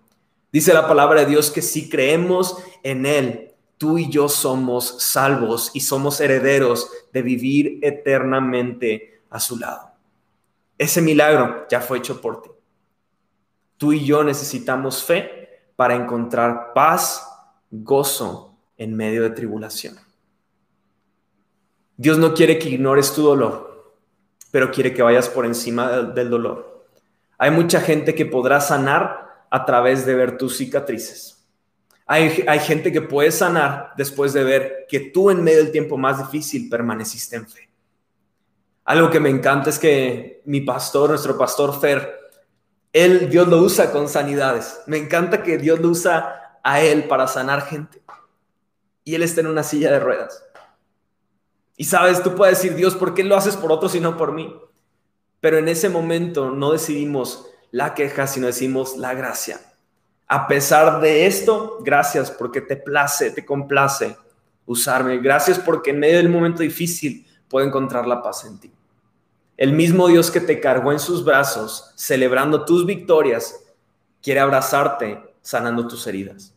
Dice 0.52 0.74
la 0.74 0.86
palabra 0.86 1.20
de 1.20 1.26
Dios 1.30 1.50
que 1.50 1.62
si 1.62 1.88
creemos 1.88 2.58
en 2.82 3.06
Él, 3.06 3.51
tú 3.82 3.98
y 3.98 4.08
yo 4.08 4.28
somos 4.28 5.02
salvos 5.02 5.72
y 5.74 5.80
somos 5.80 6.20
herederos 6.20 6.88
de 7.12 7.20
vivir 7.20 7.80
eternamente 7.82 9.24
a 9.28 9.40
su 9.40 9.58
lado. 9.58 9.90
Ese 10.78 11.02
milagro 11.02 11.66
ya 11.68 11.80
fue 11.80 11.98
hecho 11.98 12.20
por 12.20 12.42
ti. 12.42 12.50
Tú 13.78 13.92
y 13.92 14.04
yo 14.04 14.22
necesitamos 14.22 15.02
fe 15.02 15.72
para 15.74 15.96
encontrar 15.96 16.72
paz, 16.72 17.26
gozo 17.72 18.56
en 18.76 18.94
medio 18.94 19.24
de 19.24 19.30
tribulación. 19.30 19.98
Dios 21.96 22.18
no 22.18 22.34
quiere 22.34 22.60
que 22.60 22.68
ignores 22.68 23.12
tu 23.12 23.22
dolor, 23.22 23.96
pero 24.52 24.70
quiere 24.70 24.94
que 24.94 25.02
vayas 25.02 25.28
por 25.28 25.44
encima 25.44 25.88
del 26.02 26.30
dolor. 26.30 26.86
Hay 27.36 27.50
mucha 27.50 27.80
gente 27.80 28.14
que 28.14 28.26
podrá 28.26 28.60
sanar 28.60 29.46
a 29.50 29.64
través 29.64 30.06
de 30.06 30.14
ver 30.14 30.38
tus 30.38 30.56
cicatrices. 30.56 31.41
Hay, 32.12 32.60
gente 32.60 32.92
que 32.92 33.00
puede 33.00 33.32
sanar 33.32 33.94
después 33.96 34.34
de 34.34 34.44
ver 34.44 34.84
que 34.86 35.00
tú 35.00 35.30
en 35.30 35.42
medio 35.42 35.64
del 35.64 35.72
tiempo 35.72 35.96
más 35.96 36.18
difícil 36.18 36.68
permaneciste 36.68 37.36
en 37.36 37.48
fe. 37.48 37.70
Algo 38.84 39.08
que 39.08 39.18
me 39.18 39.30
encanta 39.30 39.70
es 39.70 39.78
que 39.78 40.42
mi 40.44 40.60
pastor, 40.60 41.08
nuestro 41.08 41.38
pastor 41.38 41.80
Fer, 41.80 42.14
él, 42.92 43.30
Dios 43.30 43.48
lo 43.48 43.62
usa 43.62 43.90
con 43.92 44.10
sanidades. 44.10 44.82
Me 44.86 44.98
encanta 44.98 45.42
que 45.42 45.56
Dios 45.56 45.80
lo 45.80 45.88
usa 45.88 46.58
a 46.62 46.82
él 46.82 47.04
para 47.04 47.26
sanar 47.26 47.62
gente. 47.62 48.02
Y 49.04 49.14
él 49.14 49.22
está 49.22 49.40
en 49.40 49.46
una 49.46 49.62
silla 49.62 49.90
de 49.90 49.98
ruedas. 49.98 50.44
Y 51.78 51.84
sabes, 51.84 52.22
tú 52.22 52.34
puedes 52.34 52.58
decir, 52.58 52.76
Dios, 52.76 52.94
¿por 52.94 53.14
qué 53.14 53.24
lo 53.24 53.36
haces 53.36 53.56
por 53.56 53.72
otros 53.72 53.94
y 53.94 54.00
no 54.00 54.18
por 54.18 54.32
mí? 54.32 54.54
Pero 55.40 55.56
en 55.56 55.66
ese 55.66 55.88
momento 55.88 56.50
no 56.50 56.72
decidimos 56.72 57.46
la 57.70 57.94
queja, 57.94 58.26
sino 58.26 58.48
decimos 58.48 58.98
la 58.98 59.14
gracia. 59.14 59.60
A 60.34 60.48
pesar 60.48 61.02
de 61.02 61.26
esto, 61.26 61.76
gracias 61.82 62.30
porque 62.30 62.62
te 62.62 62.78
place, 62.78 63.32
te 63.32 63.44
complace 63.44 64.16
usarme. 64.64 65.18
Gracias 65.18 65.58
porque 65.58 65.90
en 65.90 65.98
medio 65.98 66.16
del 66.16 66.30
momento 66.30 66.62
difícil 66.62 67.26
puedo 67.50 67.66
encontrar 67.66 68.06
la 68.06 68.22
paz 68.22 68.46
en 68.46 68.58
ti. 68.58 68.72
El 69.58 69.74
mismo 69.74 70.08
Dios 70.08 70.30
que 70.30 70.40
te 70.40 70.58
cargó 70.58 70.90
en 70.90 71.00
sus 71.00 71.22
brazos, 71.22 71.92
celebrando 71.96 72.64
tus 72.64 72.86
victorias, 72.86 73.62
quiere 74.22 74.40
abrazarte, 74.40 75.22
sanando 75.42 75.86
tus 75.86 76.06
heridas. 76.06 76.54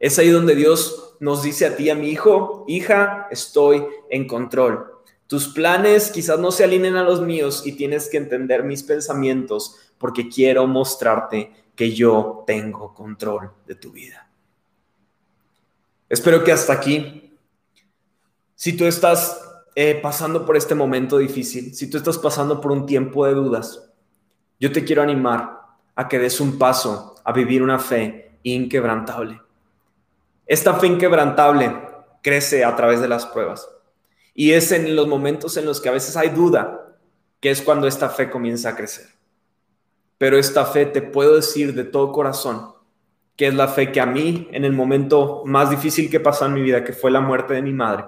Es 0.00 0.18
ahí 0.18 0.30
donde 0.30 0.54
Dios 0.54 1.16
nos 1.20 1.42
dice 1.42 1.66
a 1.66 1.76
ti, 1.76 1.90
a 1.90 1.94
mi 1.94 2.08
hijo, 2.08 2.64
hija, 2.66 3.28
estoy 3.30 3.84
en 4.08 4.26
control. 4.26 4.90
Tus 5.26 5.48
planes 5.48 6.10
quizás 6.10 6.38
no 6.38 6.50
se 6.50 6.64
alineen 6.64 6.96
a 6.96 7.04
los 7.04 7.20
míos 7.20 7.60
y 7.66 7.72
tienes 7.72 8.08
que 8.08 8.16
entender 8.16 8.64
mis 8.64 8.82
pensamientos 8.82 9.76
porque 9.98 10.30
quiero 10.30 10.66
mostrarte 10.66 11.65
que 11.76 11.94
yo 11.94 12.42
tengo 12.46 12.94
control 12.94 13.52
de 13.66 13.74
tu 13.74 13.92
vida. 13.92 14.28
Espero 16.08 16.42
que 16.42 16.52
hasta 16.52 16.72
aquí, 16.72 17.38
si 18.54 18.76
tú 18.76 18.86
estás 18.86 19.40
eh, 19.74 20.00
pasando 20.02 20.46
por 20.46 20.56
este 20.56 20.74
momento 20.74 21.18
difícil, 21.18 21.74
si 21.74 21.90
tú 21.90 21.98
estás 21.98 22.16
pasando 22.16 22.60
por 22.60 22.72
un 22.72 22.86
tiempo 22.86 23.26
de 23.26 23.34
dudas, 23.34 23.90
yo 24.58 24.72
te 24.72 24.84
quiero 24.84 25.02
animar 25.02 25.60
a 25.94 26.08
que 26.08 26.18
des 26.18 26.40
un 26.40 26.58
paso 26.58 27.16
a 27.22 27.32
vivir 27.32 27.62
una 27.62 27.78
fe 27.78 28.38
inquebrantable. 28.42 29.40
Esta 30.46 30.74
fe 30.74 30.86
inquebrantable 30.86 31.72
crece 32.22 32.64
a 32.64 32.74
través 32.74 33.00
de 33.00 33.08
las 33.08 33.26
pruebas. 33.26 33.68
Y 34.34 34.52
es 34.52 34.72
en 34.72 34.94
los 34.94 35.08
momentos 35.08 35.56
en 35.56 35.66
los 35.66 35.80
que 35.80 35.88
a 35.88 35.92
veces 35.92 36.16
hay 36.16 36.28
duda 36.28 36.96
que 37.40 37.50
es 37.50 37.62
cuando 37.62 37.86
esta 37.86 38.08
fe 38.08 38.30
comienza 38.30 38.70
a 38.70 38.76
crecer. 38.76 39.15
Pero 40.18 40.38
esta 40.38 40.64
fe 40.64 40.86
te 40.86 41.02
puedo 41.02 41.36
decir 41.36 41.74
de 41.74 41.84
todo 41.84 42.12
corazón 42.12 42.76
que 43.36 43.46
es 43.46 43.54
la 43.54 43.68
fe 43.68 43.92
que 43.92 44.00
a 44.00 44.06
mí 44.06 44.48
en 44.50 44.64
el 44.64 44.72
momento 44.72 45.42
más 45.44 45.70
difícil 45.70 46.10
que 46.10 46.20
pasó 46.20 46.46
en 46.46 46.54
mi 46.54 46.62
vida, 46.62 46.82
que 46.82 46.94
fue 46.94 47.10
la 47.10 47.20
muerte 47.20 47.52
de 47.54 47.62
mi 47.62 47.72
madre, 47.72 48.06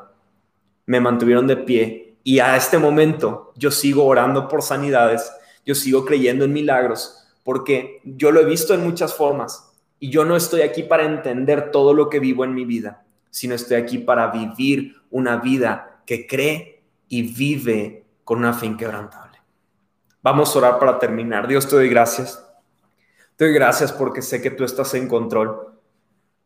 me 0.86 1.00
mantuvieron 1.00 1.46
de 1.46 1.58
pie 1.58 2.16
y 2.24 2.38
a 2.38 2.56
este 2.56 2.78
momento 2.78 3.52
yo 3.54 3.70
sigo 3.70 4.06
orando 4.06 4.48
por 4.48 4.62
sanidades, 4.62 5.30
yo 5.66 5.74
sigo 5.74 6.06
creyendo 6.06 6.46
en 6.46 6.54
milagros, 6.54 7.28
porque 7.44 8.00
yo 8.04 8.30
lo 8.30 8.40
he 8.40 8.46
visto 8.46 8.72
en 8.72 8.82
muchas 8.82 9.14
formas 9.14 9.70
y 10.00 10.10
yo 10.10 10.24
no 10.24 10.34
estoy 10.34 10.62
aquí 10.62 10.82
para 10.82 11.04
entender 11.04 11.70
todo 11.70 11.92
lo 11.92 12.08
que 12.08 12.20
vivo 12.20 12.44
en 12.44 12.54
mi 12.54 12.64
vida, 12.64 13.04
sino 13.30 13.54
estoy 13.54 13.76
aquí 13.76 13.98
para 13.98 14.28
vivir 14.28 14.94
una 15.10 15.36
vida 15.36 16.00
que 16.06 16.26
cree 16.26 16.82
y 17.08 17.22
vive 17.34 18.04
con 18.24 18.38
una 18.38 18.54
fe 18.54 18.66
inquebrantable. 18.66 19.27
Vamos 20.30 20.54
a 20.54 20.58
orar 20.58 20.78
para 20.78 20.98
terminar. 20.98 21.48
Dios 21.48 21.66
te 21.66 21.74
doy 21.74 21.88
gracias. 21.88 22.44
Te 23.36 23.46
doy 23.46 23.54
gracias 23.54 23.90
porque 23.90 24.20
sé 24.20 24.42
que 24.42 24.50
tú 24.50 24.62
estás 24.62 24.92
en 24.92 25.08
control. 25.08 25.72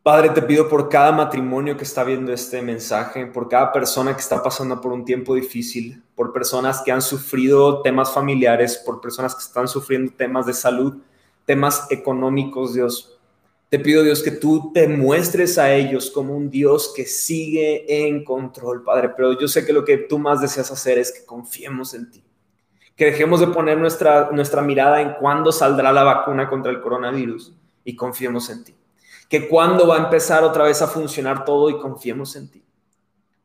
Padre, 0.05 0.28
te 0.28 0.41
pido 0.41 0.68
por 0.68 0.89
cada 0.89 1.11
matrimonio 1.11 1.76
que 1.76 1.83
está 1.83 2.05
viendo 2.05 2.33
este 2.33 2.62
mensaje, 2.62 3.26
por 3.26 3.49
cada 3.49 3.72
persona 3.72 4.14
que 4.14 4.20
está 4.20 4.41
pasando 4.41 4.80
por 4.80 4.93
un 4.93 5.05
tiempo 5.05 5.35
difícil, 5.35 6.01
por 6.14 6.33
personas 6.33 6.80
que 6.83 6.93
han 6.93 7.03
sufrido 7.03 7.83
temas 7.83 8.12
familiares, 8.12 8.76
por 8.76 9.01
personas 9.01 9.35
que 9.35 9.43
están 9.43 9.66
sufriendo 9.66 10.12
temas 10.16 10.47
de 10.47 10.55
salud, 10.55 10.99
temas 11.45 11.91
económicos, 11.91 12.74
Dios. 12.74 13.18
Te 13.68 13.80
pido, 13.80 14.05
Dios, 14.05 14.22
que 14.22 14.30
tú 14.30 14.70
te 14.72 14.87
muestres 14.87 15.59
a 15.59 15.74
ellos 15.74 16.09
como 16.12 16.37
un 16.37 16.51
Dios 16.51 16.93
que 16.95 17.05
sigue 17.05 18.07
en 18.07 18.22
control, 18.22 18.85
Padre. 18.85 19.09
Pero 19.09 19.37
yo 19.41 19.49
sé 19.49 19.66
que 19.66 19.72
lo 19.72 19.85
que 19.85 19.97
tú 19.99 20.20
más 20.20 20.41
deseas 20.41 20.70
hacer 20.70 20.99
es 20.99 21.11
que 21.11 21.26
confiemos 21.26 21.95
en 21.95 22.12
ti. 22.12 22.22
Que 22.97 23.07
dejemos 23.07 23.40
de 23.40 23.49
poner 23.49 23.78
nuestra, 23.78 24.30
nuestra 24.32 24.62
mirada 24.62 25.01
en 25.01 25.14
cuándo 25.14 25.51
saldrá 25.51 25.93
la 25.93 26.05
vacuna 26.05 26.49
contra 26.49 26.70
el 26.70 26.80
coronavirus 26.80 27.53
y 27.84 27.97
confiemos 27.97 28.49
en 28.51 28.64
ti 28.64 28.74
que 29.32 29.49
cuándo 29.49 29.86
va 29.86 29.97
a 29.97 30.05
empezar 30.05 30.45
otra 30.45 30.64
vez 30.64 30.82
a 30.82 30.86
funcionar 30.86 31.47
todo 31.47 31.70
y 31.70 31.80
confiemos 31.80 32.36
en 32.36 32.51
ti. 32.51 32.62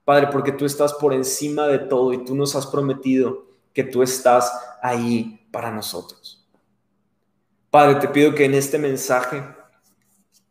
Padre, 0.04 0.28
porque 0.28 0.52
tú 0.52 0.66
estás 0.66 0.94
por 0.96 1.14
encima 1.14 1.66
de 1.66 1.80
todo 1.80 2.12
y 2.12 2.26
tú 2.26 2.36
nos 2.36 2.58
has 2.58 2.68
prometido 2.68 3.46
que 3.72 3.86
tú 3.86 4.04
estás 4.04 4.52
ahí 4.82 5.48
para 5.50 5.72
nosotros. 5.72 6.46
Padre, 7.72 7.96
te 8.02 8.10
pido 8.10 8.36
que 8.36 8.44
en 8.44 8.56
este 8.56 8.78
mensaje 8.78 9.42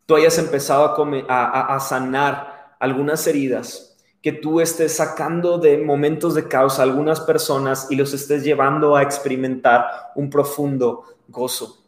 tú 0.07 0.15
hayas 0.15 0.39
empezado 0.39 0.95
a, 1.29 1.75
a, 1.75 1.79
sanar 1.81 2.75
algunas 2.79 3.27
heridas, 3.27 3.86
que 4.27 4.33
tú 4.33 4.59
estés 4.59 4.93
sacando 4.97 5.57
de 5.57 5.77
momentos 5.77 6.35
de 6.35 6.49
causa 6.49 6.83
algunas 6.83 7.21
personas 7.21 7.87
y 7.89 7.95
los 7.95 8.13
estés 8.13 8.43
llevando 8.43 8.97
a 8.97 9.01
experimentar 9.01 9.85
un 10.15 10.29
profundo 10.29 11.05
gozo. 11.29 11.81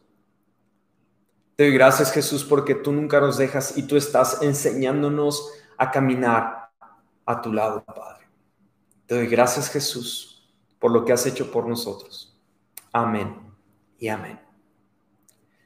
Te 1.54 1.64
doy 1.64 1.74
gracias 1.74 2.10
Jesús 2.10 2.42
porque 2.42 2.74
tú 2.74 2.92
nunca 2.92 3.20
nos 3.20 3.36
dejas 3.36 3.76
y 3.76 3.82
tú 3.82 3.94
estás 3.94 4.40
enseñándonos 4.40 5.52
a 5.76 5.90
caminar 5.90 6.70
a 7.26 7.42
tu 7.42 7.52
lado, 7.52 7.84
Padre. 7.84 8.26
Te 9.04 9.16
doy 9.16 9.26
gracias 9.26 9.68
Jesús 9.68 10.50
por 10.78 10.92
lo 10.92 11.04
que 11.04 11.12
has 11.12 11.26
hecho 11.26 11.52
por 11.52 11.68
nosotros. 11.68 12.40
Amén 12.90 13.36
y 13.98 14.08
amén. 14.08 14.40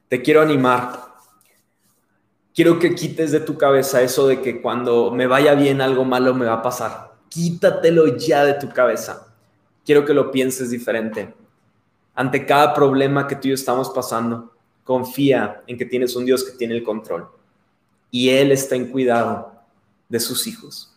Te 0.08 0.20
quiero 0.20 0.42
animar. 0.42 1.13
Quiero 2.54 2.78
que 2.78 2.94
quites 2.94 3.32
de 3.32 3.40
tu 3.40 3.58
cabeza 3.58 4.00
eso 4.02 4.28
de 4.28 4.40
que 4.40 4.62
cuando 4.62 5.10
me 5.10 5.26
vaya 5.26 5.54
bien 5.54 5.80
algo 5.80 6.04
malo 6.04 6.34
me 6.34 6.46
va 6.46 6.54
a 6.54 6.62
pasar. 6.62 7.14
Quítatelo 7.28 8.16
ya 8.16 8.44
de 8.44 8.54
tu 8.54 8.68
cabeza. 8.68 9.34
Quiero 9.84 10.04
que 10.04 10.14
lo 10.14 10.30
pienses 10.30 10.70
diferente. 10.70 11.34
Ante 12.14 12.46
cada 12.46 12.72
problema 12.72 13.26
que 13.26 13.34
tú 13.34 13.48
y 13.48 13.50
yo 13.50 13.54
estamos 13.56 13.90
pasando, 13.90 14.52
confía 14.84 15.64
en 15.66 15.76
que 15.76 15.84
tienes 15.84 16.14
un 16.14 16.24
Dios 16.24 16.44
que 16.44 16.56
tiene 16.56 16.76
el 16.76 16.84
control 16.84 17.28
y 18.12 18.30
Él 18.30 18.52
está 18.52 18.76
en 18.76 18.86
cuidado 18.86 19.52
de 20.08 20.20
sus 20.20 20.46
hijos. 20.46 20.94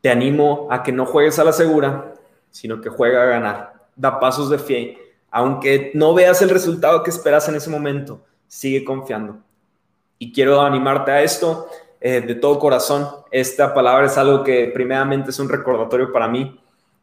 Te 0.00 0.10
animo 0.10 0.68
a 0.70 0.84
que 0.84 0.92
no 0.92 1.06
juegues 1.06 1.40
a 1.40 1.44
la 1.44 1.52
segura, 1.52 2.14
sino 2.52 2.80
que 2.80 2.88
juega 2.88 3.24
a 3.24 3.26
ganar. 3.26 3.88
Da 3.96 4.20
pasos 4.20 4.48
de 4.48 4.58
fe. 4.58 4.96
Aunque 5.28 5.90
no 5.94 6.14
veas 6.14 6.40
el 6.40 6.50
resultado 6.50 7.02
que 7.02 7.10
esperas 7.10 7.48
en 7.48 7.56
ese 7.56 7.68
momento, 7.68 8.24
sigue 8.46 8.84
confiando. 8.84 9.42
Y 10.18 10.32
quiero 10.32 10.60
animarte 10.60 11.12
a 11.12 11.22
esto 11.22 11.68
eh, 12.00 12.20
de 12.20 12.34
todo 12.34 12.58
corazón. 12.58 13.08
Esta 13.30 13.72
palabra 13.72 14.06
es 14.06 14.18
algo 14.18 14.42
que 14.42 14.70
primeramente 14.74 15.30
es 15.30 15.38
un 15.38 15.48
recordatorio 15.48 16.12
para 16.12 16.28
mí 16.28 16.60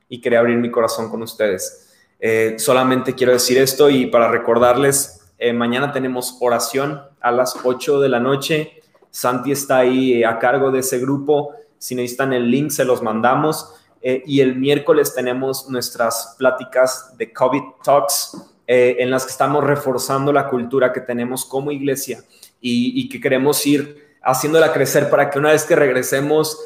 y 0.10 0.22
quería 0.22 0.40
abrir 0.40 0.58
mi 0.58 0.72
corazón 0.72 1.10
con 1.10 1.22
ustedes. 1.22 1.86
Eh, 2.20 2.56
solamente 2.58 3.14
quiero 3.14 3.34
decir 3.34 3.58
esto 3.58 3.90
y 3.90 4.08
para 4.08 4.30
recordarles, 4.30 5.22
eh, 5.38 5.54
mañana 5.54 5.92
tenemos 5.92 6.38
oración 6.40 7.02
a 7.22 7.32
las 7.32 7.56
8 7.64 8.00
de 8.00 8.10
la 8.10 8.20
noche. 8.20 8.82
Santi 9.12 9.52
está 9.52 9.78
ahí 9.78 10.24
a 10.24 10.40
cargo 10.40 10.72
de 10.72 10.80
ese 10.80 11.00
grupo. 11.00 11.52
Si 11.78 11.96
necesitan 11.96 12.34
el 12.34 12.50
link, 12.50 12.72
se 12.72 12.86
los 12.86 13.02
mandamos. 13.02 13.74
Eh, 14.02 14.24
y 14.26 14.42
el 14.42 14.56
miércoles 14.56 15.14
tenemos 15.14 15.70
nuestras 15.70 16.36
pláticas 16.38 17.18
de 17.18 17.34
COVID 17.34 17.64
Talks, 17.84 18.38
en 18.68 19.12
las 19.12 19.26
que 19.26 19.32
estamos 19.32 19.64
reforzando 19.64 20.34
la 20.34 20.50
cultura 20.50 20.92
que 20.92 21.00
tenemos 21.00 21.46
como 21.46 21.72
iglesia 21.72 22.24
y, 22.70 23.02
y 23.02 23.10
que 23.10 23.20
queremos 23.22 23.66
ir 23.66 24.18
haciéndola 24.22 24.74
crecer 24.74 25.10
para 25.10 25.30
que 25.30 25.40
una 25.40 25.52
vez 25.52 25.66
que 25.66 25.76
regresemos 25.76 26.60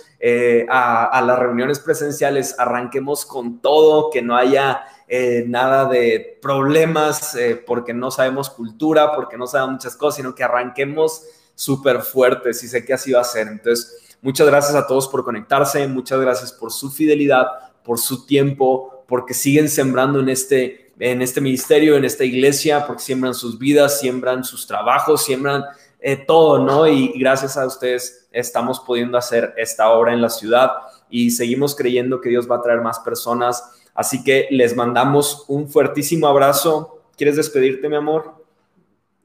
a, 0.69 1.05
a, 1.05 1.21
las 1.21 1.39
reuniones 1.39 1.79
presenciales, 1.79 2.55
arranquemos 2.57 3.25
con 3.25 3.61
todo, 3.61 4.09
que 4.09 4.21
no 4.21 4.35
haya 4.35 4.81
eh, 5.11 5.43
nada 5.47 5.85
de 5.89 6.37
problemas 6.39 7.33
eh, 7.33 7.55
porque 7.65 7.95
no 7.95 8.11
sabemos 8.11 8.47
cultura, 8.51 9.15
porque 9.15 9.37
no 9.37 9.47
sabemos 9.47 9.73
muchas 9.73 9.95
cosas, 9.95 10.17
sino 10.17 10.35
que 10.35 10.43
arranquemos 10.43 11.23
súper 11.55 12.01
fuertes 12.01 12.63
y 12.63 12.67
sé 12.67 12.85
que 12.85 12.93
así 12.93 13.11
va 13.11 13.21
a 13.21 13.23
ser. 13.23 13.47
Entonces, 13.47 14.17
muchas 14.21 14.45
gracias 14.45 14.75
a 14.75 14.85
todos 14.85 15.07
por 15.07 15.25
conectarse, 15.25 15.87
muchas 15.87 16.21
gracias 16.21 16.53
por 16.53 16.71
su 16.71 16.91
fidelidad, 16.91 17.47
por 17.83 17.97
su 17.97 18.27
tiempo, 18.27 19.03
porque 19.07 19.33
siguen 19.33 19.67
sembrando 19.67 20.19
en 20.19 20.29
este, 20.29 20.91
en 20.99 21.23
este 21.23 21.41
ministerio, 21.41 21.97
en 21.97 22.05
esta 22.05 22.23
iglesia, 22.23 22.85
porque 22.85 23.01
siembran 23.01 23.33
sus 23.33 23.57
vidas, 23.57 23.99
siembran 23.99 24.43
sus 24.43 24.67
trabajos, 24.67 25.25
siembran 25.25 25.63
eh, 25.99 26.17
todo, 26.17 26.59
¿no? 26.59 26.87
Y, 26.87 27.11
y 27.15 27.19
gracias 27.19 27.57
a 27.57 27.65
ustedes 27.65 28.27
estamos 28.31 28.79
pudiendo 28.79 29.17
hacer 29.17 29.53
esta 29.57 29.89
obra 29.89 30.13
en 30.13 30.21
la 30.21 30.29
ciudad 30.29 30.71
y 31.09 31.31
seguimos 31.31 31.75
creyendo 31.75 32.21
que 32.21 32.29
Dios 32.29 32.49
va 32.49 32.57
a 32.57 32.61
traer 32.61 32.81
más 32.81 32.99
personas 32.99 33.75
Así 33.99 34.23
que 34.23 34.47
les 34.49 34.77
mandamos 34.77 35.43
un 35.49 35.67
fuertísimo 35.67 36.25
abrazo. 36.27 37.01
¿Quieres 37.17 37.35
despedirte, 37.35 37.89
mi 37.89 37.97
amor? 37.97 38.33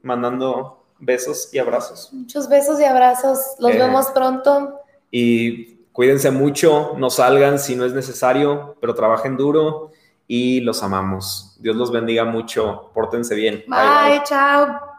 Mandando 0.01 0.83
besos 0.99 1.47
y 1.53 1.59
abrazos. 1.59 2.11
Muchos 2.11 2.49
besos 2.49 2.77
y 2.81 2.83
abrazos. 2.83 3.39
Los 3.57 3.71
eh, 3.71 3.77
vemos 3.77 4.07
pronto. 4.07 4.81
Y 5.09 5.75
Cuídense 5.93 6.29
mucho, 6.29 6.95
no 6.97 7.09
salgan 7.09 7.57
si 7.57 7.77
no 7.77 7.85
es 7.85 7.93
necesario, 7.93 8.75
pero 8.81 8.93
trabajen 8.93 9.37
duro 9.37 9.91
y 10.27 10.59
los 10.59 10.83
amamos. 10.83 11.55
Dios 11.57 11.77
los 11.77 11.89
bendiga 11.89 12.25
mucho, 12.25 12.91
pórtense 12.93 13.33
bien. 13.33 13.63
bye. 13.65 14.17
bye. 14.17 14.23
chao. 14.25 14.94